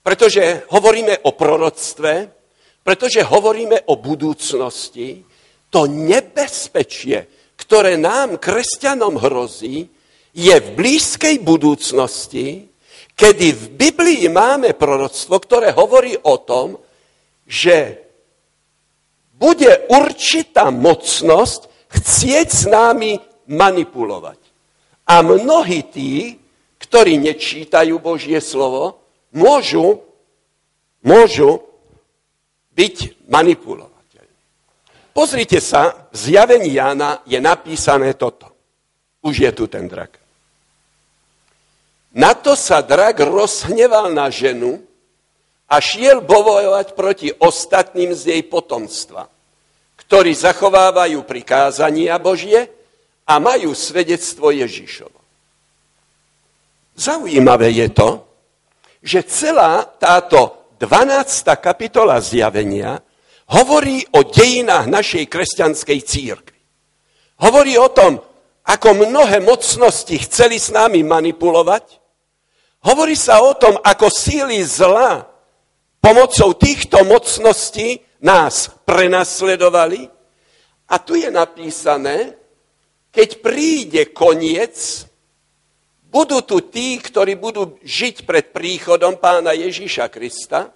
pretože 0.00 0.66
hovoríme 0.72 1.26
o 1.28 1.30
proroctve, 1.36 2.30
pretože 2.82 3.22
hovoríme 3.22 3.86
o 3.92 3.94
budúcnosti, 4.00 5.22
to 5.72 5.86
nebezpečie, 5.86 7.26
ktoré 7.56 7.94
nám, 7.96 8.36
kresťanom, 8.42 9.16
hrozí, 9.20 9.86
je 10.32 10.54
v 10.56 10.68
blízkej 10.74 11.44
budúcnosti, 11.44 12.66
kedy 13.12 13.46
v 13.52 13.64
Biblii 13.76 14.24
máme 14.32 14.72
proroctvo, 14.72 15.36
ktoré 15.38 15.70
hovorí 15.76 16.16
o 16.16 16.40
tom, 16.40 16.80
že 17.46 18.02
bude 19.36 19.90
určitá 19.90 20.70
mocnosť 20.70 21.66
chcieť 21.90 22.48
s 22.48 22.64
námi 22.70 23.18
manipulovať. 23.50 24.38
A 25.02 25.20
mnohí 25.20 25.82
tí, 25.90 26.38
ktorí 26.78 27.18
nečítajú 27.18 27.98
Božie 27.98 28.38
slovo, 28.38 29.02
môžu, 29.34 30.00
môžu 31.02 31.60
byť 32.72 33.26
manipulovateľní. 33.28 34.38
Pozrite 35.12 35.58
sa, 35.58 36.08
v 36.08 36.16
zjavení 36.16 36.72
Jána 36.72 37.20
je 37.26 37.36
napísané 37.42 38.14
toto. 38.14 38.48
Už 39.20 39.42
je 39.42 39.50
tu 39.52 39.66
ten 39.66 39.90
drak. 39.90 40.22
Na 42.12 42.36
to 42.36 42.54
sa 42.54 42.84
drak 42.84 43.20
rozhneval 43.24 44.12
na 44.12 44.28
ženu 44.28 44.84
a 45.72 45.80
šiel 45.80 46.20
bojovať 46.20 46.92
proti 46.92 47.32
ostatným 47.32 48.12
z 48.12 48.36
jej 48.36 48.42
potomstva, 48.44 49.24
ktorí 49.96 50.36
zachovávajú 50.36 51.24
prikázania 51.24 52.20
Božie 52.20 52.68
a 53.24 53.40
majú 53.40 53.72
svedectvo 53.72 54.52
Ježišovo. 54.52 55.16
Zaujímavé 56.92 57.72
je 57.72 57.88
to, 57.88 58.10
že 59.00 59.24
celá 59.24 59.80
táto 59.96 60.68
12. 60.76 61.48
kapitola 61.56 62.20
zjavenia 62.20 63.00
hovorí 63.56 64.04
o 64.12 64.28
dejinách 64.28 64.92
našej 64.92 65.24
kresťanskej 65.24 65.98
církvy. 66.04 66.60
Hovorí 67.40 67.80
o 67.80 67.88
tom, 67.88 68.20
ako 68.68 69.08
mnohé 69.08 69.40
mocnosti 69.40 70.14
chceli 70.28 70.60
s 70.60 70.68
nami 70.68 71.00
manipulovať. 71.00 71.96
Hovorí 72.84 73.16
sa 73.16 73.40
o 73.40 73.56
tom, 73.56 73.80
ako 73.80 74.12
síly 74.12 74.60
zla 74.62 75.31
pomocou 76.02 76.50
týchto 76.58 77.06
mocností 77.06 78.02
nás 78.18 78.74
prenasledovali. 78.82 80.10
A 80.90 80.98
tu 80.98 81.14
je 81.14 81.30
napísané, 81.30 82.34
keď 83.14 83.28
príde 83.38 84.02
koniec, 84.10 85.06
budú 86.10 86.42
tu 86.44 86.60
tí, 86.60 86.98
ktorí 87.00 87.38
budú 87.38 87.78
žiť 87.80 88.28
pred 88.28 88.52
príchodom 88.52 89.16
pána 89.16 89.56
Ježíša 89.56 90.10
Krista, 90.12 90.74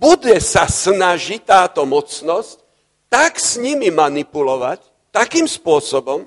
bude 0.00 0.40
sa 0.40 0.64
snažiť 0.64 1.44
táto 1.44 1.84
mocnosť 1.84 2.64
tak 3.12 3.36
s 3.36 3.60
nimi 3.60 3.92
manipulovať, 3.92 4.80
takým 5.12 5.44
spôsobom, 5.44 6.24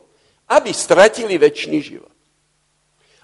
aby 0.52 0.70
stratili 0.70 1.40
väčší 1.40 1.80
život. 1.82 2.14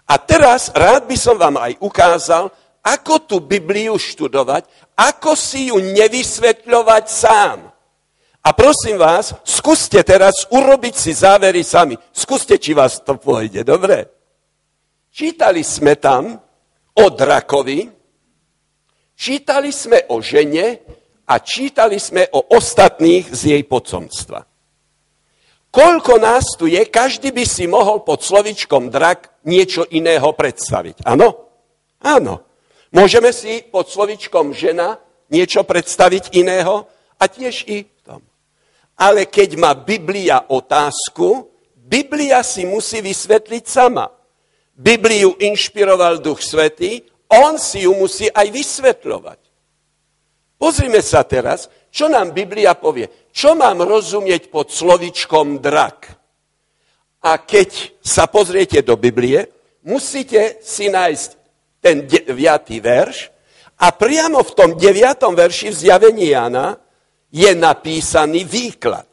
A 0.09 0.17
teraz 0.17 0.73
rád 0.73 1.05
by 1.05 1.13
som 1.13 1.37
vám 1.37 1.61
aj 1.61 1.77
ukázal, 1.77 2.49
ako 2.83 3.27
tú 3.27 3.37
Bibliu 3.43 3.99
študovať, 3.99 4.67
ako 4.95 5.35
si 5.35 5.71
ju 5.71 5.77
nevysvetľovať 5.79 7.05
sám. 7.07 7.69
A 8.39 8.49
prosím 8.55 8.97
vás, 8.97 9.35
skúste 9.43 9.99
teraz 10.01 10.47
urobiť 10.47 10.95
si 10.95 11.11
závery 11.11 11.59
sami. 11.61 11.99
Skúste, 12.15 12.55
či 12.55 12.71
vás 12.71 13.03
to 13.03 13.19
pôjde, 13.19 13.67
dobre? 13.67 14.07
Čítali 15.11 15.59
sme 15.61 15.99
tam 15.99 16.39
o 16.95 17.05
drakovi, 17.11 17.91
čítali 19.13 19.69
sme 19.75 20.07
o 20.07 20.23
žene 20.23 20.79
a 21.27 21.35
čítali 21.43 21.99
sme 21.99 22.31
o 22.31 22.55
ostatných 22.55 23.27
z 23.27 23.41
jej 23.53 23.63
potomstva. 23.67 24.47
Koľko 25.69 26.17
nás 26.17 26.57
tu 26.57 26.65
je, 26.65 26.81
každý 26.89 27.29
by 27.29 27.45
si 27.45 27.69
mohol 27.69 28.01
pod 28.01 28.25
slovičkom 28.25 28.89
drak 28.89 29.45
niečo 29.45 29.85
iného 29.93 30.33
predstaviť. 30.33 31.05
Áno? 31.05 31.45
Áno. 32.01 32.48
Môžeme 32.89 33.29
si 33.29 33.61
pod 33.69 33.85
slovičkom 33.85 34.49
žena 34.53 34.97
niečo 35.29 35.61
predstaviť 35.61 36.33
iného 36.33 36.89
a 37.21 37.23
tiež 37.29 37.69
i 37.69 37.85
v 37.85 37.99
tom. 38.01 38.21
Ale 38.97 39.29
keď 39.29 39.55
má 39.61 39.77
Biblia 39.77 40.41
otázku, 40.49 41.47
Biblia 41.77 42.41
si 42.41 42.65
musí 42.65 43.01
vysvetliť 43.01 43.63
sama. 43.65 44.09
Bibliu 44.73 45.37
inšpiroval 45.37 46.21
Duch 46.21 46.41
Svetý, 46.41 47.05
on 47.29 47.61
si 47.61 47.85
ju 47.85 47.93
musí 47.93 48.25
aj 48.29 48.47
vysvetľovať. 48.49 49.39
Pozrime 50.59 50.99
sa 50.99 51.23
teraz, 51.23 51.69
čo 51.93 52.11
nám 52.11 52.35
Biblia 52.35 52.75
povie. 52.75 53.29
Čo 53.31 53.55
mám 53.55 53.79
rozumieť 53.85 54.51
pod 54.51 54.73
slovičkom 54.73 55.61
drak? 55.61 56.19
A 57.23 57.39
keď 57.39 57.95
sa 58.03 58.27
pozriete 58.27 58.83
do 58.83 58.99
Biblie, 58.99 59.47
musíte 59.87 60.59
si 60.59 60.91
nájsť 60.91 61.38
ten 61.79 62.07
deviatý 62.07 62.83
verš 62.83 63.31
a 63.79 63.95
priamo 63.95 64.43
v 64.43 64.51
tom 64.55 64.69
deviatom 64.75 65.35
verši 65.35 65.71
v 65.71 65.79
zjavení 65.87 66.35
Jana 66.35 66.75
je 67.31 67.51
napísaný 67.55 68.43
výklad. 68.43 69.07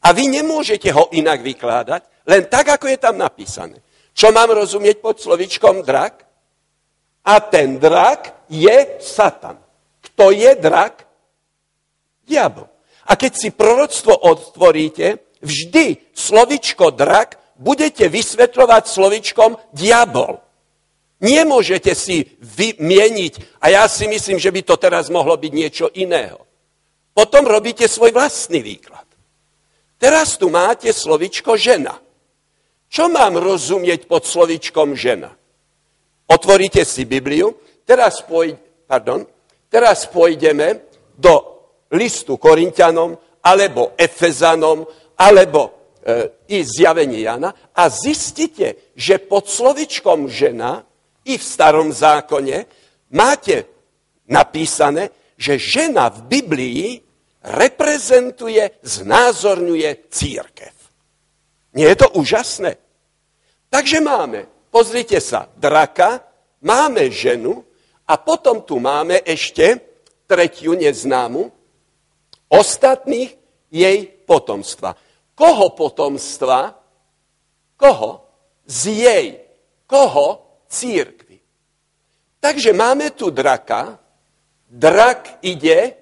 A 0.00 0.16
vy 0.16 0.32
nemôžete 0.32 0.88
ho 0.96 1.12
inak 1.12 1.44
vykládať, 1.44 2.08
len 2.24 2.48
tak, 2.48 2.72
ako 2.72 2.88
je 2.88 2.98
tam 2.98 3.20
napísané. 3.20 3.76
Čo 4.16 4.32
mám 4.32 4.48
rozumieť 4.48 5.04
pod 5.04 5.20
slovičkom 5.20 5.84
drak? 5.84 6.24
A 7.20 7.34
ten 7.44 7.76
drak 7.76 8.48
je 8.48 8.96
Satan. 9.00 9.60
Kto 10.00 10.32
je 10.32 10.56
drak? 10.56 11.04
Diabol. 12.24 12.64
A 13.10 13.12
keď 13.18 13.32
si 13.36 13.48
proroctvo 13.52 14.16
otvoríte, 14.16 15.36
vždy 15.44 16.14
slovičko 16.16 16.96
drak 16.96 17.36
budete 17.60 18.08
vysvetľovať 18.08 18.82
slovičkom 18.88 19.50
diabol. 19.76 20.40
Nemôžete 21.20 21.92
si 21.92 22.24
vymieniť, 22.40 23.60
a 23.60 23.68
ja 23.68 23.84
si 23.84 24.08
myslím, 24.08 24.40
že 24.40 24.48
by 24.48 24.60
to 24.64 24.80
teraz 24.80 25.12
mohlo 25.12 25.36
byť 25.36 25.52
niečo 25.52 25.86
iného. 25.92 26.40
Potom 27.12 27.44
robíte 27.44 27.84
svoj 27.84 28.16
vlastný 28.16 28.64
výklad. 28.64 29.04
Teraz 30.00 30.40
tu 30.40 30.48
máte 30.48 30.88
slovičko 30.88 31.60
žena. 31.60 32.00
Čo 32.88 33.12
mám 33.12 33.36
rozumieť 33.36 34.08
pod 34.08 34.24
slovičkom 34.24 34.96
žena? 34.96 35.28
Otvoríte 36.24 36.88
si 36.88 37.04
Bibliu, 37.04 37.52
teraz, 37.84 38.24
pôj, 38.24 38.56
pardon, 38.88 39.28
teraz 39.68 40.08
pôjdeme 40.08 40.80
do 41.20 41.60
listu 41.92 42.40
Korintianom, 42.40 43.18
alebo 43.44 43.92
Efezanom, 44.00 44.88
alebo 45.20 45.92
e, 46.00 46.56
i 46.56 46.64
zjavenie 46.64 47.20
Jana 47.20 47.52
a 47.76 47.92
zistíte, 47.92 48.96
že 48.96 49.20
pod 49.20 49.52
slovičkom 49.52 50.32
žena 50.32 50.88
i 51.24 51.38
v 51.38 51.44
starom 51.44 51.92
zákone 51.92 52.64
máte 53.12 53.66
napísané, 54.28 55.10
že 55.36 55.58
žena 55.58 56.08
v 56.08 56.20
Biblii 56.28 56.86
reprezentuje, 57.40 58.80
znázorňuje 58.84 60.12
církev. 60.12 60.74
Nie 61.72 61.94
je 61.94 61.98
to 62.04 62.08
úžasné? 62.18 62.76
Takže 63.70 64.02
máme, 64.02 64.50
pozrite 64.68 65.22
sa, 65.22 65.48
draka, 65.56 66.20
máme 66.60 67.08
ženu 67.08 67.64
a 68.04 68.18
potom 68.18 68.60
tu 68.66 68.82
máme 68.82 69.22
ešte 69.22 69.78
tretiu 70.26 70.74
neznámu, 70.74 71.48
ostatných 72.50 73.38
jej 73.70 73.98
potomstva. 74.26 74.98
Koho 75.38 75.72
potomstva? 75.72 76.74
Koho? 77.78 78.26
Z 78.66 78.80
jej. 78.90 79.26
Koho? 79.86 80.49
Církvy. 80.70 81.42
Takže 82.40 82.72
máme 82.72 83.10
tu 83.10 83.28
draka, 83.28 83.98
drak 84.70 85.42
ide, 85.42 85.98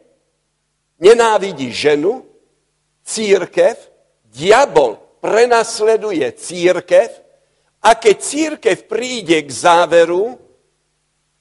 nenávidí 1.00 1.72
ženu, 1.72 2.28
církev, 3.02 3.74
diabol 4.28 5.00
prenasleduje 5.24 6.28
církev 6.36 7.08
a 7.82 7.96
keď 7.96 8.16
církev 8.20 8.76
príde 8.84 9.40
k 9.42 9.50
záveru, 9.50 10.36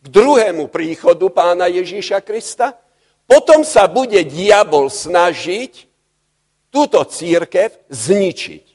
k 0.02 0.06
druhému 0.08 0.72
príchodu 0.72 1.28
pána 1.28 1.68
Ježíša 1.68 2.24
Krista, 2.24 2.74
potom 3.28 3.68
sa 3.68 3.92
bude 3.92 4.24
diabol 4.24 4.88
snažiť 4.88 5.84
túto 6.72 7.04
církev 7.04 7.76
zničiť. 7.92 8.66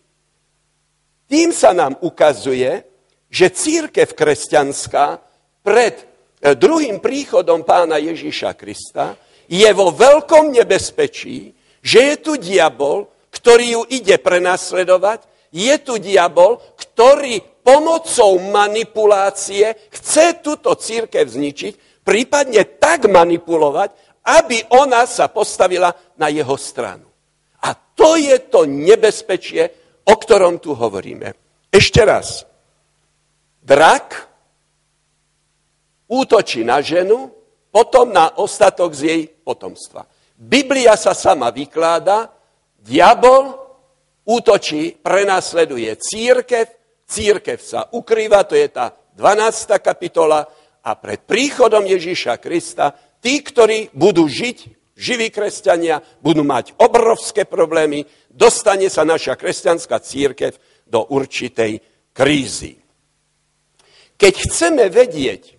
Tým 1.24 1.48
sa 1.57 1.72
nám 1.72 1.96
ukazuje, 2.05 2.84
že 3.33 3.49
církev 3.49 4.12
kresťanská 4.12 5.16
pred 5.64 5.97
e, 5.97 6.05
druhým 6.53 7.01
príchodom 7.01 7.64
pána 7.64 7.97
Ježíša 7.97 8.53
Krista 8.53 9.16
je 9.49 9.68
vo 9.72 9.89
veľkom 9.89 10.53
nebezpečí, 10.53 11.57
že 11.80 11.99
je 12.12 12.16
tu 12.20 12.37
diabol, 12.37 13.09
ktorý 13.33 13.80
ju 13.80 13.83
ide 13.89 14.20
prenasledovať, 14.20 15.24
je 15.49 15.74
tu 15.80 15.97
diabol, 15.97 16.61
ktorý 16.76 17.41
pomocou 17.64 18.37
manipulácie 18.53 19.89
chce 19.89 20.45
túto 20.45 20.76
církev 20.76 21.24
zničiť, 21.24 22.05
prípadne 22.05 22.64
tak 22.76 23.09
manipulovať, 23.09 23.91
aby 24.22 24.61
ona 24.76 25.09
sa 25.09 25.26
postavila 25.33 25.91
na 26.20 26.28
jeho 26.28 26.55
stranu. 26.61 27.09
A 27.62 27.74
to 27.74 28.18
je 28.18 28.39
to 28.51 28.66
nebezpečie, 28.66 29.70
o 30.05 30.14
ktorom 30.18 30.59
tu 30.59 30.74
hovoríme. 30.74 31.35
Ešte 31.70 32.03
raz. 32.03 32.51
Drak 33.62 34.28
útočí 36.10 36.66
na 36.66 36.82
ženu, 36.82 37.30
potom 37.72 38.12
na 38.12 38.36
ostatok 38.36 38.92
z 38.92 39.00
jej 39.06 39.22
potomstva. 39.30 40.04
Biblia 40.36 40.98
sa 40.98 41.14
sama 41.14 41.48
vykláda, 41.48 42.28
diabol 42.82 43.54
útočí, 44.26 44.98
prenasleduje 44.98 45.94
církev, 45.96 46.68
církev 47.06 47.58
sa 47.62 47.88
ukrýva, 47.94 48.44
to 48.44 48.58
je 48.58 48.68
tá 48.68 48.92
12. 49.16 49.78
kapitola, 49.78 50.44
a 50.82 50.98
pred 50.98 51.22
príchodom 51.22 51.86
Ježíša 51.86 52.42
Krista 52.42 52.90
tí, 53.22 53.38
ktorí 53.38 53.94
budú 53.94 54.26
žiť, 54.26 54.58
živí 54.98 55.30
kresťania, 55.30 56.02
budú 56.18 56.42
mať 56.42 56.74
obrovské 56.82 57.46
problémy, 57.46 58.02
dostane 58.26 58.90
sa 58.90 59.06
naša 59.06 59.38
kresťanská 59.38 60.02
církev 60.02 60.58
do 60.90 61.06
určitej 61.06 61.78
krízy. 62.10 62.82
Keď 64.16 64.34
chceme 64.48 64.86
vedieť 64.88 65.58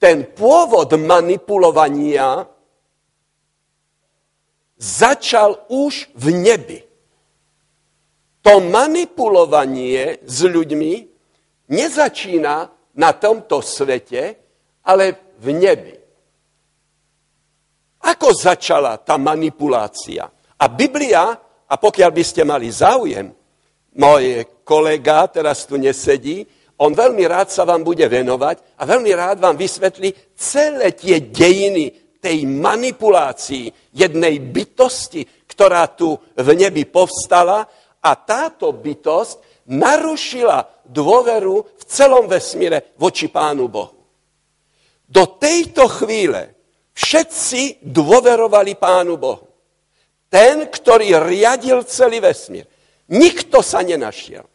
ten 0.00 0.24
pôvod 0.24 0.90
manipulovania, 0.96 2.46
začal 4.80 5.68
už 5.68 6.08
v 6.16 6.26
nebi 6.32 6.80
to 8.40 8.56
manipulovanie 8.60 10.24
s 10.24 10.38
ľuďmi 10.48 10.92
nezačína 11.68 12.54
na 12.96 13.10
tomto 13.12 13.60
svete, 13.60 14.22
ale 14.88 15.36
v 15.38 15.46
nebi. 15.52 15.94
Ako 18.00 18.32
začala 18.32 18.96
tá 18.96 19.20
manipulácia? 19.20 20.24
A 20.56 20.64
Biblia, 20.72 21.36
a 21.68 21.74
pokiaľ 21.76 22.10
by 22.10 22.24
ste 22.24 22.42
mali 22.48 22.72
záujem, 22.72 23.28
môj 23.92 24.48
kolega 24.64 25.28
teraz 25.28 25.68
tu 25.68 25.76
nesedí, 25.76 26.48
on 26.80 26.96
veľmi 26.96 27.28
rád 27.28 27.52
sa 27.52 27.68
vám 27.68 27.84
bude 27.84 28.08
venovať 28.08 28.80
a 28.80 28.88
veľmi 28.88 29.12
rád 29.12 29.36
vám 29.44 29.56
vysvetlí 29.60 30.32
celé 30.32 30.96
tie 30.96 31.20
dejiny 31.28 32.16
tej 32.20 32.48
manipulácii 32.48 33.92
jednej 33.92 34.40
bytosti, 34.40 35.44
ktorá 35.44 35.92
tu 35.92 36.16
v 36.16 36.48
nebi 36.56 36.88
povstala 36.88 37.68
a 38.00 38.10
táto 38.16 38.72
bytosť 38.72 39.68
narušila 39.68 40.88
dôveru 40.88 41.56
v 41.60 41.82
celom 41.84 42.24
vesmíre 42.24 42.96
voči 42.96 43.28
Pánu 43.28 43.68
Bohu. 43.68 44.00
Do 45.04 45.36
tejto 45.36 45.84
chvíle 45.84 46.56
všetci 46.96 47.84
dôverovali 47.84 48.72
Pánu 48.80 49.20
Bohu. 49.20 49.46
Ten, 50.30 50.70
ktorý 50.70 51.18
riadil 51.26 51.82
celý 51.84 52.22
vesmír. 52.22 52.64
Nikto 53.10 53.60
sa 53.66 53.82
nenašiel. 53.82 54.46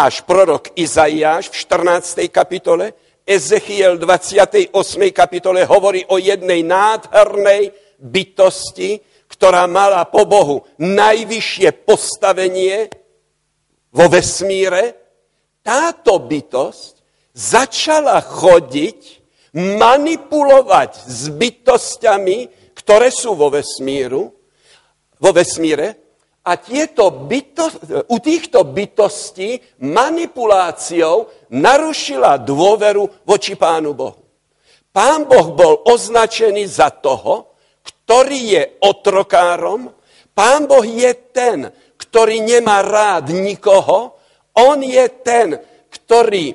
Až 0.00 0.24
prorok 0.24 0.72
Izaiáš 0.80 1.52
v 1.52 1.60
14. 1.60 2.24
kapitole, 2.32 2.96
Ezechiel 3.28 4.00
28. 4.00 4.72
kapitole 5.12 5.68
hovorí 5.68 6.08
o 6.08 6.16
jednej 6.16 6.64
nádhernej 6.64 7.68
bytosti, 8.00 8.96
ktorá 9.28 9.68
mala 9.68 10.08
po 10.08 10.24
Bohu 10.24 10.64
najvyššie 10.80 11.84
postavenie 11.84 12.88
vo 13.92 14.08
vesmíre, 14.08 14.96
táto 15.60 16.16
bytosť 16.16 16.92
začala 17.36 18.24
chodiť, 18.24 19.20
manipulovať 19.52 20.96
s 20.96 21.28
bytostiami, 21.28 22.72
ktoré 22.72 23.12
sú 23.12 23.36
vo 23.36 23.52
vesmíru, 23.52 24.32
vo 25.20 25.30
vesmíre, 25.36 25.99
a 26.50 26.58
tieto 26.58 27.14
bytosti, 27.30 28.10
u 28.10 28.16
týchto 28.18 28.66
bytostí 28.66 29.62
manipuláciou 29.86 31.30
narušila 31.54 32.42
dôveru 32.42 33.06
voči 33.22 33.54
Pánu 33.54 33.94
Bohu. 33.94 34.18
Pán 34.90 35.30
Boh 35.30 35.54
bol 35.54 35.86
označený 35.86 36.66
za 36.66 36.90
toho, 36.90 37.54
ktorý 37.86 38.40
je 38.58 38.62
otrokárom, 38.82 39.94
pán 40.34 40.66
Boh 40.66 40.82
je 40.82 41.14
ten, 41.30 41.70
ktorý 41.94 42.42
nemá 42.42 42.82
rád 42.82 43.30
nikoho, 43.30 44.18
on 44.58 44.82
je 44.82 45.06
ten, 45.22 45.54
ktorý 45.94 46.50
e, 46.50 46.54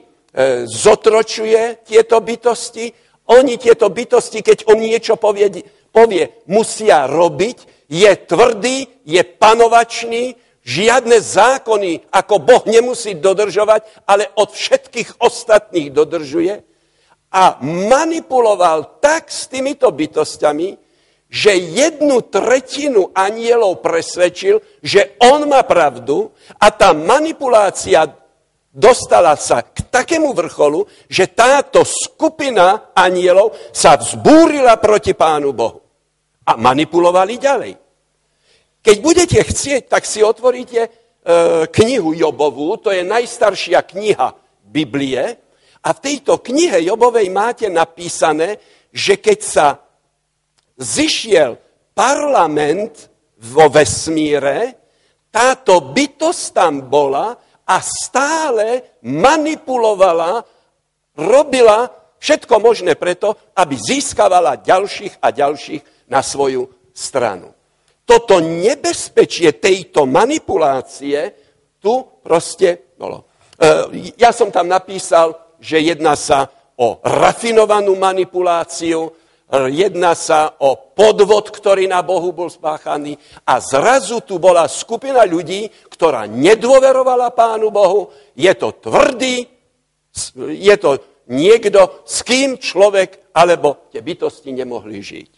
zotročuje 0.67 1.87
tieto 1.87 2.19
bytosti, 2.19 2.91
oni 3.31 3.55
tieto 3.55 3.87
bytosti, 3.87 4.43
keď 4.43 4.67
on 4.67 4.83
niečo 4.83 5.15
povie, 5.15 5.63
povie, 5.95 6.43
musia 6.51 7.07
robiť, 7.07 7.74
je 7.89 8.11
tvrdý, 8.25 8.87
je 9.05 9.21
panovačný, 9.23 10.35
žiadne 10.65 11.21
zákony 11.21 12.09
ako 12.09 12.35
Boh 12.41 12.63
nemusí 12.65 13.13
dodržovať, 13.13 14.05
ale 14.09 14.33
od 14.33 14.49
všetkých 14.49 15.21
ostatných 15.21 15.93
dodržuje. 15.93 16.65
A 17.35 17.61
manipuloval 17.61 18.97
tak 19.03 19.29
s 19.29 19.45
týmito 19.45 19.91
bytostiami, 19.91 20.77
že 21.29 21.51
jednu 21.51 22.25
tretinu 22.31 23.11
anielov 23.11 23.83
presvedčil, 23.83 24.61
že 24.79 25.19
on 25.19 25.45
má 25.45 25.61
pravdu 25.67 26.31
a 26.57 26.71
tá 26.71 26.95
manipulácia 26.95 28.07
dostala 28.71 29.35
sa 29.35 29.63
k 29.63 29.83
takému 29.87 30.31
vrcholu, 30.31 30.87
že 31.11 31.31
táto 31.31 31.83
skupina 31.83 32.91
anielov 32.95 33.55
sa 33.75 33.99
vzbúrila 33.99 34.79
proti 34.79 35.11
Pánu 35.15 35.51
Bohu. 35.51 35.84
A 36.45 36.57
manipulovali 36.57 37.41
ďalej. 37.41 37.73
Keď 38.85 38.97
budete 39.01 39.41
chcieť, 39.41 39.89
tak 39.89 40.05
si 40.05 40.21
otvoríte 40.21 40.81
e, 40.85 40.89
knihu 41.73 42.13
Jobovú, 42.13 42.77
to 42.77 42.93
je 42.93 43.01
najstaršia 43.01 43.81
kniha 43.81 44.29
Biblie, 44.61 45.41
a 45.85 45.89
v 45.93 45.99
tejto 46.01 46.41
knihe 46.41 46.81
Jobovej 46.81 47.29
máte 47.29 47.69
napísané, 47.69 48.57
že 48.89 49.21
keď 49.21 49.39
sa 49.41 49.67
zišiel 50.81 51.61
parlament 51.93 53.09
vo 53.37 53.69
vesmíre, 53.69 54.81
táto 55.29 55.93
bytosť 55.93 56.43
tam 56.57 56.89
bola 56.89 57.37
a 57.69 57.77
stále 57.85 58.97
manipulovala, 59.05 60.41
robila 61.21 61.85
všetko 62.17 62.55
možné 62.57 62.97
preto, 62.97 63.37
aby 63.53 63.77
získavala 63.77 64.65
ďalších 64.65 65.21
a 65.21 65.29
ďalších 65.29 65.94
na 66.09 66.21
svoju 66.21 66.69
stranu. 66.93 67.53
Toto 68.05 68.37
nebezpečie 68.37 69.57
tejto 69.57 70.05
manipulácie 70.05 71.33
tu 71.81 72.05
proste 72.21 72.93
bolo. 72.97 73.25
E, 73.57 74.13
ja 74.17 74.29
som 74.29 74.53
tam 74.53 74.69
napísal, 74.69 75.57
že 75.57 75.81
jedná 75.81 76.13
sa 76.13 76.49
o 76.77 77.01
rafinovanú 77.01 77.97
manipuláciu, 77.97 79.09
jedná 79.69 80.17
sa 80.17 80.57
o 80.59 80.75
podvod, 80.75 81.53
ktorý 81.53 81.85
na 81.85 82.01
Bohu 82.01 82.33
bol 82.33 82.49
spáchaný 82.49 83.15
a 83.45 83.61
zrazu 83.61 84.19
tu 84.25 84.41
bola 84.41 84.65
skupina 84.65 85.23
ľudí, 85.23 85.69
ktorá 85.87 86.25
nedôverovala 86.25 87.31
Pánu 87.31 87.69
Bohu. 87.69 88.11
Je 88.33 88.51
to 88.57 88.73
tvrdý, 88.75 89.45
je 90.35 90.75
to 90.75 90.99
niekto, 91.29 92.03
s 92.03 92.25
kým 92.25 92.57
človek 92.57 93.31
alebo 93.37 93.89
tie 93.93 94.01
bytosti 94.01 94.51
nemohli 94.51 94.99
žiť. 94.99 95.31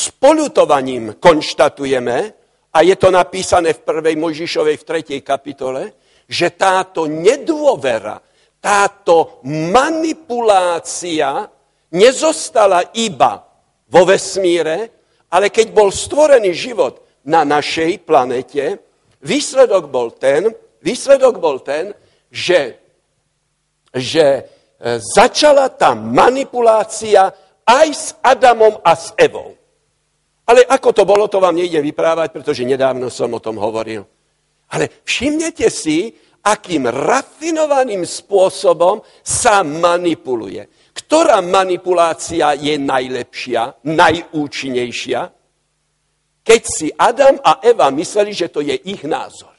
S 0.00 0.08
polutovaním 0.16 1.20
konštatujeme, 1.20 2.32
a 2.72 2.78
je 2.80 2.96
to 2.96 3.12
napísané 3.12 3.76
v 3.76 3.84
1. 3.84 4.16
Mojžišovej 4.16 4.76
v 4.80 4.84
3. 5.20 5.20
kapitole, 5.20 5.92
že 6.24 6.56
táto 6.56 7.04
nedôvera, 7.04 8.16
táto 8.62 9.44
manipulácia 9.44 11.44
nezostala 11.92 12.96
iba 12.96 13.44
vo 13.92 14.02
vesmíre, 14.08 14.88
ale 15.28 15.52
keď 15.52 15.68
bol 15.68 15.92
stvorený 15.92 16.56
život 16.56 17.20
na 17.28 17.44
našej 17.44 18.00
planete, 18.00 18.80
výsledok 19.20 19.92
bol 19.92 20.16
ten, 20.16 20.48
výsledok 20.80 21.36
bol 21.36 21.60
ten 21.60 21.92
že, 22.30 22.78
že 23.90 24.24
e, 24.24 24.42
začala 25.02 25.66
tá 25.68 25.98
manipulácia 25.98 27.34
aj 27.66 27.88
s 27.90 28.14
Adamom 28.22 28.78
a 28.86 28.94
s 28.94 29.10
Evou. 29.18 29.59
Ale 30.50 30.66
ako 30.66 30.90
to 30.90 31.02
bolo, 31.06 31.30
to 31.30 31.38
vám 31.38 31.54
nejde 31.54 31.78
vyprávať, 31.78 32.34
pretože 32.34 32.66
nedávno 32.66 33.06
som 33.06 33.30
o 33.30 33.38
tom 33.38 33.62
hovoril. 33.62 34.02
Ale 34.74 34.90
všimnete 35.06 35.70
si, 35.70 36.10
akým 36.42 36.90
rafinovaným 36.90 38.02
spôsobom 38.02 38.98
sa 39.22 39.62
manipuluje. 39.62 40.66
Ktorá 40.90 41.38
manipulácia 41.38 42.58
je 42.58 42.74
najlepšia, 42.74 43.86
najúčinnejšia? 43.86 45.20
keď 46.50 46.62
si 46.66 46.88
Adam 46.90 47.38
a 47.44 47.62
Eva 47.62 47.94
mysleli, 47.94 48.34
že 48.34 48.50
to 48.50 48.58
je 48.64 48.74
ich 48.88 49.06
názor. 49.06 49.52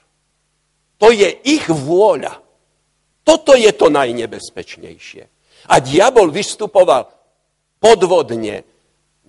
To 0.99 1.07
je 1.13 1.29
ich 1.47 1.65
vôľa. 1.71 2.41
Toto 3.23 3.55
je 3.55 3.71
to 3.71 3.87
najnebezpečnejšie. 3.87 5.23
A 5.71 5.79
diabol 5.79 6.33
vystupoval 6.33 7.07
podvodne, 7.77 8.65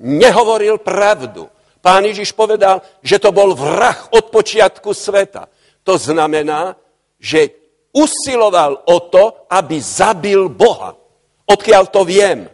nehovoril 0.03 0.83
pravdu. 0.83 1.47
Pán 1.79 2.03
Ježiš 2.03 2.35
povedal, 2.35 2.83
že 3.03 3.23
to 3.23 3.31
bol 3.31 3.55
vrah 3.55 4.11
od 4.11 4.35
počiatku 4.35 4.91
sveta. 4.91 5.47
To 5.87 5.95
znamená, 5.99 6.75
že 7.23 7.55
usiloval 7.95 8.83
o 8.87 8.99
to, 9.07 9.47
aby 9.51 9.79
zabil 9.79 10.51
Boha. 10.51 10.99
Odkiaľ 11.47 11.85
to 11.91 12.03
viem? 12.03 12.51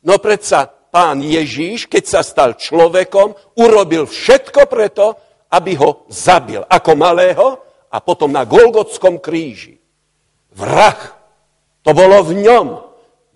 No 0.00 0.16
predsa 0.16 0.68
pán 0.68 1.20
Ježíš, 1.20 1.88
keď 1.88 2.04
sa 2.04 2.20
stal 2.24 2.56
človekom, 2.56 3.36
urobil 3.60 4.08
všetko 4.08 4.64
preto, 4.68 5.16
aby 5.52 5.76
ho 5.76 6.08
zabil. 6.08 6.64
Ako 6.64 6.96
malého 6.96 7.60
a 7.90 7.96
potom 8.00 8.30
na 8.32 8.46
Golgotskom 8.46 9.18
kríži. 9.18 9.76
Vrah. 10.54 11.16
To 11.82 11.90
bolo 11.96 12.22
v 12.22 12.44
ňom. 12.44 12.66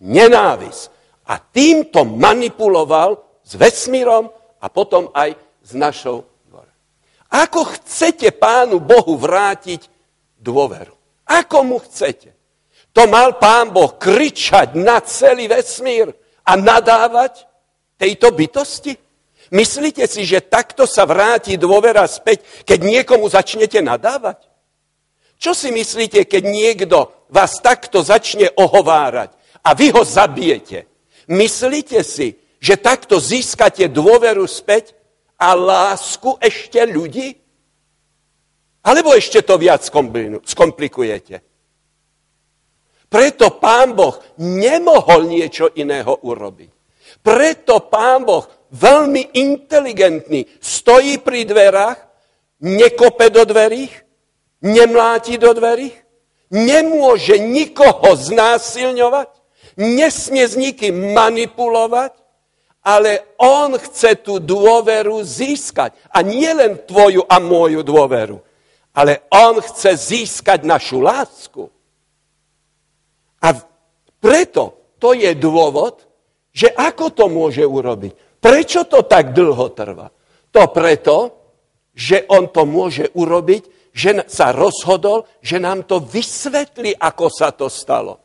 Nenávisť. 0.05 0.94
A 1.25 1.41
týmto 1.41 2.05
manipuloval 2.05 3.41
s 3.41 3.57
vesmírom 3.57 4.29
a 4.61 4.67
potom 4.69 5.09
aj 5.13 5.37
s 5.65 5.73
našou 5.73 6.25
dvore. 6.49 6.69
Ako 7.33 7.65
chcete 7.77 8.33
pánu 8.37 8.81
Bohu 8.81 9.17
vrátiť 9.17 9.89
dôveru? 10.37 10.93
Ako 11.25 11.65
mu 11.65 11.81
chcete? 11.81 12.37
To 12.95 13.09
mal 13.11 13.41
pán 13.41 13.75
Boh 13.75 13.97
kričať 13.97 14.77
na 14.79 15.01
celý 15.03 15.49
vesmír 15.51 16.13
a 16.47 16.53
nadávať 16.55 17.49
tejto 17.97 18.31
bytosti? 18.31 18.95
Myslíte 19.51 20.07
si, 20.07 20.25
že 20.25 20.45
takto 20.45 20.89
sa 20.89 21.05
vráti 21.05 21.57
dôvera 21.61 22.07
späť, 22.09 22.65
keď 22.65 22.79
niekomu 22.81 23.29
začnete 23.29 23.81
nadávať? 23.81 24.47
Čo 25.37 25.53
si 25.53 25.69
myslíte, 25.75 26.25
keď 26.25 26.43
niekto 26.47 26.99
vás 27.29 27.59
takto 27.61 28.01
začne 28.01 28.49
ohovárať 28.55 29.35
a 29.61 29.75
vy 29.75 29.93
ho 29.93 30.07
zabijete? 30.07 30.94
Myslíte 31.29 32.05
si, 32.05 32.37
že 32.61 32.81
takto 32.81 33.21
získate 33.21 33.89
dôveru 33.89 34.45
späť 34.49 34.97
a 35.41 35.53
lásku 35.53 36.37
ešte 36.41 36.81
ľudí? 36.85 37.37
Alebo 38.85 39.17
ešte 39.17 39.41
to 39.41 39.57
viac 39.57 39.81
skomplikujete? 40.45 41.41
Preto 43.09 43.47
pán 43.63 43.95
Boh 43.95 44.19
nemohol 44.43 45.31
niečo 45.31 45.71
iného 45.79 46.19
urobiť. 46.25 46.73
Preto 47.23 47.87
pán 47.87 48.27
Boh 48.27 48.45
veľmi 48.75 49.39
inteligentný 49.39 50.45
stojí 50.59 51.23
pri 51.23 51.47
dverách, 51.47 51.99
nekope 52.67 53.31
do 53.31 53.47
dverí, 53.47 53.87
nemláti 54.67 55.39
do 55.39 55.55
dverí, 55.55 55.95
nemôže 56.51 57.39
nikoho 57.39 58.19
znásilňovať, 58.19 59.31
nesmie 59.79 60.45
s 60.47 60.55
nikým 60.55 61.15
manipulovať, 61.15 62.13
ale 62.85 63.35
on 63.41 63.73
chce 63.81 64.21
tú 64.21 64.37
dôveru 64.37 65.25
získať. 65.25 65.97
A 66.13 66.21
nie 66.21 66.49
len 66.53 66.85
tvoju 66.85 67.25
a 67.25 67.41
moju 67.41 67.81
dôveru, 67.81 68.39
ale 68.93 69.25
on 69.33 69.59
chce 69.65 69.97
získať 69.97 70.69
našu 70.69 71.01
lásku. 71.01 71.73
A 73.41 73.57
preto 74.21 74.97
to 75.01 75.17
je 75.17 75.33
dôvod, 75.37 76.05
že 76.55 76.71
ako 76.71 77.13
to 77.13 77.25
môže 77.29 77.65
urobiť. 77.65 78.41
Prečo 78.41 78.85
to 78.89 79.05
tak 79.05 79.33
dlho 79.33 79.69
trvá? 79.73 80.09
To 80.55 80.63
preto, 80.71 81.17
že 81.97 82.29
on 82.31 82.49
to 82.53 82.63
môže 82.69 83.11
urobiť, 83.17 83.93
že 83.95 84.27
sa 84.27 84.51
rozhodol, 84.51 85.25
že 85.39 85.63
nám 85.63 85.87
to 85.87 86.03
vysvetlí, 86.03 86.99
ako 86.99 87.27
sa 87.31 87.55
to 87.55 87.71
stalo. 87.71 88.24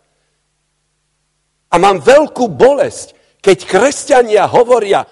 A 1.70 1.76
mám 1.78 2.02
veľkú 2.02 2.50
bolesť, 2.50 3.14
keď 3.40 3.58
kresťania 3.66 4.50
hovoria, 4.50 5.06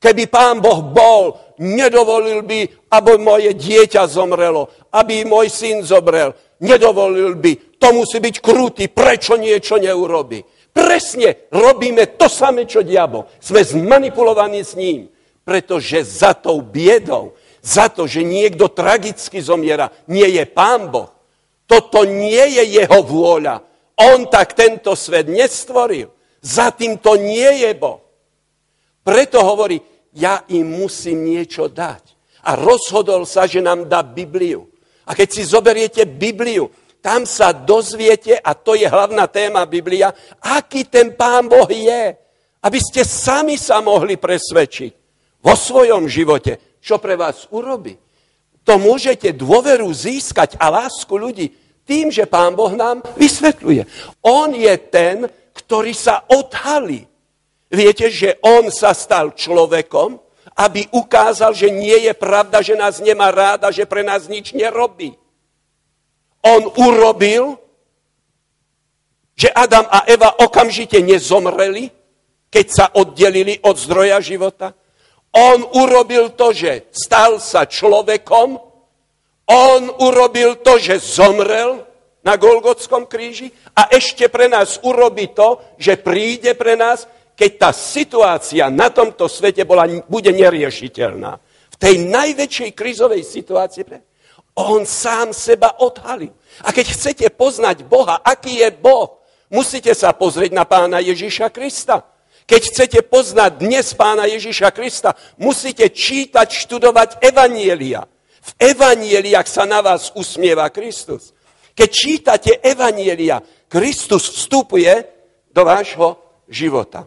keby 0.00 0.26
pán 0.26 0.58
Boh 0.58 0.82
bol, 0.82 1.38
nedovolil 1.60 2.42
by, 2.42 2.90
aby 2.90 3.12
moje 3.20 3.52
dieťa 3.54 4.08
zomrelo, 4.08 4.90
aby 4.90 5.22
môj 5.28 5.52
syn 5.52 5.84
zomrel, 5.86 6.32
nedovolil 6.64 7.36
by, 7.36 7.76
to 7.78 7.88
musí 7.92 8.18
byť 8.18 8.36
krutý, 8.40 8.88
prečo 8.88 9.36
niečo 9.36 9.76
neurobi. 9.76 10.42
Presne 10.70 11.50
robíme 11.50 12.14
to 12.14 12.30
samé, 12.30 12.64
čo 12.64 12.86
diabol. 12.86 13.26
Sme 13.42 13.60
zmanipulovaní 13.66 14.62
s 14.62 14.78
ním, 14.78 15.10
pretože 15.42 16.06
za 16.06 16.32
tou 16.32 16.62
biedou, 16.62 17.34
za 17.60 17.90
to, 17.92 18.06
že 18.06 18.24
niekto 18.24 18.70
tragicky 18.72 19.42
zomiera, 19.42 19.90
nie 20.08 20.26
je 20.38 20.44
pán 20.46 20.88
Boh. 20.88 21.12
Toto 21.66 22.02
nie 22.06 22.56
je 22.56 22.82
jeho 22.82 23.00
vôľa. 23.02 23.69
On 24.00 24.24
tak 24.26 24.56
tento 24.56 24.96
svet 24.96 25.28
nestvoril. 25.28 26.08
Za 26.40 26.72
tým 26.72 26.96
to 26.96 27.20
nie 27.20 27.68
je 27.68 27.70
Boh. 27.76 28.00
Preto 29.04 29.44
hovorí, 29.44 29.76
ja 30.16 30.44
im 30.48 30.64
musím 30.64 31.28
niečo 31.28 31.68
dať. 31.68 32.16
A 32.48 32.56
rozhodol 32.56 33.28
sa, 33.28 33.44
že 33.44 33.60
nám 33.60 33.84
dá 33.84 34.00
Bibliu. 34.00 34.64
A 35.04 35.12
keď 35.12 35.28
si 35.28 35.42
zoberiete 35.44 36.08
Bibliu, 36.08 36.72
tam 37.04 37.28
sa 37.28 37.52
dozviete, 37.52 38.40
a 38.40 38.56
to 38.56 38.76
je 38.76 38.88
hlavná 38.88 39.28
téma 39.28 39.64
Biblia, 39.68 40.12
aký 40.40 40.88
ten 40.88 41.12
Pán 41.12 41.48
Boh 41.48 41.68
je. 41.68 42.16
Aby 42.60 42.78
ste 42.80 43.04
sami 43.04 43.56
sa 43.56 43.80
mohli 43.80 44.20
presvedčiť 44.20 44.92
vo 45.40 45.56
svojom 45.56 46.08
živote, 46.08 46.80
čo 46.80 47.00
pre 47.00 47.16
vás 47.16 47.48
urobi. 47.52 47.96
To 48.68 48.76
môžete 48.76 49.32
dôveru 49.32 49.88
získať 49.88 50.60
a 50.60 50.68
lásku 50.68 51.12
ľudí 51.12 51.52
tým, 51.90 52.14
že 52.14 52.30
Pán 52.30 52.54
Boh 52.54 52.70
nám 52.70 53.02
vysvetľuje. 53.18 53.82
On 54.22 54.54
je 54.54 54.70
ten, 54.86 55.26
ktorý 55.50 55.90
sa 55.90 56.22
odhalí. 56.30 57.02
Viete, 57.66 58.06
že 58.06 58.38
on 58.46 58.70
sa 58.70 58.94
stal 58.94 59.34
človekom, 59.34 60.22
aby 60.54 60.86
ukázal, 60.94 61.50
že 61.50 61.66
nie 61.66 62.06
je 62.06 62.14
pravda, 62.14 62.62
že 62.62 62.78
nás 62.78 63.02
nemá 63.02 63.34
ráda, 63.34 63.74
že 63.74 63.90
pre 63.90 64.06
nás 64.06 64.30
nič 64.30 64.54
nerobí. 64.54 65.18
On 66.46 66.70
urobil, 66.78 67.58
že 69.34 69.50
Adam 69.50 69.90
a 69.90 70.06
Eva 70.06 70.30
okamžite 70.46 71.02
nezomreli, 71.02 71.90
keď 72.54 72.66
sa 72.70 72.86
oddelili 72.94 73.58
od 73.66 73.74
zdroja 73.74 74.22
života. 74.22 74.78
On 75.34 75.62
urobil 75.74 76.34
to, 76.38 76.54
že 76.54 76.90
stal 76.94 77.42
sa 77.42 77.66
človekom, 77.66 78.69
on 79.50 79.90
urobil 79.98 80.62
to, 80.62 80.78
že 80.78 81.02
zomrel 81.02 81.82
na 82.22 82.38
Golgotskom 82.38 83.10
kríži 83.10 83.50
a 83.74 83.90
ešte 83.90 84.30
pre 84.30 84.46
nás 84.46 84.78
urobí 84.86 85.34
to, 85.34 85.58
že 85.74 85.98
príde 85.98 86.54
pre 86.54 86.78
nás, 86.78 87.10
keď 87.34 87.50
tá 87.58 87.70
situácia 87.74 88.70
na 88.70 88.94
tomto 88.94 89.26
svete 89.26 89.66
bola, 89.66 89.90
bude 90.06 90.30
neriešiteľná. 90.30 91.32
V 91.72 91.76
tej 91.80 91.98
najväčšej 92.06 92.70
krizovej 92.76 93.26
situácii 93.26 93.82
on 94.54 94.86
sám 94.86 95.32
seba 95.32 95.80
odhalil. 95.82 96.30
A 96.62 96.70
keď 96.70 96.92
chcete 96.92 97.26
poznať 97.32 97.82
Boha, 97.88 98.20
aký 98.20 98.60
je 98.60 98.68
Boh, 98.70 99.18
musíte 99.48 99.90
sa 99.96 100.12
pozrieť 100.12 100.52
na 100.52 100.68
pána 100.68 101.00
Ježiša 101.00 101.48
Krista. 101.50 102.04
Keď 102.44 102.60
chcete 102.66 102.98
poznať 103.08 103.62
dnes 103.62 103.94
pána 103.96 104.28
Ježiša 104.28 104.70
Krista, 104.74 105.16
musíte 105.40 105.88
čítať, 105.88 106.50
študovať 106.50 107.22
Evanielia. 107.24 108.04
V 108.40 108.50
Evanieliach 108.72 109.44
sa 109.44 109.68
na 109.68 109.84
vás 109.84 110.12
usmieva 110.16 110.68
Kristus. 110.72 111.36
Keď 111.76 111.88
čítate 111.88 112.50
Evanielia, 112.64 113.40
Kristus 113.68 114.32
vstupuje 114.32 114.90
do 115.52 115.62
vášho 115.62 116.16
života. 116.48 117.06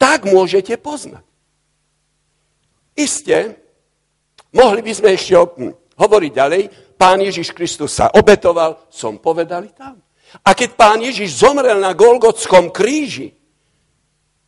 Tak 0.00 0.26
môžete 0.26 0.74
poznať. 0.80 1.22
Isté, 2.96 3.56
mohli 4.50 4.80
by 4.82 4.92
sme 4.92 5.08
ešte 5.14 5.36
hovoriť 5.96 6.32
ďalej, 6.32 6.62
pán 6.98 7.22
Ježiš 7.22 7.54
Kristus 7.54 7.96
sa 7.96 8.12
obetoval, 8.12 8.90
som 8.92 9.16
povedali 9.20 9.72
tam. 9.72 10.00
A 10.44 10.50
keď 10.54 10.76
pán 10.76 11.00
Ježiš 11.00 11.42
zomrel 11.42 11.78
na 11.78 11.96
Golgotskom 11.96 12.70
kríži, 12.70 13.34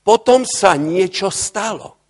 potom 0.03 0.43
sa 0.43 0.75
niečo 0.75 1.31
stalo. 1.31 2.02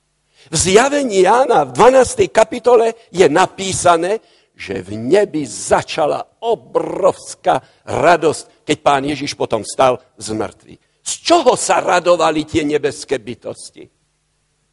V 0.50 0.54
zjavení 0.56 1.22
Jána 1.22 1.68
v 1.68 1.72
12. 1.76 2.26
kapitole 2.32 2.94
je 3.12 3.28
napísané, 3.28 4.18
že 4.56 4.82
v 4.82 4.94
nebi 4.94 5.46
začala 5.46 6.22
obrovská 6.42 7.62
radosť, 7.86 8.66
keď 8.66 8.76
pán 8.78 9.02
Ježiš 9.06 9.34
potom 9.34 9.66
stal 9.66 9.98
z 10.18 10.32
mŕtvych. 10.34 10.80
Z 11.02 11.12
čoho 11.26 11.58
sa 11.58 11.82
radovali 11.82 12.46
tie 12.46 12.62
nebeské 12.62 13.18
bytosti? 13.18 13.90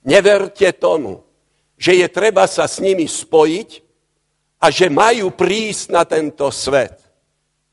Neverte 0.05 0.70
tomu, 0.78 1.26
že 1.74 1.97
je 1.97 2.07
treba 2.11 2.45
sa 2.45 2.70
s 2.70 2.78
nimi 2.84 3.09
spojiť 3.09 3.70
a 4.61 4.70
že 4.70 4.91
majú 4.91 5.34
prísť 5.34 5.84
na 5.89 6.03
tento 6.05 6.51
svet. 6.53 6.99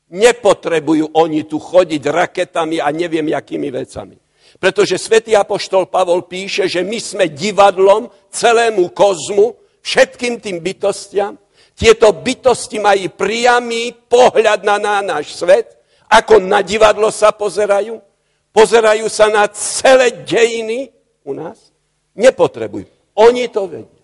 Nepotrebujú 0.07 1.19
oni 1.19 1.43
tu 1.43 1.59
chodiť 1.59 2.01
raketami 2.07 2.79
a 2.79 2.87
neviem, 2.95 3.27
jakými 3.27 3.67
vecami. 3.67 4.15
Pretože 4.55 4.95
svätý 4.95 5.35
Apoštol 5.35 5.91
Pavol 5.91 6.23
píše, 6.23 6.71
že 6.71 6.81
my 6.81 6.97
sme 6.97 7.25
divadlom 7.27 8.07
celému 8.31 8.89
kozmu, 8.95 9.59
všetkým 9.83 10.39
tým 10.39 10.63
bytostiam. 10.63 11.35
Tieto 11.77 12.09
bytosti 12.09 12.81
majú 12.81 13.11
priamy 13.13 13.93
pohľad 13.93 14.65
na, 14.65 15.03
náš 15.03 15.37
svet, 15.37 15.77
ako 16.07 16.41
na 16.41 16.63
divadlo 16.63 17.11
sa 17.13 17.29
pozerajú. 17.35 18.01
Pozerajú 18.49 19.05
sa 19.11 19.29
na 19.29 19.45
celé 19.53 20.25
dejiny 20.25 20.89
u 21.21 21.37
nás. 21.37 21.69
Nepotrebujú. 22.17 22.89
Oni 23.13 23.45
to 23.51 23.69
vedia. 23.69 24.01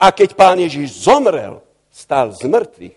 A 0.00 0.10
keď 0.10 0.32
pán 0.32 0.56
Ježiš 0.56 1.04
zomrel, 1.04 1.60
stal 1.92 2.32
z 2.32 2.48
mŕtvych, 2.48 2.96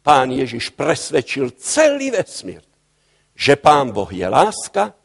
pán 0.00 0.32
Ježiš 0.32 0.72
presvedčil 0.72 1.52
celý 1.60 2.10
vesmír, 2.10 2.64
že 3.36 3.54
pán 3.60 3.92
Boh 3.92 4.08
je 4.08 4.24
láska, 4.24 4.96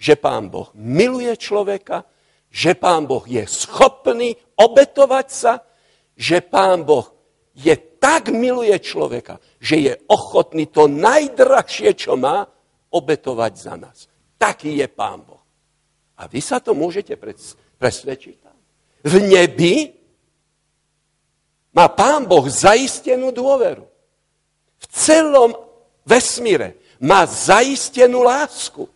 že 0.00 0.16
pán 0.16 0.48
Boh 0.48 0.72
miluje 0.72 1.36
človeka, 1.36 2.08
že 2.48 2.72
pán 2.72 3.04
Boh 3.04 3.22
je 3.28 3.44
schopný 3.44 4.32
obetovať 4.56 5.26
sa, 5.28 5.60
že 6.16 6.40
pán 6.40 6.88
Boh 6.88 7.04
je 7.52 7.76
tak 8.00 8.32
miluje 8.32 8.72
človeka, 8.80 9.36
že 9.60 9.76
je 9.76 9.92
ochotný 10.08 10.72
to 10.72 10.88
najdrahšie, 10.88 11.92
čo 11.92 12.16
má, 12.16 12.48
obetovať 12.90 13.52
za 13.54 13.74
nás. 13.76 14.08
Taký 14.40 14.80
je 14.80 14.88
pán 14.88 15.20
Boh. 15.20 15.44
A 16.16 16.24
vy 16.24 16.40
sa 16.40 16.64
to 16.64 16.72
môžete 16.72 17.20
presvedčiť. 17.76 18.36
V 19.04 19.14
nebi 19.20 19.92
má 21.76 21.92
pán 21.92 22.24
Boh 22.24 22.48
zaistenú 22.48 23.30
dôveru. 23.36 23.84
V 24.80 24.84
celom 24.88 25.52
vesmíre 26.08 26.80
má 27.04 27.28
zaistenú 27.28 28.24
lásku. 28.24 28.88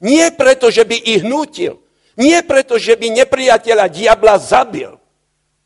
Nie 0.00 0.28
preto, 0.32 0.68
že 0.68 0.84
by 0.84 0.96
ich 0.96 1.24
nutil, 1.24 1.80
nie 2.16 2.36
preto, 2.44 2.80
že 2.80 2.96
by 2.96 3.12
nepriateľa 3.24 3.86
diabla 3.92 4.36
zabil, 4.40 4.92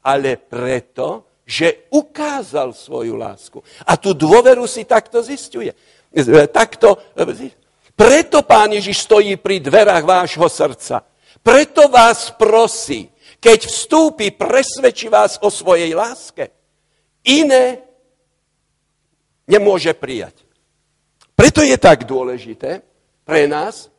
ale 0.02 0.38
preto, 0.38 1.26
že 1.46 1.90
ukázal 1.90 2.70
svoju 2.74 3.18
lásku. 3.18 3.58
A 3.86 3.98
tú 3.98 4.14
dôveru 4.14 4.66
si 4.70 4.86
takto 4.86 5.18
zistuje. 5.22 5.74
Takto, 6.50 6.98
preto 7.94 8.42
pán 8.46 8.70
Ježiš 8.74 9.06
stojí 9.06 9.34
pri 9.38 9.58
dverách 9.62 10.06
vášho 10.06 10.46
srdca. 10.46 11.02
Preto 11.42 11.90
vás 11.90 12.30
prosí, 12.34 13.10
keď 13.42 13.66
vstúpi, 13.66 14.30
presvedčí 14.34 15.10
vás 15.10 15.38
o 15.42 15.50
svojej 15.50 15.90
láske. 15.94 16.54
Iné 17.26 17.82
nemôže 19.46 19.90
prijať. 19.94 20.46
Preto 21.34 21.62
je 21.62 21.74
tak 21.78 22.06
dôležité 22.06 22.82
pre 23.26 23.46
nás, 23.50 23.90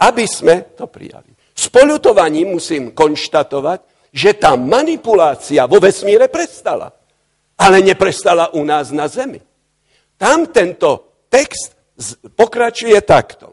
aby 0.00 0.24
sme 0.24 0.72
to 0.72 0.88
prijali. 0.88 1.36
S 1.52 1.68
poľutovaním 1.68 2.56
musím 2.56 2.96
konštatovať, 2.96 4.08
že 4.10 4.34
tá 4.40 4.56
manipulácia 4.56 5.68
vo 5.68 5.76
vesmíre 5.76 6.32
prestala. 6.32 6.88
Ale 7.60 7.84
neprestala 7.84 8.56
u 8.56 8.64
nás 8.64 8.88
na 8.88 9.04
zemi. 9.04 9.38
Tam 10.16 10.48
tento 10.48 11.20
text 11.28 11.76
pokračuje 12.32 12.96
takto. 13.04 13.52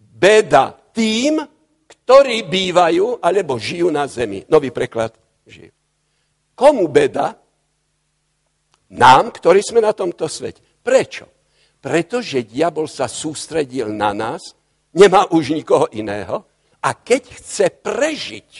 Beda 0.00 0.72
tým, 0.96 1.44
ktorí 1.84 2.48
bývajú 2.48 3.20
alebo 3.20 3.60
žijú 3.60 3.92
na 3.92 4.08
zemi. 4.08 4.40
Nový 4.48 4.72
preklad 4.72 5.12
žijú. 5.44 5.70
Komu 6.56 6.88
beda? 6.88 7.36
Nám, 8.96 9.34
ktorí 9.36 9.60
sme 9.60 9.84
na 9.84 9.92
tomto 9.92 10.24
svete. 10.24 10.64
Prečo? 10.80 11.28
Pretože 11.84 12.48
diabol 12.48 12.88
sa 12.88 13.04
sústredil 13.10 13.92
na 13.92 14.16
nás, 14.16 14.56
nemá 14.96 15.28
už 15.28 15.52
nikoho 15.52 15.86
iného 15.92 16.48
a 16.80 16.96
keď 16.96 17.28
chce 17.36 17.66
prežiť, 17.84 18.50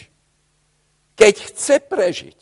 keď 1.16 1.34
chce 1.48 1.76
prežiť 1.80 2.40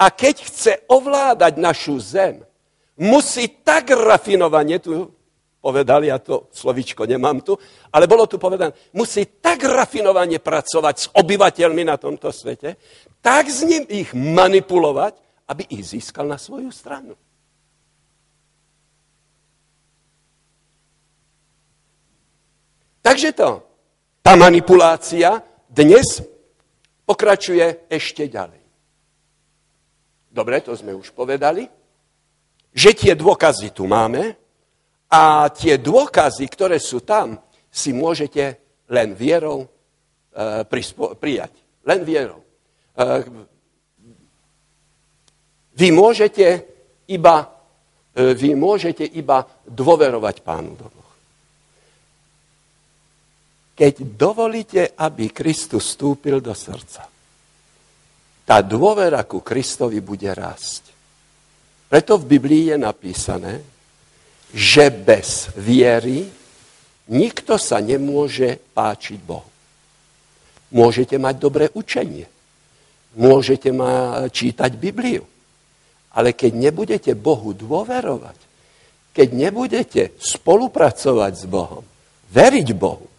a 0.00 0.08
keď 0.08 0.34
chce 0.48 0.72
ovládať 0.88 1.60
našu 1.60 2.00
zem, 2.00 2.40
musí 2.96 3.60
tak 3.60 3.92
rafinovane, 3.92 4.80
tu 4.80 5.12
povedali, 5.60 6.08
ja 6.08 6.20
to 6.20 6.48
slovičko 6.52 7.08
nemám 7.08 7.40
tu, 7.40 7.56
ale 7.92 8.04
bolo 8.08 8.28
tu 8.28 8.36
povedané, 8.40 8.72
musí 8.92 9.40
tak 9.40 9.64
rafinovane 9.64 10.40
pracovať 10.40 10.94
s 10.96 11.06
obyvateľmi 11.12 11.84
na 11.84 11.96
tomto 11.96 12.28
svete, 12.32 12.76
tak 13.24 13.48
s 13.48 13.64
ním 13.64 13.84
ich 13.88 14.12
manipulovať, 14.12 15.16
aby 15.48 15.64
ich 15.72 15.84
získal 15.84 16.28
na 16.28 16.36
svoju 16.36 16.72
stranu. 16.72 17.16
Takže 23.04 23.36
to, 23.36 23.60
tá 24.24 24.32
manipulácia 24.32 25.44
dnes 25.68 26.24
pokračuje 27.04 27.84
ešte 27.92 28.24
ďalej. 28.32 28.64
Dobre, 30.32 30.64
to 30.64 30.72
sme 30.72 30.96
už 30.96 31.12
povedali, 31.12 31.68
že 32.72 32.96
tie 32.96 33.12
dôkazy 33.12 33.76
tu 33.76 33.84
máme 33.84 34.32
a 35.12 35.52
tie 35.52 35.76
dôkazy, 35.76 36.48
ktoré 36.48 36.80
sú 36.80 37.04
tam, 37.04 37.36
si 37.68 37.92
môžete 37.92 38.56
len 38.88 39.12
vierou 39.12 39.68
e, 39.68 39.68
prispo- 40.64 41.12
prijať. 41.12 41.52
Len 41.84 42.00
vierou. 42.08 42.40
E, 42.40 42.46
vy 45.76 45.92
môžete 45.92 46.64
iba, 47.12 47.52
e, 48.16 48.32
vy 48.32 48.56
môžete 48.56 49.04
iba 49.12 49.44
dôverovať 49.68 50.40
Pánu 50.40 50.72
Bohu 50.72 51.03
keď 53.74 53.94
dovolíte, 54.14 54.94
aby 54.94 55.34
Kristus 55.34 55.90
vstúpil 55.94 56.38
do 56.38 56.54
srdca, 56.54 57.10
tá 58.44 58.58
dôvera 58.62 59.26
ku 59.26 59.42
Kristovi 59.42 59.98
bude 59.98 60.30
rásť. 60.30 60.94
Preto 61.90 62.18
v 62.20 62.38
Biblii 62.38 62.70
je 62.70 62.78
napísané, 62.78 63.54
že 64.54 64.94
bez 64.94 65.50
viery 65.58 66.30
nikto 67.10 67.58
sa 67.58 67.82
nemôže 67.82 68.62
páčiť 68.72 69.18
Bohu. 69.18 69.50
Môžete 70.74 71.18
mať 71.18 71.34
dobré 71.38 71.66
učenie, 71.74 72.26
môžete 73.18 73.70
ma 73.74 74.26
čítať 74.26 74.74
Bibliu, 74.74 75.22
ale 76.14 76.34
keď 76.34 76.52
nebudete 76.54 77.12
Bohu 77.14 77.54
dôverovať, 77.54 78.38
keď 79.14 79.28
nebudete 79.34 80.02
spolupracovať 80.18 81.32
s 81.38 81.44
Bohom, 81.46 81.86
veriť 82.34 82.68
Bohu, 82.74 83.13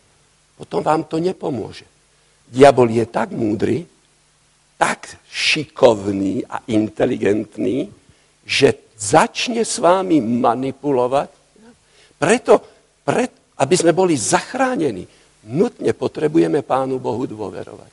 potom 0.56 0.80
vám 0.80 1.04
to 1.06 1.20
nepomôže. 1.20 1.84
Diabol 2.48 2.88
je 2.92 3.06
tak 3.12 3.36
múdry, 3.36 3.84
tak 4.80 5.20
šikovný 5.28 6.48
a 6.48 6.64
inteligentný, 6.72 7.92
že 8.48 8.92
začne 8.96 9.64
s 9.64 9.80
vámi 9.84 10.24
manipulovať. 10.24 11.30
Preto, 12.16 12.54
pred, 13.04 13.60
aby 13.60 13.76
sme 13.76 13.92
boli 13.92 14.16
zachránení, 14.16 15.04
nutne 15.52 15.92
potrebujeme 15.92 16.64
Pánu 16.64 17.00
Bohu 17.00 17.28
dôverovať. 17.28 17.92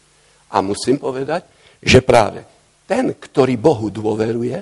A 0.52 0.60
musím 0.60 1.00
povedať, 1.00 1.42
že 1.82 2.04
práve 2.04 2.46
ten, 2.86 3.14
ktorý 3.16 3.58
Bohu 3.58 3.90
dôveruje, 3.90 4.54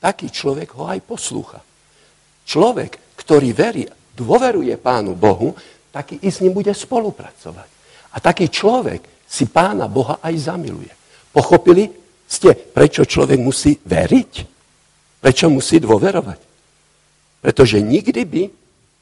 taký 0.00 0.32
človek 0.32 0.76
ho 0.78 0.88
aj 0.88 1.00
poslúcha. 1.04 1.60
Človek, 2.46 3.18
ktorý 3.18 3.50
verí, 3.52 3.84
dôveruje 4.14 4.72
Pánu 4.78 5.18
Bohu, 5.18 5.52
taký 5.96 6.20
i 6.20 6.28
s 6.28 6.44
ním 6.44 6.52
bude 6.52 6.76
spolupracovať. 6.76 7.68
A 8.12 8.20
taký 8.20 8.52
človek 8.52 9.24
si 9.24 9.48
pána 9.48 9.88
Boha 9.88 10.20
aj 10.20 10.52
zamiluje. 10.52 10.92
Pochopili 11.32 11.88
ste, 12.28 12.52
prečo 12.52 13.08
človek 13.08 13.40
musí 13.40 13.80
veriť? 13.80 14.32
Prečo 15.24 15.48
musí 15.48 15.80
dôverovať? 15.80 16.40
Pretože 17.40 17.80
nikdy 17.80 18.22
by 18.28 18.42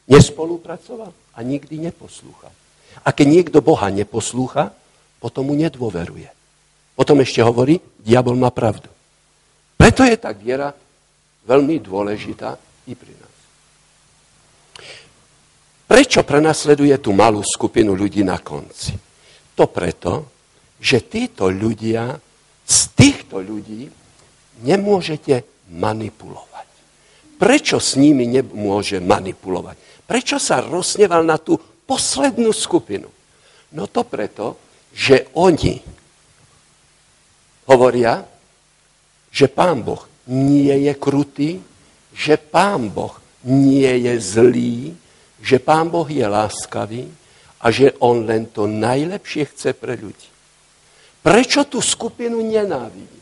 nespolupracoval 0.07 1.11
a 1.11 1.39
nikdy 1.43 1.83
neposlúchal. 1.83 2.55
A 3.03 3.09
keď 3.11 3.27
niekto 3.27 3.59
Boha 3.59 3.91
neposlúcha, 3.91 4.71
potom 5.19 5.51
mu 5.51 5.55
nedôveruje. 5.59 6.31
Potom 6.95 7.19
ešte 7.19 7.43
hovorí, 7.43 7.83
diabol 7.99 8.39
má 8.39 8.55
pravdu. 8.55 8.87
Preto 9.75 10.07
je 10.07 10.15
tak 10.15 10.39
viera 10.39 10.71
veľmi 11.43 11.83
dôležitá 11.83 12.55
i 12.87 12.95
pri 12.95 13.13
nás. 13.19 13.24
Prečo 15.95 16.27
prenasleduje 16.27 16.99
tú 16.99 17.15
malú 17.15 17.39
skupinu 17.47 17.95
ľudí 17.95 18.27
na 18.27 18.43
konci? 18.43 18.99
To 19.55 19.71
preto, 19.71 20.27
že 20.83 21.07
títo 21.07 21.47
ľudia, 21.47 22.19
z 22.67 22.81
týchto 22.99 23.39
ľudí 23.39 23.87
nemôžete 24.67 25.47
manipulovať. 25.71 26.67
Prečo 27.39 27.79
s 27.79 27.95
nimi 27.95 28.27
nemôže 28.27 28.99
manipulovať? 28.99 30.03
Prečo 30.03 30.43
sa 30.43 30.59
rozneval 30.67 31.23
na 31.23 31.39
tú 31.39 31.63
poslednú 31.87 32.51
skupinu? 32.51 33.07
No 33.71 33.87
to 33.87 34.03
preto, 34.03 34.59
že 34.91 35.31
oni 35.39 35.79
hovoria, 37.71 38.19
že 39.31 39.47
pán 39.47 39.87
Boh 39.87 40.03
nie 40.27 40.75
je 40.91 40.93
krutý, 40.99 41.63
že 42.11 42.35
pán 42.35 42.91
Boh 42.91 43.15
nie 43.47 44.11
je 44.11 44.15
zlý, 44.19 45.04
že 45.45 45.61
Pán 45.61 45.93
Boh 45.93 46.09
je 46.09 46.25
láskavý 46.25 47.05
a 47.61 47.69
že 47.69 47.93
On 48.01 48.25
len 48.25 48.49
to 48.49 48.65
najlepšie 48.65 49.53
chce 49.53 49.77
pre 49.77 50.01
ľudí. 50.01 50.29
Prečo 51.21 51.69
tú 51.69 51.85
skupinu 51.85 52.41
nenávidí? 52.41 53.21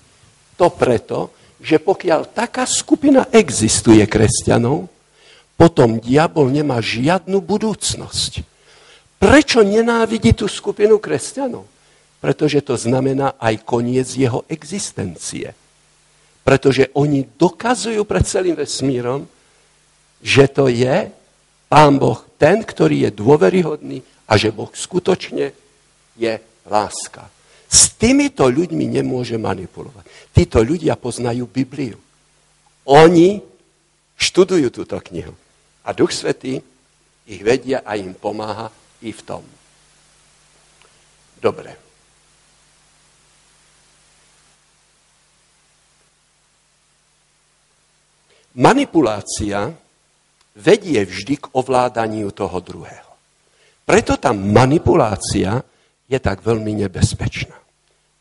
To 0.55 0.71
preto, 0.71 1.35
že 1.59 1.83
pokiaľ 1.83 2.31
taká 2.31 2.63
skupina 2.67 3.27
existuje 3.35 4.03
kresťanov, 4.07 4.87
potom 5.59 5.99
diabol 5.99 6.51
nemá 6.51 6.83
žiadnu 6.83 7.39
budúcnosť. 7.43 8.43
Prečo 9.23 9.63
nenávidí 9.63 10.35
tú 10.35 10.51
skupinu 10.51 10.99
kresťanov? 10.99 11.67
Pretože 12.19 12.63
to 12.63 12.75
znamená 12.75 13.39
aj 13.39 13.63
koniec 13.67 14.11
jeho 14.15 14.47
existencie. 14.51 15.55
Pretože 16.43 16.91
oni 16.99 17.27
dokazujú 17.39 18.03
pred 18.03 18.27
celým 18.27 18.59
vesmírom, 18.59 19.27
že 20.19 20.51
to 20.51 20.67
je 20.67 21.11
Pán 21.73 21.97
Boh 21.97 22.21
ten, 22.37 22.61
ktorý 22.61 23.09
je 23.09 23.11
dôveryhodný 23.17 24.05
a 24.29 24.37
že 24.37 24.53
Boh 24.53 24.69
skutočne 24.69 25.57
je 26.21 26.33
láska. 26.69 27.33
S 27.65 27.97
týmito 27.97 28.45
ľuďmi 28.45 29.01
nemôže 29.01 29.41
manipulovať. 29.41 30.05
Títo 30.37 30.61
ľudia 30.61 31.01
poznajú 31.01 31.49
Bibliu. 31.49 31.97
Oni 32.85 33.41
študujú 34.21 34.69
túto 34.69 35.01
knihu. 35.01 35.33
A 35.89 35.97
Duch 35.97 36.13
Svetý 36.13 36.61
ich 37.25 37.41
vedia 37.41 37.81
a 37.89 37.97
im 37.97 38.13
pomáha 38.13 38.69
i 39.01 39.09
v 39.09 39.21
tom. 39.25 39.41
Dobre. 41.41 41.73
Manipulácia 48.61 49.73
vedie 50.57 51.01
vždy 51.05 51.35
k 51.41 51.45
ovládaniu 51.57 52.29
toho 52.33 52.59
druhého. 52.61 53.13
Preto 53.83 54.17
tá 54.21 54.31
manipulácia 54.31 55.61
je 56.07 56.19
tak 56.21 56.45
veľmi 56.45 56.87
nebezpečná. 56.87 57.57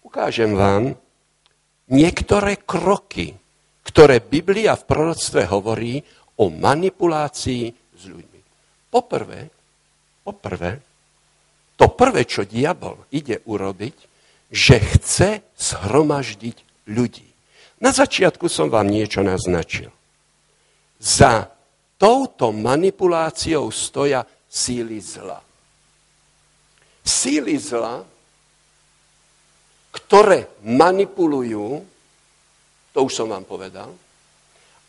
Ukážem 0.02 0.56
vám 0.56 0.96
niektoré 1.92 2.60
kroky, 2.60 3.36
ktoré 3.84 4.24
Biblia 4.24 4.76
v 4.80 4.88
proroctve 4.88 5.48
hovorí 5.52 6.00
o 6.40 6.48
manipulácii 6.50 7.64
s 7.96 8.04
ľuďmi. 8.08 8.42
Poprvé, 8.92 9.48
poprvé, 10.24 10.72
to 11.76 11.86
prvé, 11.92 12.22
čo 12.30 12.46
diabol 12.46 13.10
ide 13.10 13.42
urobiť, 13.46 13.96
že 14.52 14.76
chce 14.78 15.30
zhromaždiť 15.56 16.88
ľudí. 16.92 17.30
Na 17.82 17.90
začiatku 17.90 18.46
som 18.46 18.70
vám 18.70 18.92
niečo 18.92 19.26
naznačil. 19.26 19.90
Za 21.02 21.50
touto 22.02 22.50
manipuláciou 22.50 23.70
stoja 23.70 24.26
síly 24.50 24.98
zla. 24.98 25.38
Síly 27.06 27.54
zla, 27.62 28.02
ktoré 29.94 30.50
manipulujú, 30.66 31.86
to 32.90 33.00
už 33.06 33.14
som 33.14 33.30
vám 33.30 33.46
povedal, 33.46 33.94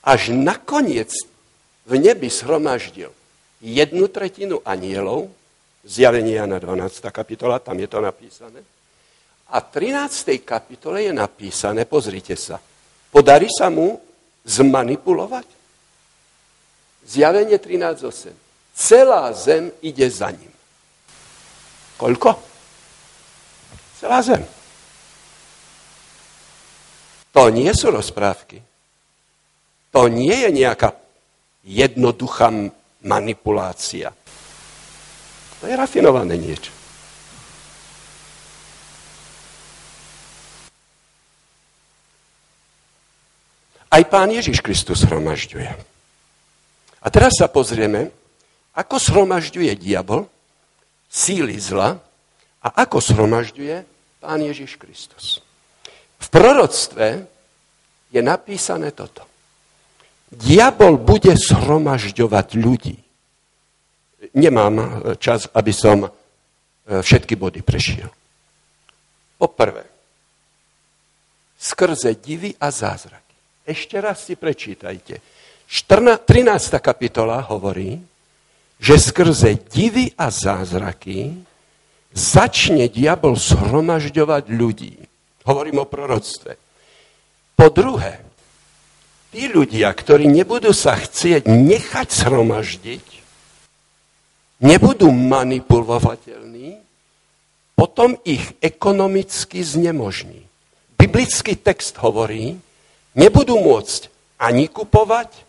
až 0.00 0.32
nakoniec 0.32 1.12
v 1.84 1.92
nebi 2.00 2.32
shromaždil 2.32 3.12
jednu 3.60 4.08
tretinu 4.08 4.64
anielov, 4.64 5.28
zjavenie 5.84 6.40
na 6.48 6.56
12. 6.56 7.12
kapitola, 7.12 7.60
tam 7.60 7.76
je 7.76 7.88
to 7.92 8.00
napísané, 8.00 8.64
a 9.52 9.60
v 9.60 9.68
13. 9.68 10.40
kapitole 10.40 11.04
je 11.04 11.12
napísané, 11.12 11.84
pozrite 11.84 12.40
sa, 12.40 12.56
podarí 13.12 13.52
sa 13.52 13.68
mu 13.68 14.00
zmanipulovať? 14.48 15.61
Zjavenie 17.06 17.58
13.8. 17.58 18.32
Celá 18.72 19.32
zem 19.32 19.68
ide 19.82 20.08
za 20.10 20.30
ním. 20.30 20.52
Koľko? 21.98 22.38
Celá 24.00 24.22
zem. 24.22 24.42
To 27.32 27.48
nie 27.48 27.70
sú 27.74 27.92
rozprávky. 27.92 28.60
To 29.92 30.08
nie 30.08 30.32
je 30.32 30.50
nejaká 30.50 30.96
jednoduchá 31.62 32.48
manipulácia. 33.04 34.10
To 35.60 35.70
je 35.70 35.74
rafinované 35.76 36.34
niečo. 36.40 36.72
Aj 43.92 44.02
pán 44.08 44.32
Ježiš 44.32 44.64
Kristus 44.64 45.04
hromažďuje. 45.04 45.91
A 47.02 47.06
teraz 47.10 47.34
sa 47.38 47.50
pozrieme, 47.50 48.14
ako 48.78 48.96
shromažďuje 48.96 49.74
diabol, 49.76 50.30
síly 51.10 51.58
zla 51.58 51.98
a 52.62 52.68
ako 52.86 53.02
shromažďuje 53.02 53.76
Pán 54.22 54.38
Ježiš 54.38 54.78
Kristus. 54.78 55.42
V 56.22 56.26
proroctve 56.30 57.26
je 58.14 58.20
napísané 58.22 58.94
toto. 58.94 59.26
Diabol 60.30 60.96
bude 61.02 61.34
shromažďovať 61.34 62.48
ľudí. 62.56 62.96
Nemám 64.38 65.02
čas, 65.18 65.50
aby 65.50 65.74
som 65.74 66.06
e, 66.06 66.10
všetky 67.02 67.34
body 67.34 67.60
prešiel. 67.66 68.08
Poprvé, 69.36 69.82
skrze 71.58 72.14
divy 72.16 72.54
a 72.56 72.70
zázraky. 72.70 73.34
Ešte 73.66 73.98
raz 73.98 74.22
si 74.22 74.38
prečítajte. 74.38 75.18
13. 75.72 76.76
kapitola 76.84 77.40
hovorí, 77.48 77.96
že 78.76 79.00
skrze 79.00 79.56
divy 79.72 80.12
a 80.20 80.28
zázraky 80.28 81.32
začne 82.12 82.92
diabol 82.92 83.40
shromažďovať 83.40 84.52
ľudí. 84.52 85.00
Hovorím 85.48 85.80
o 85.80 85.88
proroctve. 85.88 86.60
Po 87.56 87.72
druhé, 87.72 88.20
tí 89.32 89.48
ľudia, 89.48 89.88
ktorí 89.96 90.28
nebudú 90.28 90.76
sa 90.76 90.92
chcieť 90.92 91.48
nechať 91.48 92.08
shromaždiť, 92.20 93.06
nebudú 94.60 95.08
manipulovateľní, 95.08 96.84
potom 97.72 98.20
ich 98.28 98.44
ekonomicky 98.60 99.64
znemožní. 99.64 100.44
Biblický 101.00 101.56
text 101.56 101.96
hovorí, 102.04 102.60
nebudú 103.16 103.56
môcť 103.56 104.12
ani 104.36 104.68
kupovať, 104.68 105.48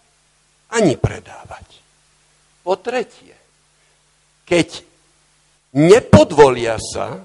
ani 0.74 0.97
predávať. 0.97 1.67
Po 2.65 2.74
tretie, 2.82 3.36
keď 4.47 4.82
nepodvolia 5.78 6.82
sa, 6.82 7.21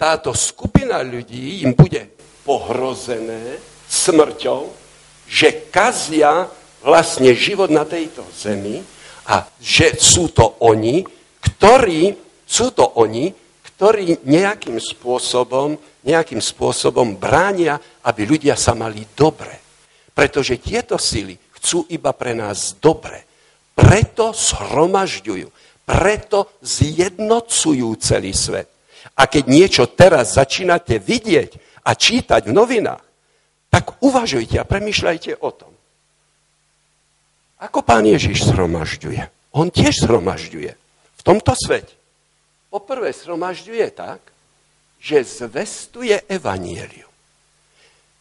táto 0.00 0.32
skupina 0.32 1.04
ľudí 1.04 1.60
im 1.60 1.76
bude 1.76 2.08
pohrozené 2.40 3.60
smrťou, 3.84 4.72
že 5.28 5.68
kazia 5.68 6.48
vlastne 6.80 7.36
život 7.36 7.68
na 7.68 7.84
tejto 7.84 8.24
zemi 8.32 8.80
a 9.28 9.44
že 9.60 10.00
sú 10.00 10.32
to 10.32 10.64
oni, 10.64 11.04
ktorí, 11.38 12.16
sú 12.48 12.72
to 12.72 12.96
oni, 12.96 13.28
ktorí 13.62 14.24
nejakým 14.24 14.80
spôsobom, 14.80 15.76
nejakým 16.04 16.40
spôsobom 16.40 17.20
bránia, 17.20 17.76
aby 18.08 18.24
ľudia 18.24 18.56
sa 18.56 18.72
mali 18.72 19.04
dobre. 19.12 19.52
Pretože 20.16 20.56
tieto 20.56 20.96
sily 20.96 21.36
chcú 21.60 21.84
iba 21.92 22.16
pre 22.16 22.32
nás 22.32 22.80
dobre. 22.80 23.28
Preto 23.76 24.32
shromažďujú, 24.32 25.46
preto 25.84 26.56
zjednocujú 26.64 27.88
celý 28.00 28.32
svet. 28.32 28.72
A 29.20 29.28
keď 29.28 29.44
niečo 29.44 29.84
teraz 29.92 30.40
začínate 30.40 30.96
vidieť 30.96 31.84
a 31.84 31.92
čítať 31.92 32.48
v 32.48 32.56
novinách, 32.56 33.04
tak 33.68 34.00
uvažujte 34.02 34.56
a 34.58 34.64
premyšľajte 34.64 35.38
o 35.44 35.50
tom. 35.52 35.72
Ako 37.60 37.84
pán 37.84 38.08
Ježiš 38.08 38.48
shromažďuje? 38.48 39.52
On 39.52 39.68
tiež 39.68 40.08
shromažďuje. 40.08 40.72
V 41.20 41.22
tomto 41.22 41.52
svete. 41.52 41.92
Poprvé 42.72 43.12
shromažďuje 43.12 43.86
tak, 43.92 44.20
že 45.00 45.24
zvestuje 45.24 46.24
evanieliu. 46.28 47.08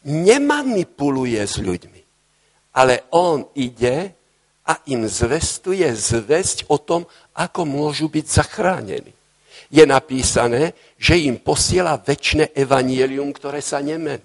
Nemanipuluje 0.03 1.39
s 1.39 1.59
ľuďmi, 1.59 1.98
ale 2.79 3.11
on 3.11 3.43
ide 3.59 4.15
a 4.63 4.73
im 4.87 5.03
zvestuje 5.03 5.83
zväzť 5.91 6.71
o 6.71 6.79
tom, 6.79 7.03
ako 7.35 7.67
môžu 7.67 8.07
byť 8.07 8.23
zachránení. 8.23 9.11
Je 9.67 9.83
napísané, 9.83 10.71
že 10.95 11.19
im 11.19 11.35
posiela 11.43 11.99
väčšie 11.99 12.55
evanielium, 12.55 13.35
ktoré 13.35 13.59
sa 13.59 13.83
nemení. 13.83 14.23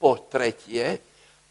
Po 0.00 0.16
tretie, 0.32 0.96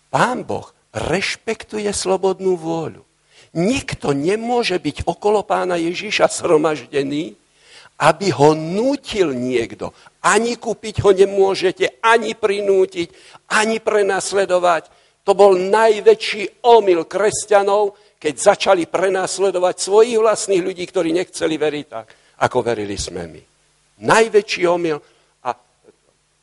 pán 0.09 0.41
Boh 0.41 0.73
rešpektuje 0.89 1.93
slobodnú 1.93 2.57
vôľu. 2.57 3.05
Nikto 3.53 4.17
nemôže 4.17 4.81
byť 4.81 5.05
okolo 5.05 5.45
pána 5.45 5.77
Ježíša 5.77 6.33
sromaždený, 6.33 7.37
aby 8.01 8.33
ho 8.33 8.57
nútil 8.57 9.37
niekto. 9.37 9.93
Ani 10.25 10.57
kúpiť 10.57 11.05
ho 11.05 11.13
nemôžete, 11.13 12.01
ani 12.01 12.33
prinútiť, 12.33 13.13
ani 13.53 13.77
prenasledovať. 13.77 15.02
To 15.23 15.31
bol 15.31 15.55
najväčší 15.55 16.67
omyl 16.67 17.07
kresťanov, 17.07 17.95
keď 18.19 18.33
začali 18.35 18.87
prenásledovať 18.87 19.75
svojich 19.79 20.19
vlastných 20.19 20.63
ľudí, 20.63 20.83
ktorí 20.87 21.11
nechceli 21.15 21.55
veriť 21.59 21.85
tak, 21.87 22.07
ako 22.43 22.57
verili 22.63 22.95
sme 22.95 23.27
my. 23.27 23.41
Najväčší 24.03 24.63
omyl. 24.67 24.99
A 25.43 25.55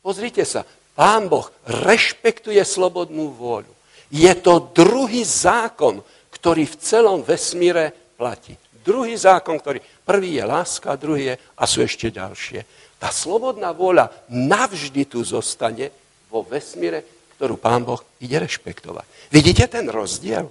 pozrite 0.01 0.45
sa, 0.45 0.65
Pán 0.97 1.29
Boh 1.29 1.49
rešpektuje 1.65 2.61
slobodnú 2.61 3.33
vôľu. 3.33 3.73
Je 4.11 4.29
to 4.37 4.69
druhý 4.75 5.23
zákon, 5.23 6.03
ktorý 6.35 6.67
v 6.67 6.75
celom 6.81 7.19
vesmíre 7.23 7.93
platí. 8.17 8.57
Druhý 8.81 9.13
zákon, 9.13 9.61
ktorý... 9.61 9.77
Prvý 10.01 10.41
je 10.41 10.45
láska, 10.45 10.97
druhý 10.97 11.33
je... 11.33 11.35
A 11.57 11.63
sú 11.69 11.85
ešte 11.85 12.09
ďalšie. 12.09 12.65
Tá 12.97 13.13
slobodná 13.13 13.73
vôľa 13.73 14.09
navždy 14.29 15.05
tu 15.05 15.21
zostane 15.21 15.89
vo 16.29 16.41
vesmíre, 16.45 17.20
ktorú 17.41 17.57
Pán 17.57 17.81
Boh 17.81 17.97
ide 18.21 18.37
rešpektovať. 18.37 19.33
Vidíte 19.33 19.65
ten 19.65 19.89
rozdiel? 19.89 20.45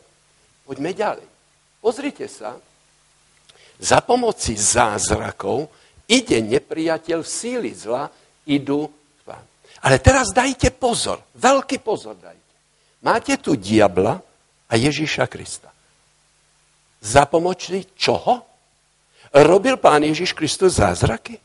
Poďme 0.67 0.91
ďalej. 0.91 1.23
Pozrite 1.79 2.27
sa, 2.27 2.59
za 3.79 4.03
pomoci 4.03 4.59
zázrakov 4.59 5.71
ide 6.11 6.43
nepriateľ 6.43 7.23
síly 7.23 7.71
zla, 7.79 8.11
idú 8.43 8.91
vám. 9.23 9.47
Ale 9.87 10.03
teraz 10.03 10.35
dajte 10.35 10.75
pozor, 10.75 11.23
veľký 11.39 11.79
pozor 11.79 12.19
dajte. 12.19 12.51
Máte 13.07 13.39
tu 13.39 13.55
diabla 13.55 14.19
a 14.67 14.75
Ježíša 14.75 15.31
Krista. 15.31 15.71
Za 16.99 17.23
pomoci 17.31 17.87
čoho? 17.95 18.43
Robil 19.31 19.79
pán 19.79 20.03
Ježiš 20.03 20.35
Kristus 20.35 20.83
zázraky? 20.83 21.39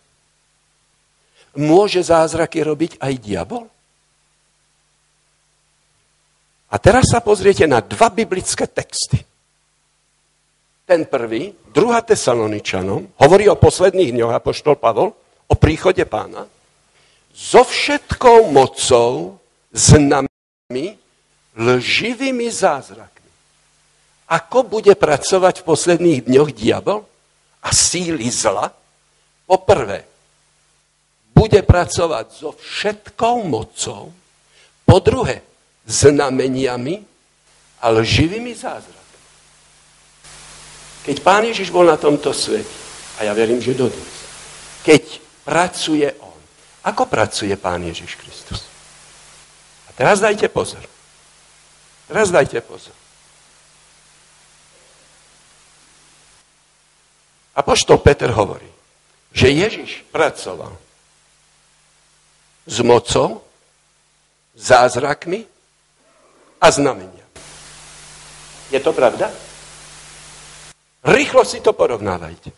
Môže 1.53 2.01
zázraky 2.01 2.65
robiť 2.65 2.97
aj 2.97 3.13
diabol? 3.21 3.69
A 6.69 6.75
teraz 6.81 7.13
sa 7.13 7.21
pozriete 7.21 7.67
na 7.69 7.81
dva 7.81 8.09
biblické 8.09 8.65
texty. 8.65 9.21
Ten 10.85 11.05
prvý, 11.09 11.53
2. 11.73 11.81
Tesaloničanom, 12.05 13.17
hovorí 13.17 13.49
o 13.49 13.57
posledných 13.57 14.13
dňoch 14.13 14.37
Apoštol 14.37 14.77
Pavol, 14.77 15.13
o 15.49 15.55
príchode 15.57 16.05
pána. 16.05 16.45
So 17.33 17.65
všetkou 17.65 18.53
mocou, 18.53 19.41
znami, 19.73 20.97
lživými 21.57 22.47
zázrakmi 22.49 23.15
ako 24.25 24.65
bude 24.65 24.93
pracovať 24.97 25.61
v 25.61 25.67
posledných 25.69 26.19
dňoch 26.25 26.49
diabol 26.57 27.05
a 27.61 27.69
síly 27.69 28.25
zla? 28.33 28.73
Poprvé, 29.45 30.01
bude 31.29 31.61
pracovať 31.61 32.27
so 32.33 32.49
všetkou 32.57 33.45
mocou, 33.45 34.09
po 34.85 34.97
druhé, 34.97 35.45
znameniami 35.85 37.05
a 37.81 37.85
lživými 37.93 38.53
zázrakmi. 38.57 39.19
Keď 41.05 41.17
pán 41.21 41.45
Ježiš 41.45 41.69
bol 41.69 41.85
na 41.85 41.97
tomto 42.01 42.33
svete, 42.33 42.85
a 43.21 43.29
ja 43.29 43.33
verím, 43.37 43.61
že 43.61 43.77
dodnes, 43.77 44.15
keď 44.81 45.21
pracuje 45.45 46.09
on, 46.19 46.41
ako 46.83 47.05
pracuje 47.05 47.53
pán 47.55 47.85
Ježiš 47.85 48.17
Kristus? 48.17 48.65
A 49.87 49.93
teraz 49.93 50.17
dajte 50.19 50.49
pozor. 50.49 50.81
Teraz 52.09 52.33
dajte 52.33 52.61
pozor. 52.61 52.93
Apoštol 57.55 58.03
Peter 58.03 58.29
hovorí, 58.35 58.67
že 59.31 59.47
Ježiš 59.47 60.03
pracoval 60.11 60.75
s 62.67 62.77
mocou, 62.83 63.45
zázrakmi 64.55 65.54
a 66.65 66.71
znameniami. 66.73 67.21
Je 68.73 68.79
to 68.81 68.89
pravda? 68.89 69.29
Rýchlo 71.05 71.45
si 71.45 71.61
to 71.61 71.77
porovnávajte. 71.77 72.49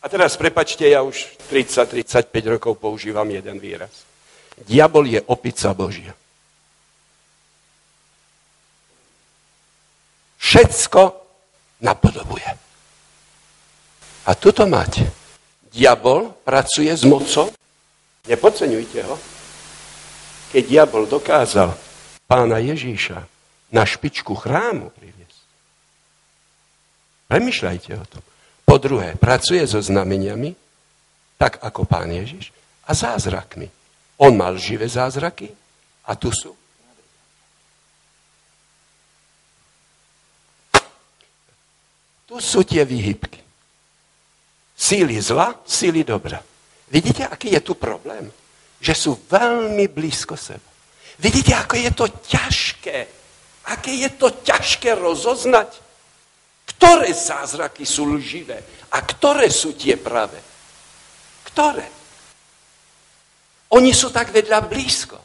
A 0.00 0.08
teraz 0.08 0.40
prepačte, 0.40 0.88
ja 0.88 1.04
už 1.04 1.36
30-35 1.52 2.32
rokov 2.56 2.80
používam 2.80 3.28
jeden 3.28 3.60
výraz. 3.60 4.08
Diabol 4.64 5.04
je 5.12 5.20
opica 5.28 5.76
Božia. 5.76 6.16
Všetko 10.40 11.20
napodobuje. 11.84 12.48
A 14.24 14.30
tuto 14.32 14.64
máte. 14.64 15.04
Diabol 15.68 16.32
pracuje 16.40 16.88
s 16.88 17.04
mocou. 17.04 17.52
Nepodceňujte 18.24 19.00
ho. 19.04 19.20
Keď 20.56 20.62
diabol 20.64 21.04
dokázal 21.04 21.89
pána 22.30 22.62
Ježíša 22.62 23.26
na 23.74 23.82
špičku 23.82 24.38
chrámu 24.38 24.94
priviesť. 24.94 25.42
Premýšľajte 27.26 27.90
o 27.98 28.06
tom. 28.06 28.22
Po 28.62 28.78
druhé, 28.78 29.18
pracuje 29.18 29.66
so 29.66 29.82
znameniami, 29.82 30.54
tak 31.34 31.58
ako 31.58 31.82
pán 31.90 32.14
Ježiš, 32.14 32.54
a 32.86 32.94
zázrakmi. 32.94 33.66
On 34.22 34.30
mal 34.30 34.54
živé 34.54 34.86
zázraky 34.86 35.50
a 36.06 36.14
tu 36.14 36.30
sú. 36.30 36.54
Tu 42.30 42.38
sú 42.38 42.62
tie 42.62 42.86
výhybky. 42.86 43.42
Síly 44.78 45.18
zla, 45.18 45.58
síly 45.66 46.06
dobra. 46.06 46.38
Vidíte, 46.86 47.26
aký 47.26 47.58
je 47.58 47.62
tu 47.62 47.74
problém? 47.74 48.30
Že 48.78 48.94
sú 48.94 49.12
veľmi 49.26 49.90
blízko 49.90 50.38
seba. 50.38 50.69
Vidíte, 51.20 51.52
ako 51.52 51.76
je 51.76 51.90
to 51.92 52.06
ťažké. 52.08 52.98
Aké 53.68 53.92
je 53.92 54.10
to 54.16 54.32
ťažké 54.40 54.96
rozoznať, 54.96 55.76
ktoré 56.64 57.12
zázraky 57.12 57.84
sú 57.84 58.08
lživé 58.16 58.56
a 58.88 59.04
ktoré 59.04 59.52
sú 59.52 59.76
tie 59.76 60.00
pravé. 60.00 60.40
Ktoré? 61.44 61.84
Oni 63.76 63.92
sú 63.92 64.08
tak 64.10 64.32
vedľa 64.32 64.64
blízko. 64.64 65.20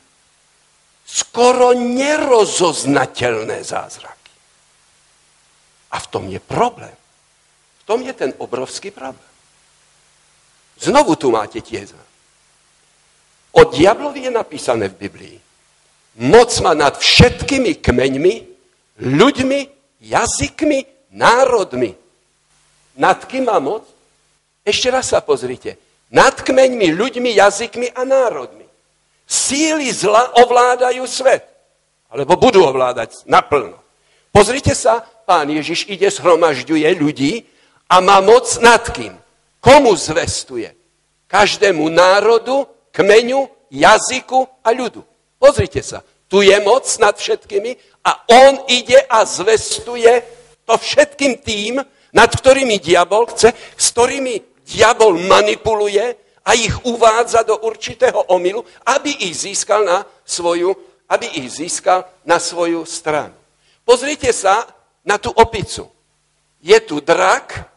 Skoro 1.06 1.72
nerozoznateľné 1.74 3.64
zázraky. 3.64 4.34
A 5.96 5.98
v 5.98 6.08
tom 6.12 6.28
je 6.28 6.43
problém. 6.43 6.93
V 7.82 7.84
tom 7.88 8.04
je 8.04 8.14
ten 8.14 8.36
obrovský 8.36 8.91
problém. 8.91 9.32
Znovu 10.76 11.16
tu 11.16 11.32
máte 11.32 11.64
tieza. 11.64 11.98
O 13.56 13.64
diablovi 13.64 14.28
je 14.28 14.32
napísané 14.36 14.91
v 14.91 15.00
Biblii. 15.08 15.45
Moc 16.16 16.51
má 16.63 16.72
nad 16.72 16.95
všetkými 16.95 17.84
kmeňmi, 17.84 18.34
ľuďmi, 19.03 19.59
jazykmi, 19.99 21.11
národmi. 21.11 21.91
Nad 22.95 23.28
kým 23.28 23.51
má 23.51 23.59
moc? 23.59 23.84
Ešte 24.63 24.88
raz 24.88 25.11
sa 25.11 25.20
pozrite. 25.20 25.76
Nad 26.07 26.39
kmeňmi, 26.39 26.95
ľuďmi, 26.95 27.36
jazykmi 27.36 27.91
a 27.91 28.07
národmi. 28.07 28.63
Síly 29.28 29.91
zla 29.91 30.32
ovládajú 30.39 31.03
svet. 31.03 31.43
Alebo 32.07 32.39
budú 32.39 32.63
ovládať 32.63 33.28
naplno. 33.28 33.76
Pozrite 34.32 34.72
sa, 34.72 35.03
pán 35.28 35.51
Ježiš 35.51 35.91
ide, 35.91 36.07
shromažďuje 36.07 36.88
ľudí 36.95 37.43
a 37.91 37.99
má 37.99 38.24
moc 38.24 38.47
nad 38.63 38.88
kým? 38.88 39.11
Komu 39.59 39.91
zvestuje? 39.97 40.72
Každému 41.28 41.89
národu, 41.89 42.70
kmeňu, 42.95 43.49
jazyku 43.74 44.47
a 44.63 44.72
ľudu. 44.72 45.03
Pozrite 45.46 45.86
sa, 45.86 46.02
tu 46.26 46.41
je 46.41 46.58
moc 46.66 46.82
nad 46.98 47.14
všetkými 47.14 48.02
a 48.02 48.12
on 48.34 48.66
ide 48.66 48.98
a 49.06 49.22
zvestuje 49.22 50.26
to 50.66 50.74
všetkým 50.74 51.38
tým, 51.46 51.86
nad 52.18 52.34
ktorými 52.34 52.82
diabol 52.82 53.30
chce, 53.30 53.54
s 53.54 53.86
ktorými 53.93 54.66
diabol 54.66 55.22
manipuluje 55.22 56.18
a 56.41 56.58
ich 56.58 56.74
uvádza 56.89 57.46
do 57.46 57.62
určitého 57.62 58.34
omylu, 58.34 58.66
aby 58.89 59.30
ich 59.30 59.38
získal 59.46 59.86
na 59.86 60.02
svoju, 60.26 60.74
aby 61.06 61.46
ich 61.46 61.62
získal 61.62 62.10
na 62.26 62.41
svoju 62.41 62.82
stranu. 62.89 63.38
Pozrite 63.86 64.34
sa 64.34 64.66
na 65.06 65.22
tú 65.22 65.30
opicu. 65.30 65.86
Je 66.66 66.78
tu 66.82 66.98
drak, 66.98 67.70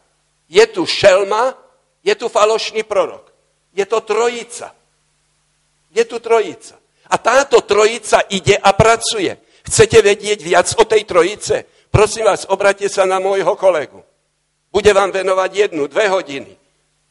je 0.49 0.65
tu 0.73 0.89
šelma 0.89 1.69
je 2.09 2.15
tu 2.15 2.29
falošný 2.33 2.89
prorok. 2.89 3.29
Je 3.77 3.85
to 3.85 4.01
trojica. 4.01 4.73
Je 5.93 6.05
tu 6.09 6.17
trojica. 6.19 6.78
A 7.09 7.17
táto 7.17 7.65
trojica 7.65 8.21
ide 8.29 8.57
a 8.57 8.73
pracuje. 8.77 9.37
Chcete 9.65 10.01
vedieť 10.01 10.39
viac 10.45 10.69
o 10.77 10.85
tej 10.85 11.05
trojice? 11.05 11.65
Prosím 11.89 12.29
vás, 12.29 12.45
obrate 12.49 12.89
sa 12.89 13.09
na 13.09 13.17
môjho 13.17 13.57
kolegu. 13.57 14.05
Bude 14.69 14.93
vám 14.93 15.13
venovať 15.13 15.51
jednu, 15.69 15.89
dve 15.89 16.13
hodiny. 16.13 16.53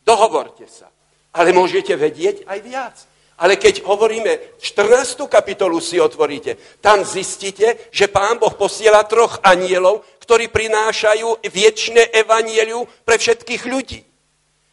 Dohovorte 0.06 0.70
sa. 0.70 0.90
Ale 1.34 1.54
môžete 1.54 1.98
vedieť 1.98 2.46
aj 2.46 2.60
viac. 2.62 2.96
Ale 3.38 3.62
keď 3.62 3.86
hovoríme, 3.86 4.58
14. 4.58 5.30
kapitolu 5.30 5.78
si 5.78 6.02
otvoríte, 6.02 6.58
tam 6.82 7.06
zistíte, 7.06 7.90
že 7.94 8.10
pán 8.10 8.42
Boh 8.42 8.54
posiela 8.58 9.06
troch 9.06 9.38
anielov, 9.46 10.02
ktorí 10.26 10.50
prinášajú 10.50 11.46
viečné 11.46 12.10
evanieliu 12.18 12.90
pre 13.06 13.22
všetkých 13.22 13.64
ľudí. 13.70 14.02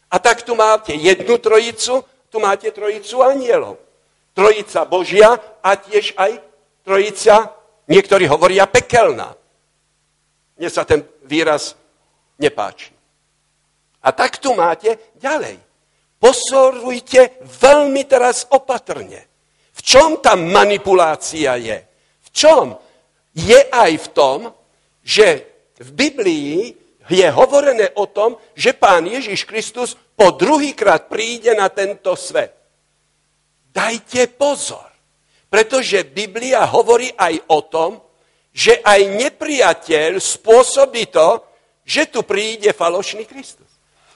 A 0.08 0.16
tak 0.16 0.48
tu 0.48 0.56
máte 0.56 0.96
jednu 0.96 1.36
trojicu, 1.36 2.00
tu 2.32 2.36
máte 2.40 2.72
trojicu 2.72 3.20
anielov. 3.20 3.83
Trojica 4.34 4.84
Božia 4.84 5.38
a 5.62 5.70
tiež 5.78 6.18
aj 6.18 6.42
trojica, 6.82 7.54
niektorí 7.86 8.26
hovoria 8.26 8.66
pekelná. 8.66 9.32
Mne 10.58 10.70
sa 10.70 10.82
ten 10.82 11.06
výraz 11.24 11.78
nepáči. 12.36 12.90
A 14.04 14.12
tak 14.12 14.36
tu 14.42 14.52
máte 14.52 15.14
ďalej. 15.16 15.56
Posorujte 16.18 17.40
veľmi 17.40 18.04
teraz 18.04 18.44
opatrne. 18.50 19.24
V 19.74 19.80
čom 19.80 20.18
tá 20.20 20.36
manipulácia 20.36 21.56
je? 21.56 21.78
V 22.26 22.28
čom? 22.30 22.66
je 23.34 23.58
aj 23.68 23.92
v 23.98 24.08
tom, 24.14 24.38
že 25.02 25.26
v 25.82 25.90
Biblii 25.90 26.54
je 27.10 27.26
hovorené 27.28 27.92
o 27.98 28.06
tom, 28.06 28.38
že 28.54 28.72
pán 28.72 29.04
Ježiš 29.04 29.44
Kristus 29.44 29.98
po 30.16 30.32
druhýkrát 30.32 31.10
príde 31.10 31.52
na 31.52 31.68
tento 31.68 32.14
svet. 32.16 32.54
Dajte 33.74 34.30
pozor, 34.38 34.86
pretože 35.50 36.06
Biblia 36.06 36.62
hovorí 36.70 37.10
aj 37.10 37.34
o 37.50 37.60
tom, 37.66 37.90
že 38.54 38.78
aj 38.78 39.18
nepriateľ 39.18 40.22
spôsobí 40.22 41.10
to, 41.10 41.42
že 41.82 42.06
tu 42.06 42.22
príde 42.22 42.70
falošný 42.70 43.26
Kristus. 43.26 43.66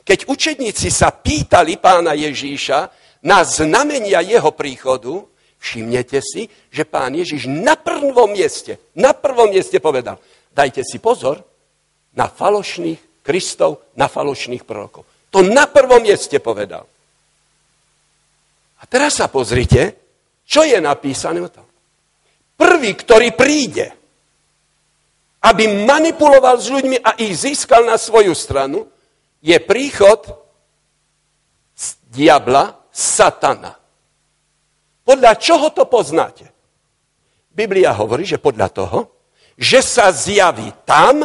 Keď 0.06 0.30
učedníci 0.30 0.88
sa 0.94 1.10
pýtali 1.10 1.76
pána 1.76 2.14
Ježíša 2.14 2.88
na 3.26 3.42
znamenia 3.42 4.22
jeho 4.22 4.54
príchodu, 4.54 5.26
všimnete 5.58 6.22
si, 6.22 6.46
že 6.70 6.86
pán 6.86 7.18
Ježíš 7.18 7.50
na 7.50 7.74
prvom 7.74 8.30
mieste, 8.30 8.78
na 8.94 9.10
prvom 9.10 9.50
mieste 9.50 9.82
povedal, 9.82 10.22
dajte 10.54 10.86
si 10.86 11.02
pozor 11.02 11.42
na 12.14 12.30
falošných 12.30 13.26
Kristov, 13.26 13.92
na 13.98 14.08
falošných 14.08 14.64
prorokov. 14.64 15.04
To 15.28 15.44
na 15.44 15.68
prvom 15.68 16.00
mieste 16.00 16.40
povedal. 16.40 16.88
A 18.78 18.86
teraz 18.86 19.18
sa 19.18 19.26
pozrite, 19.26 19.98
čo 20.46 20.62
je 20.62 20.78
napísané 20.78 21.42
o 21.42 21.50
tom. 21.50 21.66
Prvý, 22.58 22.94
ktorý 22.94 23.34
príde, 23.34 23.92
aby 25.42 25.86
manipuloval 25.86 26.58
s 26.58 26.66
ľuďmi 26.66 26.98
a 26.98 27.14
ich 27.18 27.34
získal 27.38 27.86
na 27.86 27.94
svoju 27.94 28.34
stranu, 28.34 28.90
je 29.38 29.54
príchod 29.62 30.26
diabla, 32.10 32.74
satana. 32.90 33.78
Podľa 35.06 35.32
čoho 35.38 35.70
to 35.70 35.86
poznáte? 35.86 36.50
Biblia 37.54 37.94
hovorí, 37.94 38.26
že 38.26 38.42
podľa 38.42 38.68
toho, 38.74 38.98
že 39.54 39.82
sa 39.82 40.10
zjaví 40.10 40.70
tam, 40.82 41.22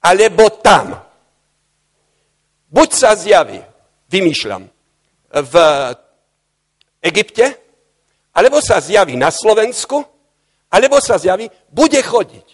alebo 0.00 0.44
tam. 0.60 0.96
Buď 2.68 2.88
sa 2.92 3.16
zjaví, 3.16 3.60
vymýšľam, 4.12 4.68
v 5.32 5.54
Egypte, 7.06 7.46
alebo 8.34 8.58
sa 8.58 8.82
zjaví 8.82 9.14
na 9.14 9.30
Slovensku, 9.30 10.02
alebo 10.74 10.98
sa 10.98 11.16
zjaví, 11.16 11.46
bude 11.70 12.02
chodiť. 12.02 12.46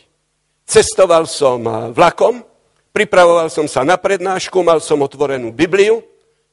Cestoval 0.68 1.24
som 1.26 1.90
vlakom, 1.90 2.44
Pripravoval 2.92 3.48
som 3.48 3.64
sa 3.64 3.88
na 3.88 3.96
prednášku, 3.96 4.60
mal 4.60 4.84
som 4.84 5.00
otvorenú 5.00 5.48
Bibliu. 5.48 6.04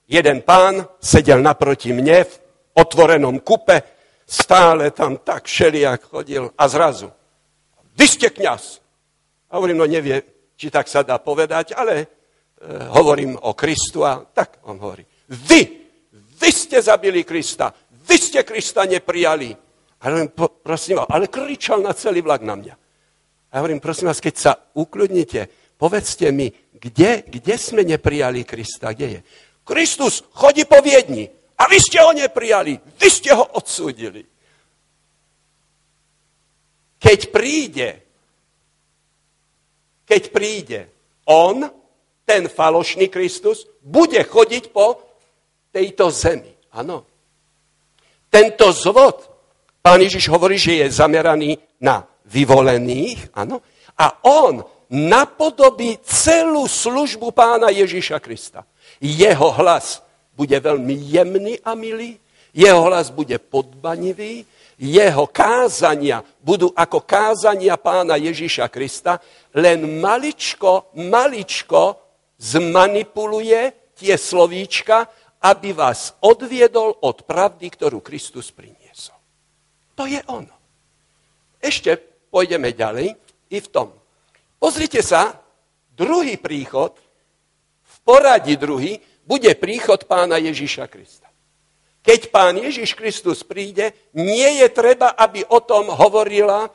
Jeden 0.08 0.39
pán 0.41 0.88
sedel 1.04 1.43
naproti 1.43 1.91
mne 1.91 2.24
v 2.24 2.34
otvorenom 2.80 3.43
kupe, 3.43 3.84
stále 4.24 4.95
tam 4.95 5.20
tak 5.20 5.43
šeliak 5.43 6.08
chodil 6.08 6.47
a 6.56 6.64
zrazu. 6.72 7.12
Vy 7.91 8.06
ste 8.08 8.32
kniaz. 8.32 8.80
A 9.52 9.60
hovorím, 9.60 9.84
no 9.84 9.86
nevie, 9.86 10.24
či 10.56 10.72
tak 10.72 10.88
sa 10.88 11.04
dá 11.04 11.20
povedať, 11.20 11.76
ale 11.76 11.93
e, 12.00 12.08
hovorím 12.95 13.36
o 13.36 13.52
Kristu 13.52 14.08
a 14.08 14.24
tak 14.24 14.64
on 14.64 14.80
hovorí. 14.80 15.04
Vy, 15.28 15.62
vy 16.39 16.50
ste 16.56 16.80
zabili 16.80 17.28
Krista, 17.28 17.68
vy 18.10 18.18
ste 18.18 18.41
Krista 18.41 18.89
neprijali. 18.89 19.53
A 20.01 20.10
hovorím, 20.10 20.34
prosím 20.66 20.97
vás, 20.97 21.07
ale 21.14 21.30
kričal 21.30 21.86
na 21.86 21.93
celý 21.93 22.26
vlak 22.26 22.41
na 22.41 22.55
mňa. 22.57 22.76
A 23.53 23.53
hovorím, 23.62 23.78
prosím 23.78 24.10
vás, 24.10 24.18
keď 24.18 24.36
sa 24.36 24.51
ukľudnite, 24.74 25.70
Povedzte 25.80 26.28
mi, 26.36 26.51
kde, 26.76 27.24
kde 27.24 27.55
sme 27.55 27.88
neprijali 27.88 28.43
Krista? 28.43 28.91
Kde 28.91 29.07
je? 29.07 29.20
Kristus 29.64 30.28
chodí 30.36 30.68
po 30.68 30.84
Viedni 30.84 31.24
a 31.55 31.72
vy 31.72 31.80
ste 31.80 32.03
ho 32.03 32.12
neprijali. 32.12 32.76
Vy 32.99 33.07
ste 33.07 33.32
ho 33.32 33.47
odsúdili. 33.55 34.28
Keď 36.99 37.20
príde, 37.32 37.89
keď 40.03 40.22
príde 40.36 40.80
on, 41.24 41.64
ten 42.28 42.51
falošný 42.51 43.07
Kristus, 43.07 43.64
bude 43.80 44.20
chodiť 44.20 44.76
po 44.76 44.99
tejto 45.72 46.12
zemi. 46.12 46.51
Áno. 46.76 47.07
Tento 48.30 48.70
zvod, 48.72 49.26
pán 49.82 50.02
Ježiš 50.02 50.30
hovorí, 50.30 50.58
že 50.58 50.86
je 50.86 50.88
zameraný 51.02 51.58
na 51.82 52.06
vyvolených, 52.30 53.34
áno, 53.34 53.62
a 53.98 54.22
on 54.24 54.62
napodobí 54.90 55.98
celú 56.06 56.66
službu 56.70 57.34
pána 57.34 57.74
Ježíša 57.74 58.22
Krista. 58.22 58.66
Jeho 59.02 59.50
hlas 59.54 60.02
bude 60.38 60.56
veľmi 60.56 60.96
jemný 61.10 61.58
a 61.66 61.74
milý, 61.74 62.18
jeho 62.54 62.82
hlas 62.90 63.10
bude 63.14 63.38
podbanivý, 63.38 64.46
jeho 64.80 65.28
kázania 65.28 66.24
budú 66.40 66.72
ako 66.72 67.04
kázania 67.04 67.76
pána 67.76 68.16
Ježíša 68.16 68.72
Krista, 68.72 69.20
len 69.52 70.00
maličko, 70.00 70.96
maličko 70.96 72.00
zmanipuluje 72.40 73.92
tie 74.00 74.16
slovíčka, 74.16 75.12
aby 75.40 75.72
vás 75.72 76.16
odviedol 76.20 77.00
od 77.00 77.24
pravdy, 77.24 77.68
ktorú 77.72 78.04
Kristus 78.04 78.52
priniesol. 78.52 79.16
To 79.96 80.04
je 80.04 80.20
ono. 80.28 80.56
Ešte 81.60 81.96
pôjdeme 82.32 82.72
ďalej 82.76 83.16
i 83.52 83.58
v 83.60 83.68
tom 83.72 84.00
Pozrite 84.60 85.00
sa, 85.00 85.40
druhý 85.96 86.36
príchod, 86.36 86.92
v 87.80 87.96
poradí 88.04 88.60
druhý, 88.60 89.00
bude 89.24 89.56
príchod 89.56 90.04
pána 90.04 90.36
Ježiša 90.36 90.92
Krista. 90.92 91.32
Keď 92.04 92.28
pán 92.28 92.60
Ježiš 92.60 92.92
Kristus 92.92 93.40
príde, 93.48 93.96
nie 94.12 94.60
je 94.60 94.68
treba, 94.68 95.16
aby 95.16 95.48
o 95.48 95.64
tom 95.64 95.88
hovorila, 95.96 96.68
uh, 96.68 96.72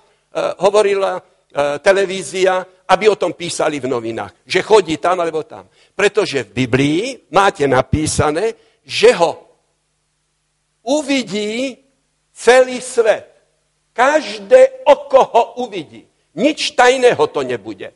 hovorila 0.64 1.20
televízia, 1.82 2.66
aby 2.88 3.08
o 3.08 3.16
tom 3.16 3.32
písali 3.32 3.80
v 3.80 3.86
novinách. 3.86 4.44
Že 4.44 4.60
chodí 4.62 4.96
tam 4.98 5.22
alebo 5.22 5.46
tam. 5.46 5.70
Pretože 5.94 6.42
v 6.44 6.66
Biblii 6.66 7.02
máte 7.30 7.64
napísané, 7.70 8.54
že 8.84 9.14
ho 9.14 9.46
uvidí 10.82 11.78
celý 12.34 12.82
svet. 12.82 13.30
Každé 13.94 14.84
oko 14.90 15.20
ho 15.22 15.44
uvidí. 15.64 16.04
Nič 16.34 16.74
tajného 16.74 17.26
to 17.30 17.46
nebude. 17.46 17.94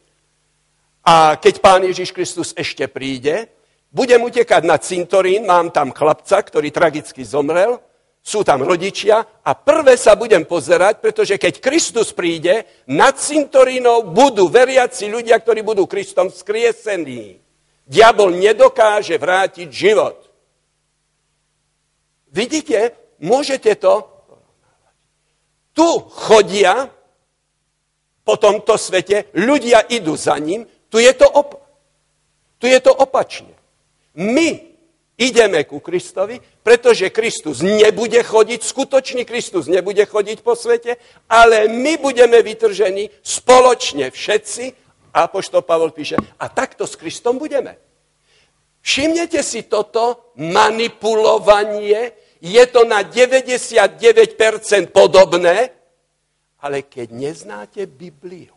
A 1.03 1.35
keď 1.37 1.55
pán 1.59 1.83
Ježiš 1.83 2.15
Kristus 2.15 2.55
ešte 2.55 2.87
príde, 2.87 3.51
budem 3.91 4.23
utekať 4.23 4.63
na 4.63 4.79
cintorín, 4.79 5.49
mám 5.49 5.75
tam 5.75 5.91
chlapca, 5.91 6.39
ktorý 6.39 6.71
tragicky 6.71 7.25
zomrel, 7.27 7.83
sú 8.23 8.45
tam 8.45 8.61
rodičia 8.61 9.25
a 9.41 9.51
prvé 9.57 9.97
sa 9.97 10.13
budem 10.13 10.45
pozerať, 10.45 11.01
pretože 11.01 11.41
keď 11.41 11.65
Kristus 11.65 12.13
príde, 12.13 12.69
nad 12.85 13.17
cintorínou 13.17 14.05
budú 14.05 14.53
veriaci 14.53 15.09
ľudia, 15.09 15.41
ktorí 15.41 15.65
budú 15.65 15.89
Kristom 15.89 16.29
skriesení. 16.29 17.41
Diabol 17.89 18.37
nedokáže 18.37 19.17
vrátiť 19.17 19.69
život. 19.73 20.17
Vidíte, 22.29 22.93
môžete 23.19 23.75
to... 23.81 24.19
Tu 25.73 25.87
chodia 26.11 26.91
po 28.27 28.35
tomto 28.35 28.75
svete, 28.75 29.31
ľudia 29.33 29.87
idú 29.89 30.19
za 30.19 30.35
ním, 30.37 30.67
tu 30.91 30.99
je 30.99 31.09
to, 31.15 31.25
op- 31.25 31.63
tu 32.59 32.67
je 32.67 32.77
to 32.83 32.91
opačne. 32.91 33.55
My 34.19 34.59
ideme 35.15 35.63
ku 35.65 35.79
Kristovi, 35.79 36.43
pretože 36.69 37.09
Kristus 37.09 37.65
nebude 37.65 38.21
chodiť, 38.21 38.61
skutočný 38.61 39.25
Kristus 39.25 39.73
nebude 39.73 40.05
chodiť 40.05 40.45
po 40.45 40.53
svete, 40.53 41.01
ale 41.25 41.65
my 41.65 41.97
budeme 41.97 42.45
vytržení 42.45 43.09
spoločne 43.25 44.13
všetci, 44.13 44.65
a 45.17 45.25
Apoštol 45.25 45.65
Pavol 45.65 45.97
píše, 45.97 46.21
a 46.21 46.45
takto 46.53 46.85
s 46.85 47.01
Kristom 47.01 47.41
budeme. 47.41 47.81
Všimnete 48.85 49.41
si 49.41 49.65
toto 49.65 50.37
manipulovanie, 50.37 52.13
je 52.45 52.65
to 52.69 52.85
na 52.85 53.01
99% 53.01 53.89
podobné, 54.93 55.73
ale 56.61 56.85
keď 56.85 57.17
neznáte 57.17 57.89
Bibliu, 57.89 58.53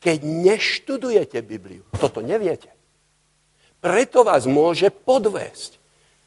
keď 0.00 0.16
neštudujete 0.24 1.44
Bibliu, 1.44 1.84
toto 2.00 2.24
neviete. 2.24 2.72
Preto 3.84 4.24
vás 4.24 4.48
môže 4.48 4.88
podvésť. 4.88 5.76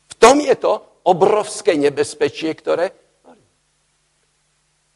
V 0.07 0.13
tom 0.21 0.37
je 0.45 0.53
to 0.53 0.85
obrovské 1.07 1.79
nebezpečie, 1.79 2.51
ktoré 2.51 2.91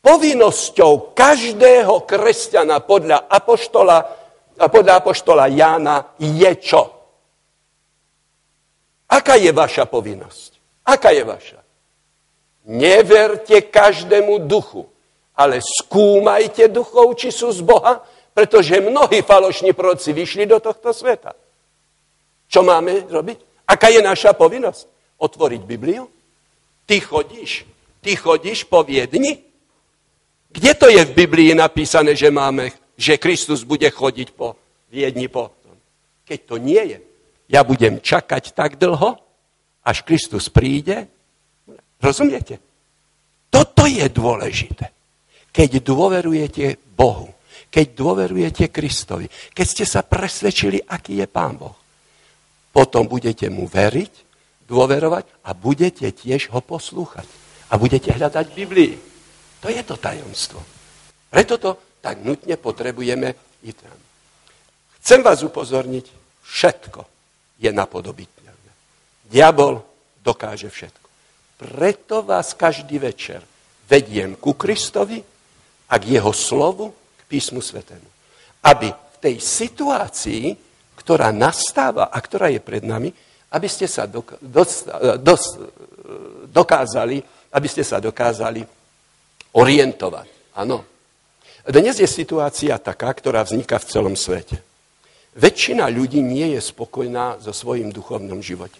povinnosťou 0.03 1.15
každého 1.15 2.03
kresťana 2.03 2.83
podľa 2.83 3.31
apoštola, 3.31 3.97
podľa 4.59 4.93
apoštola 4.99 5.47
Jána 5.47 6.11
je 6.19 6.51
čo? 6.59 6.83
Aká 9.07 9.39
je 9.39 9.51
vaša 9.55 9.87
povinnosť? 9.87 10.51
Aká 10.87 11.15
je 11.15 11.23
vaša? 11.23 11.59
Neverte 12.67 13.71
každému 13.71 14.47
duchu, 14.47 14.87
ale 15.35 15.63
skúmajte 15.63 16.67
duchov, 16.67 17.15
či 17.15 17.31
sú 17.31 17.51
z 17.51 17.63
Boha, 17.63 18.03
pretože 18.31 18.79
mnohí 18.83 19.23
falošní 19.23 19.75
proroci 19.75 20.15
vyšli 20.15 20.47
do 20.47 20.59
tohto 20.59 20.95
sveta. 20.95 21.35
Čo 22.47 22.63
máme 22.63 23.07
robiť? 23.07 23.67
Aká 23.67 23.87
je 23.91 24.03
naša 24.03 24.35
povinnosť? 24.35 24.90
Otvoriť 25.21 25.61
Bibliu? 25.61 26.09
Ty 26.89 26.97
chodíš, 26.97 27.63
ty 28.01 28.17
chodíš 28.17 28.65
po 28.65 28.81
Viedni? 28.81 29.37
Kde 30.51 30.71
to 30.75 30.89
je 30.89 31.05
v 31.05 31.15
Biblii 31.15 31.53
napísané, 31.55 32.17
že 32.17 32.33
máme, 32.33 32.73
že 32.97 33.21
Kristus 33.21 33.63
bude 33.63 33.87
chodiť 33.87 34.33
po 34.33 34.57
Viedni 34.89 35.29
potom? 35.29 35.77
Keď 36.25 36.39
to 36.43 36.55
nie 36.57 36.81
je, 36.97 36.99
ja 37.53 37.61
budem 37.61 38.01
čakať 38.01 38.51
tak 38.51 38.81
dlho, 38.81 39.15
až 39.85 39.97
Kristus 40.01 40.49
príde. 40.49 41.07
Rozumiete? 42.01 42.57
Toto 43.51 43.85
je 43.85 44.07
dôležité. 44.07 44.89
Keď 45.51 45.83
dôverujete 45.83 46.79
Bohu, 46.95 47.27
keď 47.67 47.85
dôverujete 47.95 48.71
Kristovi, 48.71 49.27
keď 49.51 49.65
ste 49.67 49.85
sa 49.87 50.01
presvedčili, 50.03 50.79
aký 50.79 51.19
je 51.19 51.27
Pán 51.27 51.59
Boh, 51.59 51.75
potom 52.71 53.07
budete 53.07 53.51
mu 53.51 53.67
veriť, 53.67 54.30
dôverovať 54.71 55.27
a 55.43 55.51
budete 55.51 56.07
tiež 56.07 56.55
ho 56.55 56.63
poslúchať. 56.63 57.27
A 57.71 57.75
budete 57.75 58.15
hľadať 58.15 58.45
v 58.51 58.57
Biblii. 58.63 58.93
To 59.59 59.67
je 59.67 59.83
to 59.83 59.99
tajomstvo. 59.99 60.63
Preto 61.27 61.59
to 61.59 61.71
tak 61.99 62.23
nutne 62.23 62.55
potrebujeme 62.55 63.35
i 63.67 63.71
tam. 63.75 63.97
Chcem 65.03 65.19
vás 65.19 65.43
upozorniť, 65.43 66.05
všetko 66.43 67.01
je 67.59 67.69
napodobiteľné. 67.69 68.71
Diabol 69.27 69.83
dokáže 70.23 70.71
všetko. 70.71 71.07
Preto 71.61 72.25
vás 72.25 72.57
každý 72.57 72.97
večer 72.97 73.45
vediem 73.85 74.33
ku 74.39 74.57
Kristovi 74.57 75.21
a 75.91 75.95
k 75.99 76.17
jeho 76.17 76.33
slovu, 76.33 76.89
k 76.91 77.21
písmu 77.29 77.61
svetému. 77.61 78.07
Aby 78.65 78.89
v 78.89 79.17
tej 79.21 79.35
situácii, 79.37 80.57
ktorá 80.97 81.29
nastáva 81.29 82.09
a 82.09 82.17
ktorá 82.17 82.49
je 82.49 82.61
pred 82.61 82.81
nami, 82.81 83.13
aby 83.51 83.67
ste 83.67 83.85
sa 83.87 84.07
dokázali, 86.47 87.17
aby 87.51 87.67
ste 87.67 87.83
sa 87.83 87.99
dokázali 87.99 88.63
orientovať. 89.51 90.55
Áno. 90.55 90.87
Dnes 91.61 91.99
je 92.01 92.09
situácia 92.09 92.79
taká, 92.81 93.13
ktorá 93.13 93.43
vzniká 93.45 93.77
v 93.77 93.89
celom 93.91 94.15
svete. 94.17 94.57
Väčšina 95.37 95.87
ľudí 95.87 96.19
nie 96.19 96.57
je 96.57 96.61
spokojná 96.63 97.37
so 97.39 97.53
svojím 97.53 97.93
duchovnom 97.93 98.43
živote. 98.43 98.79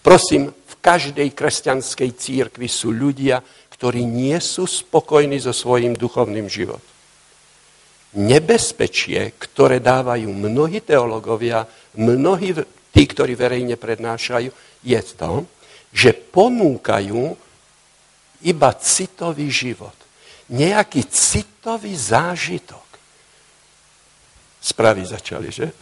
Prosím, 0.00 0.48
v 0.48 0.74
každej 0.78 1.34
kresťanskej 1.34 2.10
církvi 2.14 2.70
sú 2.70 2.94
ľudia, 2.94 3.42
ktorí 3.74 4.06
nie 4.06 4.38
sú 4.38 4.64
spokojní 4.64 5.40
so 5.42 5.50
svojím 5.52 5.98
duchovným 5.98 6.46
životom. 6.46 6.88
Nebezpečie, 8.10 9.34
ktoré 9.38 9.78
dávajú 9.82 10.30
mnohí 10.30 10.82
teologovia, 10.82 11.66
mnohí 11.94 12.54
tí, 12.90 13.06
ktorí 13.06 13.38
verejne 13.38 13.78
prednášajú, 13.78 14.50
je 14.82 15.00
to, 15.16 15.46
že 15.90 16.14
ponúkajú 16.14 17.34
iba 18.46 18.70
citový 18.78 19.50
život 19.50 19.94
nejaký 20.50 21.06
citový 21.06 21.94
zážitok. 21.94 22.82
Správy 24.60 25.06
začali, 25.06 25.48
že? 25.48 25.70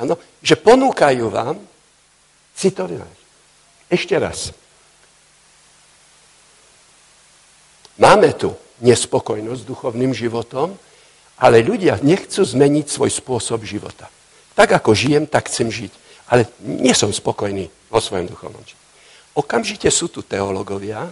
Áno, 0.00 0.20
že 0.44 0.54
ponúkajú 0.60 1.24
vám 1.32 1.56
citový 2.54 3.00
zážitok. 3.00 3.24
Ešte 3.90 4.14
raz. 4.20 4.52
Máme 7.96 8.34
tu 8.34 8.52
nespokojnosť 8.82 9.60
s 9.64 9.70
duchovným 9.70 10.12
životom, 10.12 10.74
ale 11.38 11.62
ľudia 11.62 12.02
nechcú 12.02 12.42
zmeniť 12.42 12.86
svoj 12.90 13.10
spôsob 13.10 13.62
života. 13.62 14.10
Tak 14.54 14.70
ako 14.82 14.94
žijem, 14.94 15.26
tak 15.26 15.50
chcem 15.50 15.70
žiť. 15.70 15.92
Ale 16.30 16.48
nie 16.62 16.94
som 16.94 17.10
spokojný 17.10 17.68
vo 17.90 18.00
svojom 18.00 18.30
duchovnom 18.30 18.62
živote. 18.62 18.82
Okamžite 19.34 19.90
sú 19.90 20.08
tu 20.08 20.22
teológovia, 20.22 21.10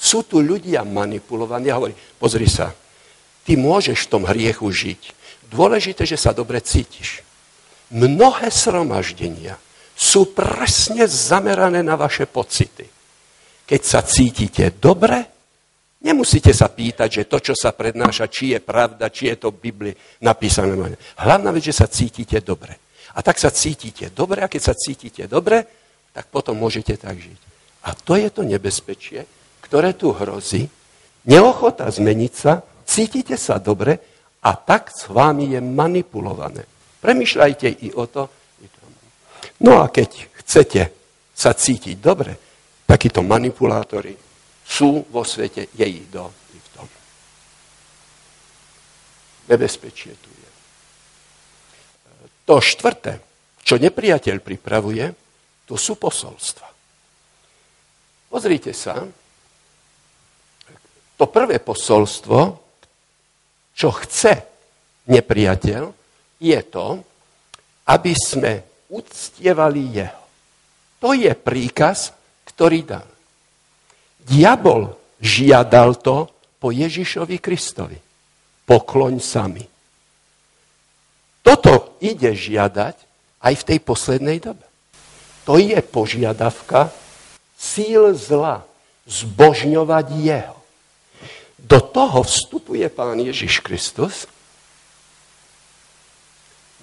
sú 0.00 0.24
tu 0.24 0.40
ľudia 0.40 0.86
manipulovaní 0.86 1.68
a 1.68 1.76
hovorí, 1.76 1.94
pozri 2.16 2.46
sa, 2.46 2.72
ty 3.44 3.58
môžeš 3.58 4.06
v 4.06 4.10
tom 4.10 4.22
hriechu 4.24 4.64
žiť. 4.70 5.02
Dôležité, 5.50 6.06
že 6.06 6.16
sa 6.16 6.30
dobre 6.30 6.62
cítiš. 6.62 7.26
Mnohé 7.90 8.54
sromaždenia 8.54 9.58
sú 9.98 10.30
presne 10.30 11.04
zamerané 11.10 11.82
na 11.82 11.98
vaše 11.98 12.24
pocity. 12.30 12.86
Keď 13.66 13.80
sa 13.82 14.00
cítite 14.06 14.78
dobre, 14.78 15.29
nemusíte 16.00 16.52
sa 16.52 16.68
pýtať, 16.68 17.08
že 17.08 17.22
to, 17.28 17.38
čo 17.40 17.54
sa 17.54 17.72
prednáša, 17.76 18.26
či 18.32 18.56
je 18.56 18.60
pravda, 18.60 19.12
či 19.12 19.28
je 19.28 19.36
to 19.36 19.48
v 19.52 19.70
Biblii 19.70 19.94
napísané. 20.24 20.74
Hlavná 21.20 21.50
vec, 21.52 21.64
že 21.64 21.76
sa 21.76 21.86
cítite 21.86 22.40
dobre. 22.40 22.76
A 23.14 23.22
tak 23.22 23.38
sa 23.38 23.50
cítite 23.50 24.10
dobre, 24.14 24.40
a 24.40 24.48
keď 24.48 24.62
sa 24.70 24.74
cítite 24.74 25.26
dobre, 25.26 25.66
tak 26.12 26.30
potom 26.30 26.58
môžete 26.58 26.96
tak 26.96 27.18
žiť. 27.18 27.40
A 27.86 27.96
to 27.96 28.16
je 28.16 28.28
to 28.30 28.42
nebezpečie, 28.44 29.24
ktoré 29.64 29.94
tu 29.94 30.12
hrozí, 30.12 30.68
neochota 31.26 31.88
zmeniť 31.88 32.32
sa, 32.34 32.60
cítite 32.84 33.36
sa 33.38 33.58
dobre 33.58 33.98
a 34.42 34.56
tak 34.56 34.90
s 34.90 35.08
vámi 35.08 35.52
je 35.52 35.60
manipulované. 35.60 36.64
Premýšľajte 37.00 37.68
i 37.86 37.88
o 37.96 38.04
to. 38.08 38.28
No 39.60 39.80
a 39.84 39.92
keď 39.92 40.28
chcete 40.44 40.82
sa 41.36 41.52
cítiť 41.52 41.96
dobre, 42.00 42.36
takíto 42.84 43.24
manipulátori 43.24 44.29
sú 44.70 45.02
vo 45.10 45.26
svete, 45.26 45.66
je 45.74 45.82
ich 45.82 46.06
do 46.06 46.30
v 46.30 46.68
tom. 46.70 46.86
Nebezpečie 49.50 50.14
tu 50.14 50.30
je. 50.30 50.50
To 52.46 52.62
štvrté, 52.62 53.18
čo 53.66 53.82
nepriateľ 53.82 54.38
pripravuje, 54.38 55.04
to 55.66 55.74
sú 55.74 55.98
posolstva. 55.98 56.70
Pozrite 58.30 58.70
sa, 58.70 59.02
to 61.18 61.24
prvé 61.26 61.58
posolstvo, 61.58 62.38
čo 63.74 63.88
chce 64.06 64.32
nepriateľ, 65.10 65.82
je 66.38 66.60
to, 66.70 66.86
aby 67.90 68.14
sme 68.14 68.86
uctievali 68.86 69.82
jeho. 69.98 70.24
To 71.02 71.10
je 71.10 71.34
príkaz, 71.34 72.14
ktorý 72.46 72.86
dal. 72.86 73.09
Diabol 74.26 74.96
žiadal 75.20 75.96
to 76.00 76.28
po 76.60 76.68
Ježišovi 76.72 77.40
Kristovi. 77.40 77.98
Pokloň 78.68 79.14
sami. 79.20 79.64
Toto 81.40 81.96
ide 81.98 82.36
žiadať 82.36 82.96
aj 83.40 83.54
v 83.56 83.66
tej 83.66 83.78
poslednej 83.80 84.38
dobe. 84.38 84.66
To 85.48 85.56
je 85.56 85.76
požiadavka 85.80 86.92
síl 87.60 88.12
zla. 88.16 88.64
Zbožňovať 89.10 90.06
jeho. 90.22 90.54
Do 91.58 91.82
toho 91.82 92.22
vstupuje 92.22 92.86
pán 92.86 93.18
Ježiš 93.18 93.58
Kristus. 93.58 94.30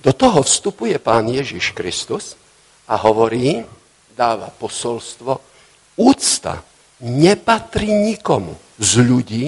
Do 0.04 0.12
toho 0.12 0.44
vstupuje 0.44 1.00
pán 1.00 1.32
Ježiš 1.32 1.72
Kristus 1.72 2.36
a 2.84 3.00
hovorí, 3.00 3.64
dáva 4.12 4.52
posolstvo, 4.52 5.40
úcta 5.96 6.60
nepatrí 7.04 7.90
nikomu 7.94 8.58
z 8.82 8.92
ľudí, 9.02 9.46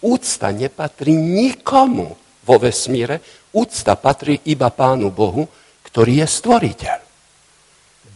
úcta 0.00 0.52
nepatrí 0.52 1.12
nikomu 1.12 2.16
vo 2.46 2.56
vesmíre, 2.56 3.20
úcta 3.52 3.96
patrí 3.96 4.40
iba 4.48 4.70
Pánu 4.70 5.10
Bohu, 5.12 5.48
ktorý 5.84 6.24
je 6.24 6.26
stvoriteľ. 6.28 6.98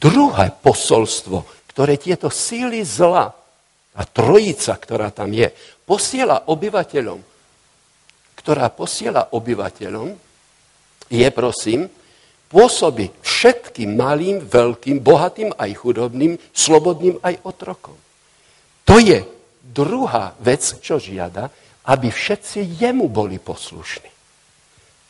Druhé 0.01 0.47
posolstvo, 0.65 1.45
ktoré 1.69 2.01
tieto 2.01 2.33
síly 2.33 2.81
zla, 2.85 3.41
a 3.91 4.03
trojica, 4.07 4.79
ktorá 4.79 5.11
tam 5.11 5.35
je, 5.35 5.51
posiela 5.85 6.47
obyvateľom, 6.47 7.21
ktorá 8.39 8.71
posiela 8.73 9.29
obyvateľom, 9.35 10.09
je, 11.11 11.29
prosím, 11.35 11.91
pôsobí 12.49 13.11
všetkým 13.21 13.99
malým, 13.99 14.41
veľkým, 14.47 15.03
bohatým 15.03 15.51
aj 15.59 15.71
chudobným, 15.75 16.39
slobodným 16.55 17.19
aj 17.21 17.43
otrokom. 17.43 17.99
To 18.85 18.99
je 18.99 19.23
druhá 19.63 20.35
vec, 20.41 20.63
čo 20.83 20.99
žiada, 20.99 21.51
aby 21.87 22.11
všetci 22.11 22.81
jemu 22.81 23.09
boli 23.09 23.39
poslušní. 23.39 24.11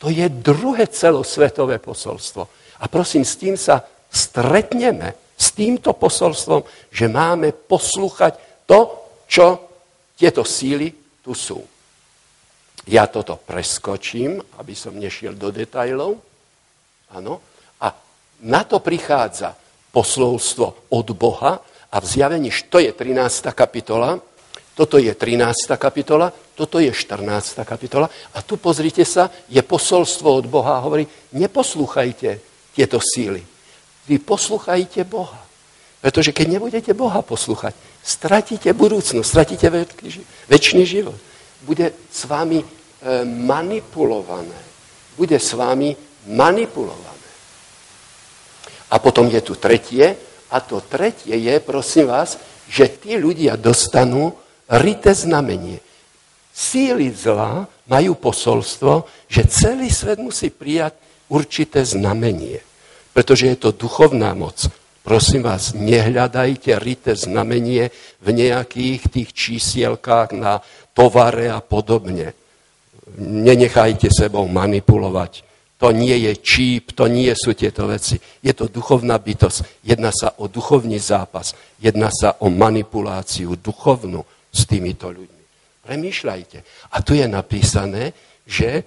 To 0.01 0.09
je 0.09 0.25
druhé 0.29 0.89
celosvetové 0.89 1.77
posolstvo. 1.77 2.49
A 2.81 2.85
prosím, 2.89 3.21
s 3.21 3.37
tým 3.37 3.53
sa 3.53 3.85
stretneme, 4.09 5.13
s 5.37 5.53
týmto 5.53 5.93
posolstvom, 5.97 6.65
že 6.93 7.09
máme 7.09 7.53
poslúchať 7.53 8.65
to, 8.65 8.79
čo 9.25 9.45
tieto 10.13 10.45
síly 10.45 10.93
tu 11.21 11.33
sú. 11.33 11.61
Ja 12.89 13.05
toto 13.05 13.37
preskočím, 13.37 14.41
aby 14.57 14.73
som 14.73 14.97
nešiel 14.97 15.37
do 15.37 15.53
detajlov. 15.53 16.17
Áno. 17.13 17.41
A 17.81 17.93
na 18.45 18.61
to 18.65 18.81
prichádza 18.81 19.53
poslovstvo 19.93 20.89
od 20.89 21.07
Boha 21.13 21.61
a 21.91 21.99
v 21.99 22.05
zjavení, 22.05 22.49
to 22.71 22.79
je 22.79 22.91
13. 22.91 23.51
kapitola, 23.51 24.19
toto 24.75 24.97
je 24.97 25.11
13. 25.11 25.75
kapitola, 25.75 26.31
toto 26.55 26.79
je 26.79 26.91
14. 26.91 27.59
kapitola 27.67 28.07
a 28.33 28.39
tu 28.41 28.55
pozrite 28.55 29.03
sa, 29.03 29.27
je 29.51 29.59
posolstvo 29.59 30.31
od 30.31 30.45
Boha 30.47 30.79
a 30.79 30.83
hovorí, 30.83 31.03
neposlúchajte 31.35 32.39
tieto 32.71 32.97
síly, 33.03 33.43
vy 34.07 34.15
poslúchajte 34.19 35.03
Boha. 35.03 35.51
Pretože 36.01 36.33
keď 36.33 36.57
nebudete 36.57 36.91
Boha 36.97 37.21
poslúchať, 37.21 37.77
stratíte 38.01 38.73
budúcnosť, 38.73 39.27
stratíte 39.27 39.69
väčší 40.49 40.81
život. 40.81 41.19
Bude 41.61 41.93
s 42.09 42.25
vami 42.25 42.57
e, 42.57 42.65
manipulované. 43.21 44.57
Bude 45.13 45.37
s 45.37 45.53
vami 45.53 45.93
manipulované. 46.25 47.29
A 48.89 48.97
potom 48.97 49.29
je 49.29 49.41
tu 49.45 49.53
tretie, 49.61 50.30
a 50.51 50.57
to 50.59 50.83
tretie 50.83 51.39
je, 51.39 51.55
prosím 51.63 52.11
vás, 52.11 52.35
že 52.67 52.91
tí 52.91 53.15
ľudia 53.15 53.55
dostanú 53.55 54.35
rité 54.67 55.15
znamenie. 55.15 55.79
Síly 56.51 57.15
zla 57.15 57.63
majú 57.87 58.19
posolstvo, 58.19 59.07
že 59.31 59.47
celý 59.47 59.87
svet 59.87 60.19
musí 60.19 60.51
prijať 60.51 60.99
určité 61.31 61.87
znamenie. 61.87 62.59
Pretože 63.15 63.55
je 63.55 63.57
to 63.59 63.71
duchovná 63.71 64.35
moc. 64.35 64.67
Prosím 65.01 65.47
vás, 65.47 65.73
nehľadajte 65.73 66.77
rité 66.77 67.15
znamenie 67.15 67.89
v 68.21 68.27
nejakých 68.29 69.01
tých 69.09 69.29
čísielkách 69.33 70.35
na 70.35 70.61
tovare 70.91 71.49
a 71.49 71.63
podobne. 71.63 72.35
Nenechajte 73.17 74.11
sebou 74.11 74.45
manipulovať. 74.47 75.50
To 75.81 75.89
nie 75.89 76.13
je 76.29 76.37
číp, 76.37 76.93
to 76.93 77.09
nie 77.09 77.33
sú 77.33 77.57
tieto 77.57 77.89
veci. 77.89 78.21
Je 78.45 78.53
to 78.53 78.69
duchovná 78.69 79.17
bytosť. 79.17 79.81
Jedná 79.81 80.13
sa 80.13 80.37
o 80.37 80.45
duchovný 80.45 81.01
zápas. 81.01 81.57
Jedná 81.81 82.13
sa 82.13 82.37
o 82.45 82.53
manipuláciu 82.53 83.57
duchovnú 83.57 84.21
s 84.53 84.69
týmito 84.69 85.09
ľuďmi. 85.09 85.41
Premýšľajte. 85.81 86.57
A 86.93 86.97
tu 87.01 87.17
je 87.17 87.25
napísané, 87.25 88.13
že 88.45 88.69
e, 88.77 88.83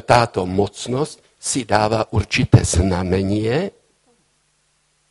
táto 0.00 0.48
mocnosť 0.48 1.36
si 1.36 1.68
dáva 1.68 2.08
určité 2.16 2.64
znamenie, 2.64 3.76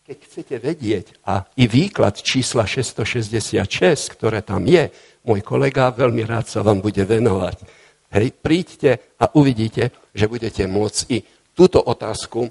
keď 0.10 0.18
chcete 0.26 0.56
vedieť, 0.58 1.06
a 1.30 1.46
i 1.62 1.70
výklad 1.70 2.18
čísla 2.18 2.66
666, 2.66 3.70
ktoré 4.18 4.42
tam 4.42 4.66
je, 4.66 4.90
môj 5.22 5.46
kolega 5.46 5.94
veľmi 5.94 6.26
rád 6.26 6.50
sa 6.50 6.66
vám 6.66 6.82
bude 6.82 7.06
venovať. 7.06 7.79
Hej, 8.10 8.34
príďte 8.42 9.16
a 9.22 9.30
uvidíte, 9.38 9.94
že 10.18 10.26
budete 10.26 10.66
môcť 10.66 11.02
i 11.14 11.22
túto 11.54 11.78
otázku 11.78 12.50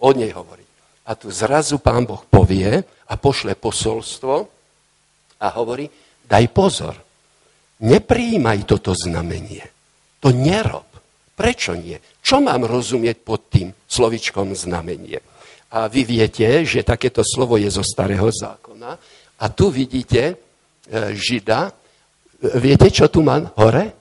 od 0.00 0.14
nej 0.16 0.32
hovoriť. 0.32 0.68
A 1.08 1.16
tu 1.16 1.32
zrazu 1.32 1.80
pán 1.80 2.04
Boh 2.04 2.20
povie 2.28 2.84
a 2.84 3.14
pošle 3.16 3.56
posolstvo 3.56 4.34
a 5.40 5.46
hovorí, 5.56 5.88
daj 6.28 6.44
pozor, 6.52 6.94
nepríjmaj 7.80 8.68
toto 8.68 8.92
znamenie. 8.92 9.64
To 10.20 10.28
nerob. 10.28 10.86
Prečo 11.32 11.72
nie? 11.72 11.96
Čo 12.20 12.44
mám 12.44 12.68
rozumieť 12.68 13.24
pod 13.24 13.48
tým 13.48 13.72
slovičkom 13.88 14.52
znamenie? 14.52 15.24
A 15.72 15.88
vy 15.88 16.04
viete, 16.04 16.44
že 16.68 16.84
takéto 16.84 17.24
slovo 17.24 17.56
je 17.56 17.72
zo 17.72 17.80
starého 17.80 18.28
zákona. 18.28 19.00
A 19.40 19.44
tu 19.48 19.72
vidíte 19.72 20.22
e, 20.28 20.34
Žida. 21.16 21.72
Viete, 22.60 22.92
čo 22.92 23.08
tu 23.08 23.24
má 23.24 23.40
hore? 23.56 23.99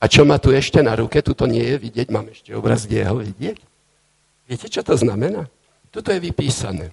A 0.00 0.08
čo 0.08 0.24
má 0.24 0.40
tu 0.40 0.48
ešte 0.48 0.80
na 0.80 0.96
ruke? 0.96 1.20
Tu 1.20 1.36
nie 1.44 1.60
je 1.60 1.76
vidieť. 1.76 2.08
Mám 2.08 2.32
ešte 2.32 2.56
obraz, 2.56 2.88
kde 2.88 3.04
je 3.04 3.06
ho 3.06 3.16
vidieť. 3.20 3.58
Viete, 4.48 4.66
čo 4.72 4.80
to 4.80 4.96
znamená? 4.96 5.44
Tuto 5.92 6.08
je 6.08 6.18
vypísané. 6.18 6.90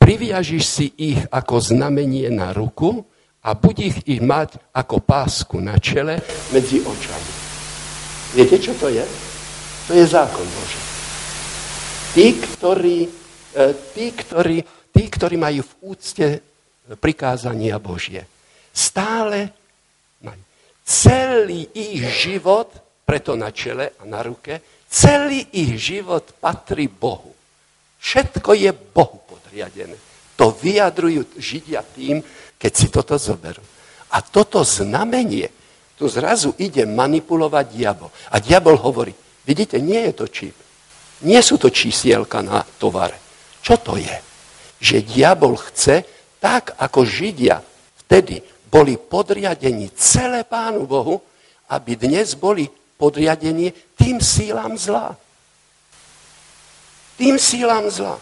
Priviažiš 0.00 0.64
si 0.64 0.86
ich 0.96 1.20
ako 1.28 1.60
znamenie 1.60 2.30
na 2.32 2.54
ruku 2.56 3.04
a 3.44 3.52
buď 3.52 3.76
ich, 4.06 4.20
mať 4.22 4.56
ako 4.72 5.02
pásku 5.04 5.60
na 5.60 5.76
čele 5.76 6.22
medzi 6.54 6.80
očami. 6.80 7.32
Viete, 8.32 8.56
čo 8.62 8.72
to 8.78 8.88
je? 8.88 9.04
To 9.88 9.92
je 9.92 10.04
zákon 10.06 10.46
Boží. 10.46 10.80
Tí, 12.14 12.26
ktorí, 12.38 12.98
e, 13.52 13.64
tí, 13.92 14.06
ktorí, 14.14 14.56
tí, 14.94 15.02
ktorí 15.10 15.36
majú 15.36 15.66
v 15.66 15.72
úcte 15.82 16.26
prikázania 16.96 17.76
Božie, 17.82 18.24
stále 18.70 19.59
celý 20.90 21.70
ich 21.70 22.02
život, 22.02 22.66
preto 23.06 23.38
na 23.38 23.54
čele 23.54 23.94
a 23.94 24.02
na 24.02 24.26
ruke, 24.26 24.58
celý 24.90 25.46
ich 25.54 25.78
život 25.78 26.34
patrí 26.42 26.90
Bohu. 26.90 27.30
Všetko 28.02 28.50
je 28.58 28.74
Bohu 28.74 29.22
podriadené. 29.30 29.94
To 30.34 30.50
vyjadrujú 30.50 31.38
Židia 31.38 31.86
tým, 31.86 32.18
keď 32.58 32.72
si 32.74 32.90
toto 32.90 33.14
zoberú. 33.14 33.62
A 34.10 34.18
toto 34.18 34.66
znamenie, 34.66 35.46
tu 35.94 36.10
zrazu 36.10 36.56
ide 36.58 36.88
manipulovať 36.88 37.66
diabol. 37.70 38.10
A 38.34 38.42
diabol 38.42 38.74
hovorí, 38.80 39.14
vidíte, 39.46 39.78
nie 39.78 40.10
je 40.10 40.12
to 40.16 40.26
čip. 40.26 40.56
Nie 41.22 41.44
sú 41.44 41.60
to 41.60 41.68
čísielka 41.68 42.40
na 42.40 42.64
tovare. 42.80 43.20
Čo 43.60 43.76
to 43.78 43.94
je? 44.00 44.16
Že 44.80 45.06
diabol 45.06 45.60
chce, 45.60 46.02
tak 46.40 46.72
ako 46.80 47.04
Židia 47.04 47.60
vtedy 48.08 48.40
boli 48.70 48.94
podriadení 48.96 49.90
celé 49.98 50.46
Pánu 50.46 50.86
Bohu, 50.86 51.18
aby 51.68 51.98
dnes 51.98 52.38
boli 52.38 52.70
podriadení 52.94 53.74
tým 53.98 54.22
sílám 54.22 54.78
zla. 54.78 55.18
Tým 57.18 57.36
sílám 57.36 57.90
zla. 57.90 58.16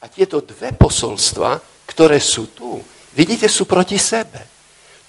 A 0.00 0.04
tieto 0.08 0.40
dve 0.40 0.72
posolstva, 0.76 1.60
ktoré 1.88 2.20
sú 2.20 2.52
tu, 2.52 2.80
vidíte, 3.16 3.48
sú 3.48 3.64
proti 3.64 3.98
sebe. 3.98 4.40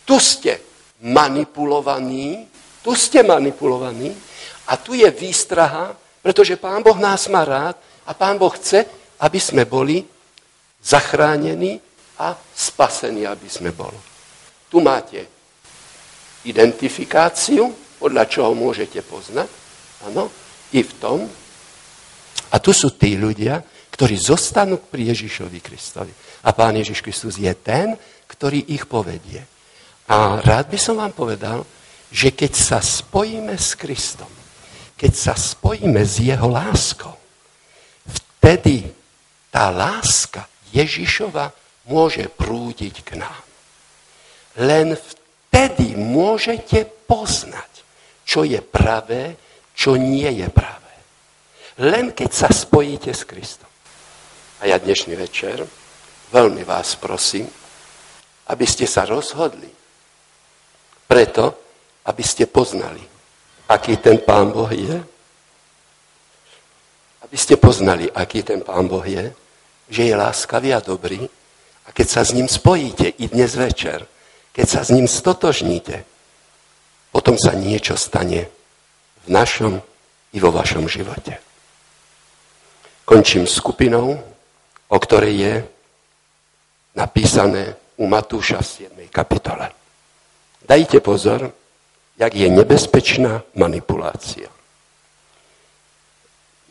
Tu 0.04 0.16
ste 0.20 0.60
manipulovaní, 1.04 2.48
tu 2.84 2.96
ste 2.98 3.24
manipulovaní 3.24 4.12
a 4.68 4.76
tu 4.76 4.98
je 4.98 5.08
výstraha, 5.08 5.96
pretože 6.22 6.60
Pán 6.60 6.84
Boh 6.84 6.98
nás 6.98 7.28
má 7.32 7.46
rád 7.46 7.76
a 8.04 8.12
Pán 8.12 8.36
Boh 8.36 8.52
chce, 8.52 8.86
aby 9.22 9.40
sme 9.40 9.64
boli 9.64 10.04
zachránení 10.82 11.80
a 12.18 12.36
spasení, 12.38 13.26
aby 13.26 13.48
sme 13.50 13.72
boli. 13.72 13.98
Tu 14.70 14.78
máte 14.82 15.26
identifikáciu, 16.46 17.70
podľa 18.02 18.26
čoho 18.26 18.52
môžete 18.58 19.06
poznať, 19.06 19.50
áno, 20.10 20.30
i 20.74 20.82
v 20.82 20.92
tom. 20.98 21.20
A 22.52 22.56
tu 22.58 22.74
sú 22.74 22.98
tí 22.98 23.14
ľudia, 23.14 23.62
ktorí 23.94 24.18
zostanú 24.18 24.82
pri 24.82 25.14
Ježišovi 25.14 25.60
Kristovi. 25.62 26.10
A 26.42 26.50
Pán 26.58 26.74
Ježiš 26.74 27.06
Kristus 27.06 27.38
je 27.38 27.54
ten, 27.54 27.94
ktorý 28.26 28.74
ich 28.74 28.90
povedie. 28.90 29.46
A 30.10 30.42
rád 30.42 30.74
by 30.74 30.80
som 30.82 30.98
vám 30.98 31.14
povedal, 31.14 31.62
že 32.10 32.34
keď 32.34 32.52
sa 32.58 32.80
spojíme 32.82 33.54
s 33.54 33.78
Kristom, 33.78 34.28
keď 34.98 35.14
sa 35.14 35.34
spojíme 35.38 36.02
s 36.02 36.20
jeho 36.20 36.50
láskou, 36.50 37.14
vtedy 38.10 38.90
tá 39.54 39.70
láska 39.70 40.51
Ježišova 40.72 41.52
môže 41.88 42.28
prúdiť 42.32 42.96
k 43.04 43.20
nám. 43.20 43.44
Len 44.60 44.96
vtedy 44.96 45.96
môžete 45.96 46.88
poznať, 47.08 47.72
čo 48.28 48.44
je 48.44 48.60
pravé, 48.60 49.36
čo 49.76 49.96
nie 49.96 50.28
je 50.28 50.48
pravé. 50.52 50.96
Len 51.80 52.12
keď 52.12 52.30
sa 52.32 52.50
spojíte 52.52 53.12
s 53.12 53.24
Kristom. 53.24 53.70
A 54.62 54.70
ja 54.70 54.78
dnešný 54.78 55.18
večer 55.18 55.64
veľmi 56.30 56.62
vás 56.64 56.96
prosím, 56.96 57.50
aby 58.52 58.66
ste 58.68 58.86
sa 58.86 59.08
rozhodli 59.08 59.70
preto, 61.08 61.56
aby 62.06 62.24
ste 62.24 62.46
poznali 62.46 63.12
aký 63.72 63.96
ten 63.98 64.20
Pán 64.20 64.52
Boh 64.52 64.68
je? 64.68 65.00
Aby 67.24 67.38
ste 67.40 67.56
poznali, 67.56 68.12
aký 68.12 68.44
ten 68.44 68.60
Pán 68.60 68.92
Boh 68.92 69.04
je, 69.08 69.32
že 69.92 70.08
je 70.08 70.16
láskavý 70.16 70.72
a 70.72 70.80
dobrý. 70.80 71.28
A 71.84 71.90
keď 71.92 72.08
sa 72.08 72.22
s 72.24 72.32
ním 72.32 72.48
spojíte 72.48 73.12
i 73.12 73.28
dnes 73.28 73.52
večer, 73.60 74.08
keď 74.56 74.66
sa 74.66 74.82
s 74.88 74.90
ním 74.96 75.06
stotožníte, 75.12 76.08
potom 77.12 77.36
sa 77.36 77.52
niečo 77.52 78.00
stane 78.00 78.48
v 79.24 79.28
našom 79.28 79.84
i 80.32 80.40
vo 80.40 80.56
vašom 80.56 80.88
živote. 80.88 81.36
Končím 83.04 83.44
skupinou, 83.44 84.16
o 84.88 84.98
ktorej 84.98 85.36
je 85.36 85.54
napísané 86.96 87.76
u 88.00 88.08
Matúša 88.08 88.64
v 88.64 89.12
7. 89.12 89.12
kapitole. 89.12 89.76
Dajte 90.64 91.04
pozor, 91.04 91.52
jak 92.16 92.32
je 92.32 92.48
nebezpečná 92.48 93.44
manipulácia. 93.60 94.48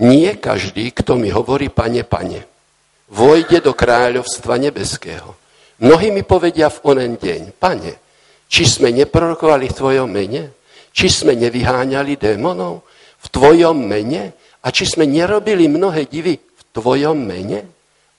Nie 0.01 0.41
každý, 0.41 0.89
kto 0.97 1.21
mi 1.21 1.29
hovorí, 1.29 1.69
pane, 1.69 2.01
pane, 2.09 2.49
vojde 3.11 3.61
do 3.61 3.75
kráľovstva 3.75 4.57
nebeského. 4.57 5.35
Mnohí 5.81 6.15
mi 6.15 6.23
povedia 6.23 6.71
v 6.71 6.79
onen 6.95 7.19
deň, 7.19 7.57
pane, 7.59 7.93
či 8.47 8.67
sme 8.67 8.95
neprorokovali 8.95 9.71
v 9.71 9.77
tvojom 9.77 10.09
mene? 10.11 10.43
Či 10.91 11.07
sme 11.07 11.33
nevyháňali 11.39 12.19
démonov 12.19 12.83
v 13.23 13.27
tvojom 13.31 13.79
mene? 13.79 14.35
A 14.61 14.69
či 14.75 14.85
sme 14.87 15.07
nerobili 15.09 15.71
mnohé 15.71 16.07
divy 16.11 16.37
v 16.37 16.63
tvojom 16.75 17.17
mene? 17.17 17.61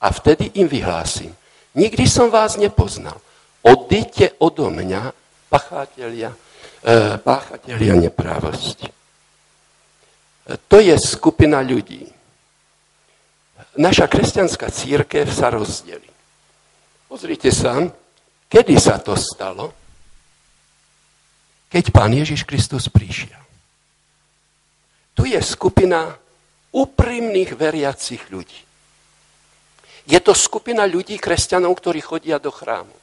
A 0.02 0.08
vtedy 0.10 0.58
im 0.58 0.66
vyhlásim, 0.66 1.30
nikdy 1.78 2.10
som 2.10 2.34
vás 2.34 2.58
nepoznal. 2.58 3.22
Odíďte 3.62 4.42
odo 4.42 4.74
mňa, 4.74 5.14
pacháteľia 5.54 6.34
E, 6.82 7.18
páchatelia 7.22 7.94
neprávosti. 7.94 8.90
E, 8.90 8.94
to 10.66 10.82
je 10.82 10.98
skupina 10.98 11.62
ľudí, 11.62 12.10
naša 13.78 14.08
kresťanská 14.08 14.68
církev 14.72 15.28
sa 15.32 15.52
rozdeli. 15.54 16.08
Pozrite 17.08 17.52
sa, 17.52 17.80
kedy 18.48 18.76
sa 18.80 19.00
to 19.00 19.16
stalo, 19.20 19.72
keď 21.72 21.84
pán 21.92 22.12
Ježiš 22.12 22.44
Kristus 22.44 22.92
prišiel. 22.92 23.40
Tu 25.16 25.32
je 25.32 25.40
skupina 25.40 26.16
úprimných 26.72 27.56
veriacich 27.56 28.32
ľudí. 28.32 28.64
Je 30.08 30.20
to 30.20 30.36
skupina 30.36 30.88
ľudí, 30.88 31.20
kresťanov, 31.20 31.78
ktorí 31.78 32.00
chodia 32.02 32.42
do 32.42 32.50
chrámu. 32.52 32.96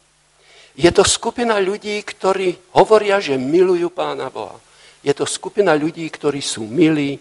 Je 0.78 0.90
to 0.92 1.02
skupina 1.02 1.58
ľudí, 1.58 2.00
ktorí 2.02 2.74
hovoria, 2.76 3.18
že 3.18 3.40
milujú 3.40 3.90
Pána 3.90 4.28
Boha. 4.30 4.56
Je 5.02 5.14
to 5.14 5.24
skupina 5.24 5.74
ľudí, 5.74 6.06
ktorí 6.10 6.42
sú 6.42 6.66
milí, 6.66 7.18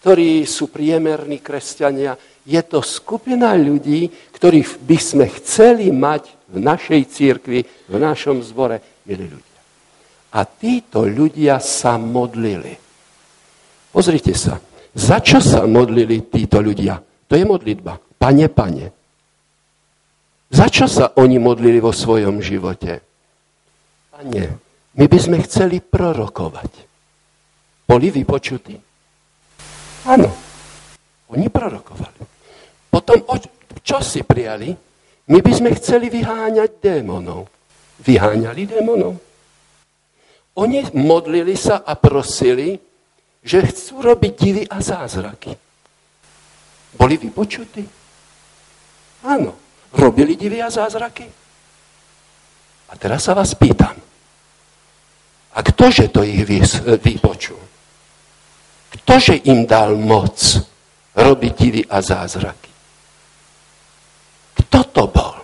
ktorí 0.00 0.46
sú 0.46 0.72
priemerní 0.72 1.38
kresťania. 1.38 2.16
Je 2.50 2.58
to 2.66 2.82
skupina 2.82 3.54
ľudí, 3.54 4.10
ktorých 4.34 4.82
by 4.82 4.98
sme 4.98 5.26
chceli 5.38 5.94
mať 5.94 6.34
v 6.50 6.58
našej 6.58 7.00
církvi, 7.06 7.62
v 7.86 7.94
našom 7.94 8.42
zbore, 8.42 8.82
milí 9.06 9.30
ľudia. 9.30 9.58
A 10.34 10.42
títo 10.42 11.06
ľudia 11.06 11.62
sa 11.62 11.94
modlili. 11.94 12.74
Pozrite 13.94 14.34
sa, 14.34 14.58
za 14.90 15.22
čo 15.22 15.38
sa 15.38 15.62
modlili 15.62 16.26
títo 16.26 16.58
ľudia? 16.58 16.98
To 17.30 17.38
je 17.38 17.46
modlitba. 17.46 18.18
Pane, 18.18 18.50
pane. 18.50 18.86
Za 20.50 20.66
čo 20.66 20.90
sa 20.90 21.14
oni 21.14 21.38
modlili 21.38 21.78
vo 21.78 21.94
svojom 21.94 22.42
živote? 22.42 22.98
Pane, 24.10 24.42
my 24.98 25.04
by 25.06 25.18
sme 25.22 25.38
chceli 25.46 25.78
prorokovať. 25.78 26.72
Boli 27.86 28.10
vypočutí? 28.10 28.74
Áno. 30.10 30.30
Oni 31.30 31.46
prorokovali. 31.46 32.19
Potom 32.90 33.22
čo 33.80 34.02
si 34.02 34.26
prijali? 34.26 34.74
My 35.30 35.38
by 35.38 35.52
sme 35.54 35.70
chceli 35.78 36.10
vyháňať 36.10 36.82
démonov. 36.82 37.46
Vyháňali 38.02 38.62
démonov. 38.66 39.14
Oni 40.58 40.82
modlili 40.98 41.54
sa 41.54 41.86
a 41.86 41.94
prosili, 41.94 42.74
že 43.40 43.62
chcú 43.62 44.02
robiť 44.02 44.32
divy 44.34 44.62
a 44.66 44.82
zázraky. 44.82 45.54
Boli 46.98 47.14
vypočutí? 47.16 47.86
Áno 49.24 49.70
robili 49.92 50.36
divy 50.36 50.62
a 50.62 50.70
zázraky? 50.70 51.26
A 52.90 52.92
teraz 52.98 53.26
sa 53.26 53.34
vás 53.34 53.54
pýtam. 53.54 53.94
A 55.54 55.58
ktože 55.66 56.10
to 56.10 56.22
ich 56.22 56.46
vypočul? 57.02 57.58
Ktože 58.90 59.38
im 59.46 59.66
dal 59.66 59.98
moc 59.98 60.38
robiť 61.14 61.52
divy 61.54 61.82
a 61.86 61.98
zázraky? 62.02 62.69
Kto 64.70 64.86
to 64.94 65.04
bol? 65.10 65.34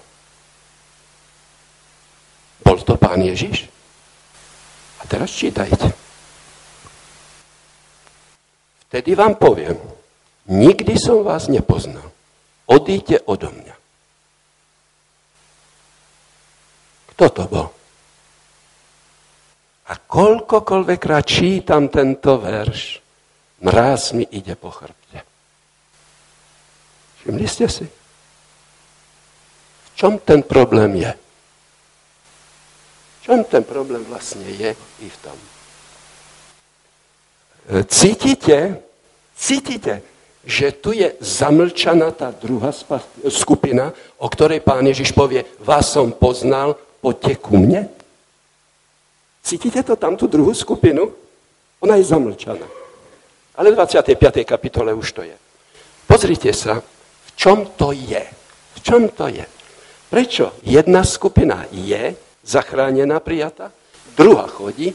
Bol 2.62 2.78
to 2.86 2.94
pán 2.94 3.19
Ježiš? 3.19 3.66
A 5.03 5.11
teraz 5.11 5.35
čítajte. 5.35 5.90
Vtedy 8.86 9.19
vám 9.19 9.35
poviem, 9.35 9.74
nikdy 10.47 10.94
som 10.94 11.27
vás 11.27 11.51
nepoznal. 11.51 12.07
Odíte 12.70 13.19
odo 13.27 13.51
mňa. 13.51 13.74
Kto 17.11 17.27
to 17.35 17.44
bol? 17.51 17.69
A 19.90 19.93
koľkokoľvek 19.98 21.03
čítam 21.27 21.90
tento 21.90 22.39
verš, 22.39 23.03
mráz 23.66 24.15
mi 24.15 24.23
ide 24.23 24.55
po 24.55 24.70
chrbte. 24.70 25.19
Všimli 27.23 27.47
ste 27.51 27.66
si? 27.66 28.06
Čom 29.97 30.20
ten 30.20 30.44
problém 30.44 30.93
je? 31.01 31.12
Čom 33.24 33.43
ten 33.48 33.64
problém 33.64 34.05
vlastne 34.05 34.44
je 34.44 34.77
i 35.02 35.09
v 35.09 35.16
tom? 35.24 35.39
E, 37.66 37.82
cítite, 37.89 38.77
cítite, 39.32 40.05
že 40.47 40.70
tu 40.77 40.93
je 40.93 41.16
zamlčaná 41.18 42.12
tá 42.12 42.31
druhá 42.31 42.70
skupina, 43.32 43.90
o 44.20 44.28
ktorej 44.28 44.62
pán 44.62 44.86
Ježiš 44.86 45.10
povie, 45.10 45.43
vás 45.64 45.90
som 45.90 46.12
poznal, 46.12 46.78
poďte 47.02 47.40
ku 47.40 47.56
mne. 47.59 47.89
Cítite 49.43 49.82
to 49.82 49.97
tam, 49.97 50.14
tú 50.14 50.28
druhú 50.28 50.55
skupinu? 50.55 51.10
Ona 51.81 51.97
je 51.97 52.05
zamlčaná. 52.05 52.68
Ale 53.56 53.73
v 53.73 53.81
25. 53.81 54.44
kapitole 54.44 54.93
už 54.93 55.09
to 55.16 55.23
je. 55.24 55.36
Pozrite 56.06 56.52
sa, 56.52 56.78
v 57.24 57.31
čom 57.35 57.64
to 57.74 57.90
je. 57.97 58.23
V 58.77 58.78
čom 58.85 59.09
to 59.09 59.27
je. 59.32 59.56
Prečo 60.07 60.55
jedna 60.62 61.03
skupina 61.03 61.66
je 61.74 62.15
zachránená, 62.47 63.19
prijata, 63.20 63.74
druhá 64.15 64.47
chodí. 64.47 64.95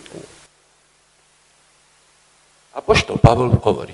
A 2.71 2.79
poštol 2.79 3.19
Pavol 3.19 3.51
hovorí, 3.59 3.93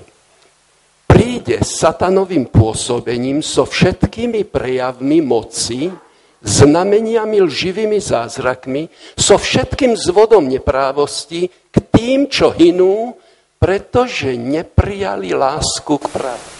príde 1.10 1.58
satanovým 1.66 2.46
pôsobením 2.46 3.42
so 3.42 3.66
všetkými 3.66 4.46
prejavmi 4.46 5.18
moci, 5.18 5.90
znameniami, 6.38 7.42
lživými 7.42 7.98
zázrakmi, 7.98 8.86
so 9.18 9.34
všetkým 9.34 9.98
zvodom 9.98 10.46
neprávosti 10.46 11.50
k 11.50 11.76
tým, 11.90 12.30
čo 12.30 12.54
hinú, 12.54 13.18
pretože 13.58 14.38
neprijali 14.38 15.34
lásku 15.34 15.98
k 15.98 16.06
pravde. 16.06 16.54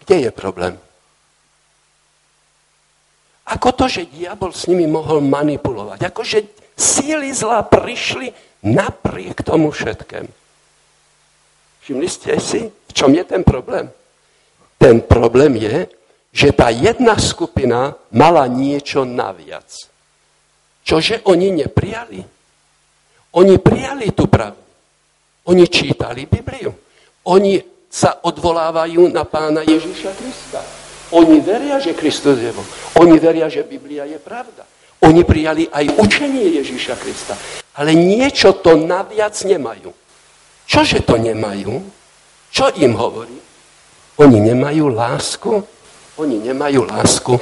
Kde 0.00 0.16
je 0.24 0.30
problém? 0.32 0.74
Ako 3.50 3.74
to, 3.74 3.90
že 3.90 4.06
diabol 4.06 4.54
s 4.54 4.70
nimi 4.70 4.86
mohol 4.86 5.18
manipulovať? 5.26 6.06
Ako, 6.06 6.22
že 6.22 6.46
síly 6.78 7.34
zlá 7.34 7.66
prišli 7.66 8.30
napriek 8.62 9.42
tomu 9.42 9.74
všetkému? 9.74 10.30
Všimli 11.82 12.08
ste 12.08 12.38
si, 12.38 12.70
v 12.70 12.92
čom 12.94 13.10
je 13.10 13.24
ten 13.26 13.42
problém? 13.42 13.90
Ten 14.78 15.02
problém 15.02 15.58
je, 15.58 15.90
že 16.30 16.54
tá 16.54 16.70
jedna 16.70 17.18
skupina 17.18 17.98
mala 18.14 18.46
niečo 18.46 19.02
naviac. 19.02 19.66
Čože 20.86 21.26
oni 21.26 21.50
neprijali? 21.50 22.22
Oni 23.34 23.54
prijali 23.58 24.14
tú 24.14 24.30
pravdu. 24.30 24.62
Oni 25.50 25.66
čítali 25.66 26.30
Bibliu. 26.30 26.70
Oni 27.26 27.58
sa 27.90 28.22
odvolávajú 28.22 29.10
na 29.10 29.26
pána 29.26 29.66
Ježíša 29.66 30.14
Krista. 30.14 30.62
Oni 31.10 31.42
veria, 31.42 31.82
že 31.82 31.96
Kristus 31.96 32.38
je 32.38 32.54
Boh. 32.54 32.66
Oni 33.02 33.18
veria, 33.18 33.50
že 33.50 33.66
Biblia 33.66 34.06
je 34.06 34.18
pravda. 34.22 34.62
Oni 35.02 35.24
prijali 35.26 35.66
aj 35.66 35.98
učenie 35.98 36.60
Ježíša 36.60 36.94
Krista. 37.00 37.34
Ale 37.74 37.96
niečo 37.96 38.60
to 38.60 38.78
naviac 38.78 39.34
nemajú. 39.42 39.90
Čože 40.70 41.02
to 41.02 41.18
nemajú? 41.18 41.82
Čo 42.52 42.70
im 42.78 42.94
hovorí? 42.94 43.38
Oni 44.20 44.38
nemajú 44.38 44.86
lásku 44.92 45.64
oni 46.20 46.36
nemajú 46.44 46.84
lásku 46.84 47.32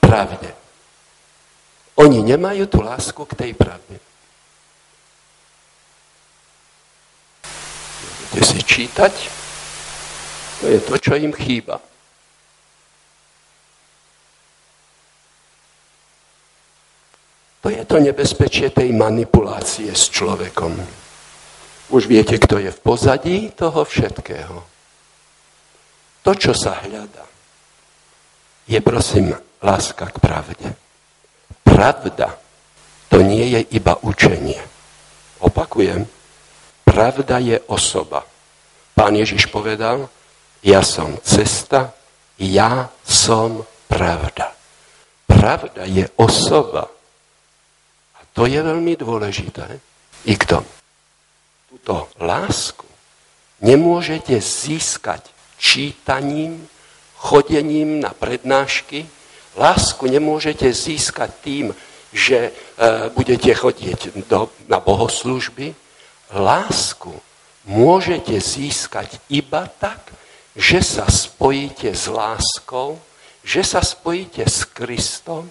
pravde. 0.00 0.48
Oni 2.00 2.24
nemajú 2.24 2.64
tú 2.64 2.80
lásku 2.80 3.20
k 3.28 3.36
tej 3.36 3.52
pravde. 3.52 4.00
Budete 8.32 8.40
si 8.40 8.60
čítať? 8.64 9.12
To 10.60 10.66
je 10.72 10.80
to, 10.80 10.94
čo 10.96 11.12
im 11.20 11.36
chýba. 11.36 11.76
To 17.60 17.68
je 17.68 17.84
to 17.84 18.00
nebezpečie 18.00 18.72
tej 18.72 18.92
manipulácie 18.96 19.92
s 19.92 20.08
človekom. 20.08 20.72
Už 21.90 22.08
viete, 22.08 22.40
kto 22.40 22.56
je 22.56 22.70
v 22.72 22.80
pozadí 22.80 23.38
toho 23.52 23.84
všetkého. 23.84 24.56
To, 26.24 26.32
čo 26.36 26.52
sa 26.56 26.80
hľadá 26.84 27.30
je 28.70 28.78
prosím 28.78 29.34
láska 29.58 30.06
k 30.06 30.16
pravde. 30.22 30.68
Pravda 31.66 32.38
to 33.10 33.18
nie 33.26 33.58
je 33.58 33.60
iba 33.74 33.98
učenie. 34.06 34.62
Opakujem, 35.42 36.06
pravda 36.86 37.42
je 37.42 37.58
osoba. 37.66 38.22
Pán 38.94 39.18
Ježiš 39.18 39.50
povedal, 39.50 40.06
ja 40.62 40.86
som 40.86 41.18
cesta, 41.26 41.90
ja 42.38 42.94
som 43.02 43.66
pravda. 43.90 44.54
Pravda 45.26 45.90
je 45.90 46.06
osoba. 46.14 46.86
To 48.34 48.46
je 48.46 48.60
veľmi 48.62 48.94
dôležité. 48.94 49.80
I 50.26 50.34
k 50.36 50.44
tomu. 50.46 50.70
Tuto 51.70 52.10
lásku 52.18 52.86
nemôžete 53.62 54.36
získať 54.40 55.30
čítaním, 55.58 56.66
chodením 57.20 58.00
na 58.00 58.10
prednášky. 58.10 59.06
Lásku 59.56 60.06
nemôžete 60.06 60.72
získať 60.72 61.30
tým, 61.44 61.66
že 62.10 62.48
e, 62.48 62.52
budete 63.14 63.54
chodiť 63.54 64.26
do, 64.26 64.50
na 64.66 64.80
bohoslužby. 64.80 65.74
Lásku 66.34 67.12
môžete 67.66 68.34
získať 68.40 69.20
iba 69.30 69.68
tak, 69.78 70.10
že 70.56 70.82
sa 70.82 71.06
spojíte 71.06 71.94
s 71.94 72.10
láskou, 72.10 72.98
že 73.46 73.62
sa 73.62 73.84
spojíte 73.84 74.42
s 74.42 74.66
Kristom, 74.66 75.50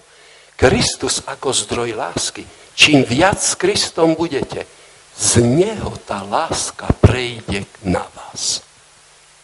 Kristus 0.60 1.24
ako 1.24 1.56
zdroj 1.56 1.96
lásky. 1.96 2.44
Čím 2.80 3.04
viac 3.04 3.36
s 3.36 3.60
Kristom 3.60 4.16
budete, 4.16 4.64
z 5.12 5.44
Neho 5.44 6.00
tá 6.00 6.24
láska 6.24 6.88
prejde 6.96 7.68
na 7.84 8.00
vás. 8.16 8.64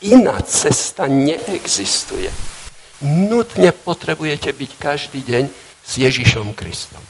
Iná 0.00 0.40
cesta 0.40 1.04
neexistuje. 1.04 2.32
Nutne 3.04 3.76
potrebujete 3.76 4.56
byť 4.56 4.70
každý 4.80 5.20
deň 5.20 5.44
s 5.84 5.92
Ježišom 6.00 6.56
Kristom. 6.56 7.04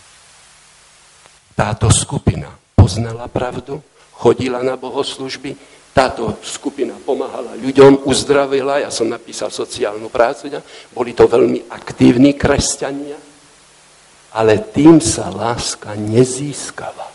Táto 1.54 1.94
skupina 1.94 2.50
poznala 2.74 3.30
pravdu, 3.30 3.78
chodila 4.10 4.66
na 4.66 4.74
bohoslužby, 4.74 5.54
táto 5.94 6.42
skupina 6.42 6.98
pomáhala 7.06 7.54
ľuďom, 7.54 8.02
uzdravila, 8.02 8.82
ja 8.82 8.90
som 8.90 9.06
napísal 9.06 9.54
sociálnu 9.54 10.10
prácu, 10.10 10.50
boli 10.90 11.14
to 11.14 11.30
veľmi 11.30 11.70
aktívni 11.70 12.34
kresťania, 12.34 13.14
ale 14.36 14.60
tým 14.60 15.00
sa 15.00 15.32
láska 15.32 15.96
nezískava. 15.96 17.08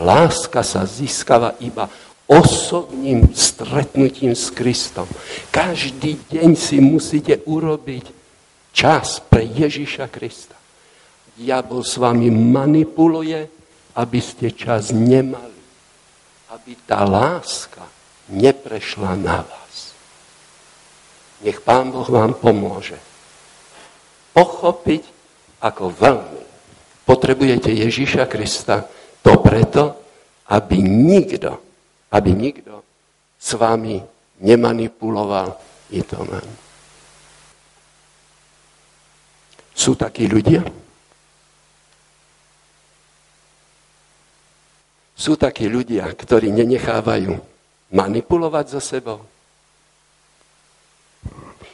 Láska 0.00 0.64
sa 0.64 0.88
získava 0.88 1.60
iba 1.60 1.92
osobným 2.24 3.36
stretnutím 3.36 4.32
s 4.32 4.48
Kristom. 4.48 5.04
Každý 5.52 6.16
deň 6.32 6.56
si 6.56 6.80
musíte 6.80 7.44
urobiť 7.44 8.08
čas 8.72 9.20
pre 9.20 9.44
Ježiša 9.44 10.08
Krista. 10.08 10.56
Diabol 11.36 11.84
s 11.84 12.00
vami 12.00 12.32
manipuluje, 12.32 13.52
aby 13.92 14.20
ste 14.24 14.56
čas 14.56 14.88
nemali. 14.88 15.60
Aby 16.48 16.72
tá 16.88 17.04
láska 17.04 17.84
neprešla 18.32 19.12
na 19.20 19.44
vás. 19.44 19.92
Nech 21.44 21.60
Pán 21.60 21.92
Boh 21.92 22.08
vám 22.08 22.32
pomôže. 22.32 22.96
Pochopiť, 24.32 25.11
ako 25.62 25.94
veľmi 25.94 26.42
potrebujete 27.06 27.70
Ježíša 27.70 28.26
Krista, 28.26 28.86
to 29.22 29.38
preto, 29.38 29.94
aby 30.50 30.82
nikto, 30.82 31.54
aby 32.10 32.34
nikto 32.34 32.82
s 33.38 33.54
vami 33.54 34.02
nemanipuloval 34.42 35.54
i 35.94 36.02
to 36.02 36.18
len. 36.26 36.48
Sú 39.72 39.94
takí 39.94 40.26
ľudia? 40.26 40.62
Sú 45.14 45.38
takí 45.38 45.70
ľudia, 45.70 46.10
ktorí 46.10 46.50
nenechávajú 46.50 47.38
manipulovať 47.94 48.66
so 48.74 48.80
sebou? 48.82 49.22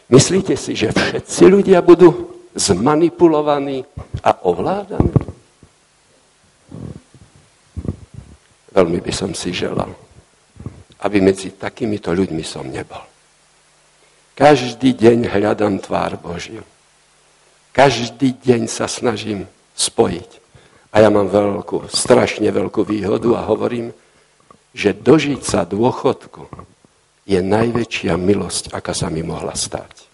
Myslíte 0.08 0.56
si, 0.56 0.76
že 0.76 0.92
všetci 0.92 1.42
ľudia 1.48 1.80
budú 1.84 2.37
zmanipulovaný 2.54 3.84
a 4.24 4.44
ovládaný? 4.46 5.12
Veľmi 8.72 8.98
by 9.02 9.12
som 9.12 9.34
si 9.34 9.50
želal, 9.50 9.90
aby 11.02 11.18
medzi 11.18 11.56
takýmito 11.58 12.14
ľuďmi 12.14 12.44
som 12.46 12.68
nebol. 12.70 13.02
Každý 14.38 14.94
deň 14.94 15.34
hľadám 15.34 15.82
tvár 15.82 16.14
Božiu. 16.14 16.62
Každý 17.74 18.38
deň 18.38 18.70
sa 18.70 18.86
snažím 18.86 19.50
spojiť. 19.74 20.30
A 20.94 21.02
ja 21.02 21.10
mám 21.10 21.26
veľkú, 21.26 21.90
strašne 21.90 22.48
veľkú 22.48 22.86
výhodu 22.86 23.34
a 23.34 23.46
hovorím, 23.46 23.90
že 24.72 24.94
dožiť 24.94 25.42
sa 25.42 25.66
dôchodku 25.66 26.46
je 27.28 27.38
najväčšia 27.44 28.16
milosť, 28.16 28.72
aká 28.72 28.96
sa 28.96 29.12
mi 29.12 29.20
mohla 29.20 29.52
stať. 29.52 30.07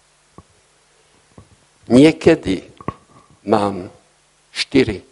Niekedy 1.85 2.65
mám 3.45 3.93
4, 4.51 5.05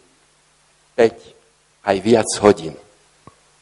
5, 0.97 1.85
aj 1.85 1.97
viac 2.01 2.29
hodín, 2.41 2.73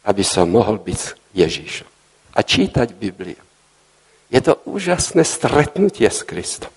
aby 0.07 0.23
som 0.23 0.47
mohol 0.47 0.79
byť 0.79 1.35
Ježíšom 1.35 1.89
a 2.31 2.39
čítať 2.39 2.95
Bibliu. 2.95 3.39
Je 4.31 4.39
to 4.39 4.55
úžasné 4.63 5.27
stretnutie 5.27 6.07
s 6.07 6.23
Kristom. 6.23 6.71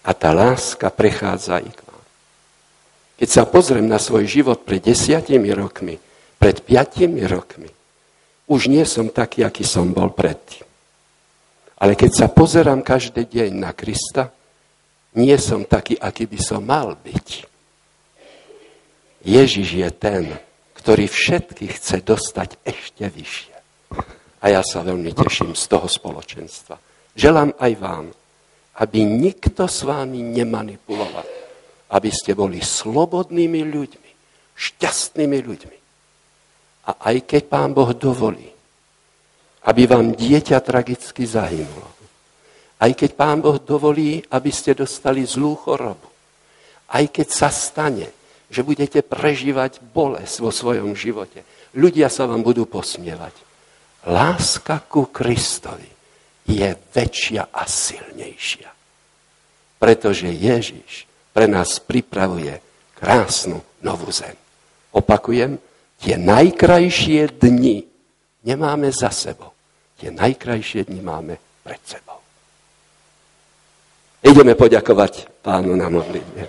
A 0.00 0.16
tá 0.16 0.32
láska 0.32 0.88
prechádza 0.88 1.60
i 1.60 1.68
k 1.68 1.80
vám. 1.84 2.04
Keď 3.20 3.28
sa 3.28 3.42
pozriem 3.44 3.84
na 3.84 4.00
svoj 4.00 4.24
život 4.24 4.64
pred 4.64 4.80
desiatimi 4.80 5.52
rokmi, 5.52 6.00
pred 6.40 6.56
piatimi 6.64 7.28
rokmi, 7.28 7.68
už 8.48 8.72
nie 8.72 8.86
som 8.88 9.12
taký, 9.12 9.44
aký 9.44 9.66
som 9.66 9.92
bol 9.92 10.08
predtým. 10.14 10.64
Ale 11.76 11.92
keď 11.92 12.24
sa 12.24 12.26
pozerám 12.32 12.80
každý 12.80 13.28
deň 13.28 13.50
na 13.60 13.76
Krista, 13.76 14.32
nie 15.16 15.36
som 15.40 15.64
taký, 15.64 15.96
aký 15.96 16.28
by 16.28 16.38
som 16.38 16.62
mal 16.62 16.92
byť. 16.94 17.28
Ježiš 19.26 19.68
je 19.74 19.88
ten, 19.90 20.24
ktorý 20.78 21.10
všetkých 21.10 21.72
chce 21.82 21.96
dostať 22.04 22.62
ešte 22.62 23.10
vyššie. 23.10 23.56
A 24.38 24.44
ja 24.52 24.62
sa 24.62 24.86
veľmi 24.86 25.10
teším 25.16 25.58
z 25.58 25.64
toho 25.66 25.90
spoločenstva. 25.90 26.78
Želám 27.16 27.56
aj 27.58 27.72
vám, 27.80 28.06
aby 28.76 28.98
nikto 29.02 29.64
s 29.64 29.82
vámi 29.82 30.20
nemanipuloval. 30.20 31.26
Aby 31.90 32.10
ste 32.12 32.36
boli 32.36 32.60
slobodnými 32.60 33.62
ľuďmi, 33.66 34.10
šťastnými 34.54 35.38
ľuďmi. 35.42 35.78
A 36.86 36.90
aj 37.10 37.16
keď 37.26 37.42
Pán 37.50 37.74
Boh 37.74 37.90
dovolí, 37.96 38.46
aby 39.66 39.82
vám 39.90 40.14
dieťa 40.14 40.62
tragicky 40.62 41.26
zahynulo, 41.26 41.95
aj 42.76 42.92
keď 42.92 43.10
Pán 43.16 43.40
Boh 43.40 43.56
dovolí, 43.56 44.20
aby 44.28 44.50
ste 44.52 44.76
dostali 44.76 45.24
zlú 45.24 45.56
chorobu. 45.56 46.08
Aj 46.92 47.04
keď 47.08 47.28
sa 47.32 47.48
stane, 47.48 48.12
že 48.52 48.62
budete 48.62 49.02
prežívať 49.02 49.80
bolesť 49.80 50.36
vo 50.38 50.54
svojom 50.54 50.94
živote. 50.94 51.42
Ľudia 51.74 52.06
sa 52.12 52.28
vám 52.28 52.44
budú 52.46 52.68
posmievať. 52.68 53.34
Láska 54.06 54.86
ku 54.86 55.10
Kristovi 55.10 55.90
je 56.46 56.68
väčšia 56.94 57.50
a 57.50 57.66
silnejšia. 57.66 58.70
Pretože 59.82 60.30
Ježiš 60.30 61.10
pre 61.34 61.50
nás 61.50 61.82
pripravuje 61.82 62.62
krásnu 62.96 63.60
novú 63.82 64.08
zem. 64.14 64.32
Opakujem, 64.94 65.58
tie 66.00 66.16
najkrajšie 66.16 67.34
dni 67.36 67.84
nemáme 68.46 68.88
za 68.94 69.10
sebou. 69.10 69.52
Tie 69.98 70.14
najkrajšie 70.14 70.86
dni 70.86 71.02
máme 71.02 71.34
pred 71.66 71.82
sebou. 71.82 72.25
Ideme 74.26 74.58
poďakovať 74.58 75.38
pánu 75.38 75.78
na 75.78 75.86
modlitbe. 75.86 76.42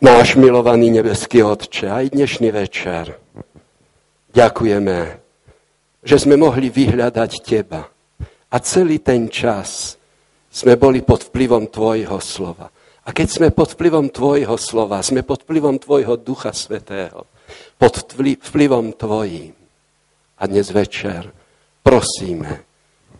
Náš 0.00 0.40
milovaný 0.40 0.88
nebeský 0.88 1.44
Otče, 1.44 1.92
aj 1.92 2.16
dnešný 2.16 2.48
večer 2.48 3.20
ďakujeme, 4.36 4.98
že 6.04 6.16
sme 6.20 6.36
mohli 6.36 6.68
vyhľadať 6.68 7.32
Teba. 7.40 7.88
A 8.52 8.56
celý 8.60 9.00
ten 9.00 9.32
čas 9.32 9.96
sme 10.52 10.76
boli 10.76 11.00
pod 11.00 11.32
vplyvom 11.32 11.72
Tvojho 11.72 12.20
slova. 12.20 12.68
A 13.06 13.08
keď 13.16 13.28
sme 13.28 13.48
pod 13.52 13.72
vplyvom 13.76 14.12
Tvojho 14.12 14.56
slova, 14.60 15.00
sme 15.00 15.24
pod 15.24 15.48
vplyvom 15.48 15.80
Tvojho 15.80 16.20
Ducha 16.20 16.52
Svetého, 16.52 17.24
pod 17.80 17.94
vplyvom 18.16 18.92
Tvojím. 18.92 19.56
A 20.36 20.42
dnes 20.44 20.68
večer 20.68 21.32
prosíme, 21.80 22.65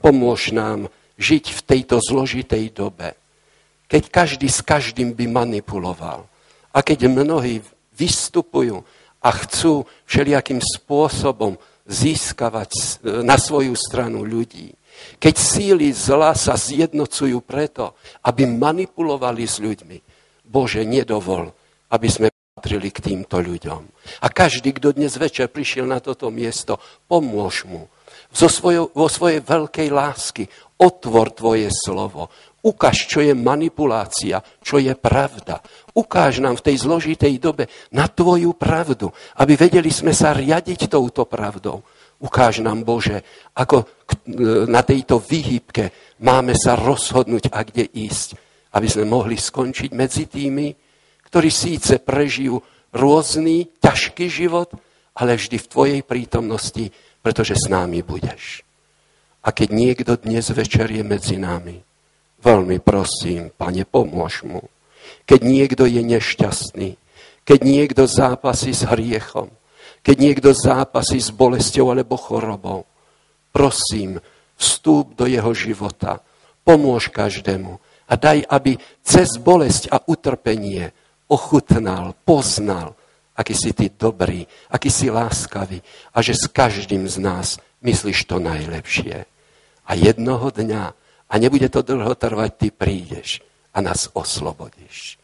pomôž 0.07 0.55
nám 0.55 0.87
žiť 1.19 1.51
v 1.51 1.61
tejto 1.67 1.99
zložitej 1.99 2.71
dobe, 2.71 3.19
keď 3.91 4.03
každý 4.07 4.47
s 4.47 4.63
každým 4.63 5.19
by 5.19 5.27
manipuloval 5.27 6.31
a 6.71 6.79
keď 6.79 7.11
mnohí 7.11 7.59
vystupujú 7.99 8.87
a 9.19 9.29
chcú 9.35 9.83
všelijakým 10.07 10.63
spôsobom 10.63 11.59
získavať 11.91 13.03
na 13.27 13.35
svoju 13.35 13.75
stranu 13.75 14.23
ľudí. 14.23 14.71
Keď 15.19 15.35
síly 15.35 15.91
zla 15.91 16.39
sa 16.39 16.55
zjednocujú 16.55 17.43
preto, 17.43 17.99
aby 18.23 18.47
manipulovali 18.47 19.43
s 19.43 19.59
ľuďmi, 19.59 19.99
Bože, 20.47 20.87
nedovol, 20.87 21.51
aby 21.91 22.07
sme 22.07 22.31
patrili 22.55 22.95
k 22.95 23.03
týmto 23.03 23.43
ľuďom. 23.43 23.83
A 24.23 24.27
každý, 24.31 24.71
kto 24.71 24.95
dnes 24.95 25.19
večer 25.19 25.51
prišiel 25.51 25.91
na 25.91 25.99
toto 25.99 26.31
miesto, 26.31 26.79
pomôž 27.11 27.67
mu, 27.67 27.91
zo 28.33 28.49
svojou, 28.51 28.93
vo 28.93 29.09
svojej 29.11 29.41
veľkej 29.43 29.89
lásky. 29.91 30.45
Otvor 30.77 31.33
tvoje 31.33 31.73
slovo. 31.73 32.29
Ukáž, 32.67 33.07
čo 33.07 33.23
je 33.23 33.31
manipulácia, 33.31 34.43
čo 34.61 34.83
je 34.83 34.91
pravda. 34.99 35.63
Ukáž 35.95 36.43
nám 36.43 36.59
v 36.59 36.67
tej 36.67 36.77
zložitej 36.83 37.39
dobe 37.39 37.71
na 37.95 38.11
tvoju 38.11 38.59
pravdu, 38.59 39.09
aby 39.39 39.55
vedeli 39.55 39.89
sme 39.89 40.11
sa 40.11 40.35
riadiť 40.35 40.91
touto 40.91 41.25
pravdou. 41.31 41.81
Ukáž 42.17 42.65
nám, 42.65 42.83
Bože, 42.83 43.23
ako 43.55 43.87
na 44.67 44.83
tejto 44.83 45.21
výhybke 45.23 46.17
máme 46.25 46.57
sa 46.59 46.75
rozhodnúť 46.75 47.53
a 47.53 47.61
kde 47.63 47.87
ísť, 47.87 48.35
aby 48.75 48.89
sme 48.89 49.05
mohli 49.05 49.37
skončiť 49.39 49.91
medzi 49.95 50.25
tými, 50.27 50.75
ktorí 51.29 51.49
síce 51.53 52.01
prežijú 52.03 52.59
rôzny, 52.97 53.79
ťažký 53.79 54.27
život, 54.27 54.73
ale 55.17 55.37
vždy 55.37 55.57
v 55.61 55.71
Tvojej 55.71 56.01
prítomnosti 56.05 56.89
pretože 57.27 57.59
s 57.59 57.67
námi 57.67 58.07
budeš. 58.07 58.63
A 59.43 59.51
keď 59.51 59.75
niekto 59.75 60.15
dnes 60.15 60.47
večer 60.55 60.87
je 60.87 61.03
medzi 61.03 61.35
nami, 61.43 61.83
veľmi 62.39 62.79
prosím, 62.79 63.51
pane, 63.51 63.83
pomôž 63.83 64.47
mu. 64.47 64.63
Keď 65.27 65.41
niekto 65.43 65.91
je 65.91 66.07
nešťastný, 66.07 66.95
keď 67.43 67.59
niekto 67.67 68.07
zápasí 68.07 68.71
s 68.71 68.87
hriechom, 68.87 69.51
keď 70.07 70.17
niekto 70.23 70.55
zápasí 70.55 71.19
s 71.19 71.35
bolestou 71.35 71.91
alebo 71.91 72.15
chorobou, 72.15 72.87
prosím, 73.51 74.23
vstúp 74.55 75.19
do 75.19 75.27
jeho 75.27 75.51
života, 75.51 76.23
pomôž 76.63 77.11
každému 77.11 77.83
a 78.07 78.15
daj, 78.15 78.47
aby 78.47 78.79
cez 79.03 79.35
bolesť 79.35 79.91
a 79.91 79.99
utrpenie 80.07 80.95
ochutnal, 81.27 82.15
poznal, 82.23 82.95
aký 83.37 83.55
si 83.55 83.71
ty 83.77 83.93
dobrý, 83.93 84.49
aký 84.73 84.89
si 84.91 85.13
láskavý 85.13 85.85
a 86.11 86.19
že 86.25 86.35
s 86.35 86.49
každým 86.49 87.05
z 87.05 87.21
nás 87.21 87.49
myslíš 87.85 88.25
to 88.25 88.41
najlepšie. 88.41 89.29
A 89.87 89.91
jednoho 89.95 90.51
dňa, 90.51 90.85
a 91.31 91.35
nebude 91.39 91.69
to 91.69 91.85
dlho 91.85 92.17
trvať, 92.17 92.51
ty 92.57 92.69
prídeš 92.73 93.45
a 93.77 93.85
nás 93.85 94.09
oslobodíš. 94.17 95.21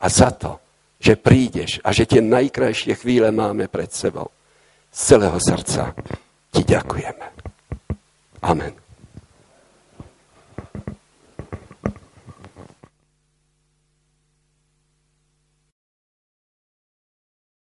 A 0.00 0.06
za 0.08 0.30
to, 0.30 0.62
že 1.02 1.18
prídeš 1.18 1.82
a 1.84 1.92
že 1.92 2.08
tie 2.08 2.22
najkrajšie 2.24 2.96
chvíle 2.96 3.28
máme 3.34 3.68
pred 3.68 3.90
sebou, 3.92 4.32
z 4.88 4.98
celého 5.12 5.36
srdca 5.36 5.92
ti 6.54 6.62
ďakujeme. 6.64 7.26
Amen. 8.46 8.85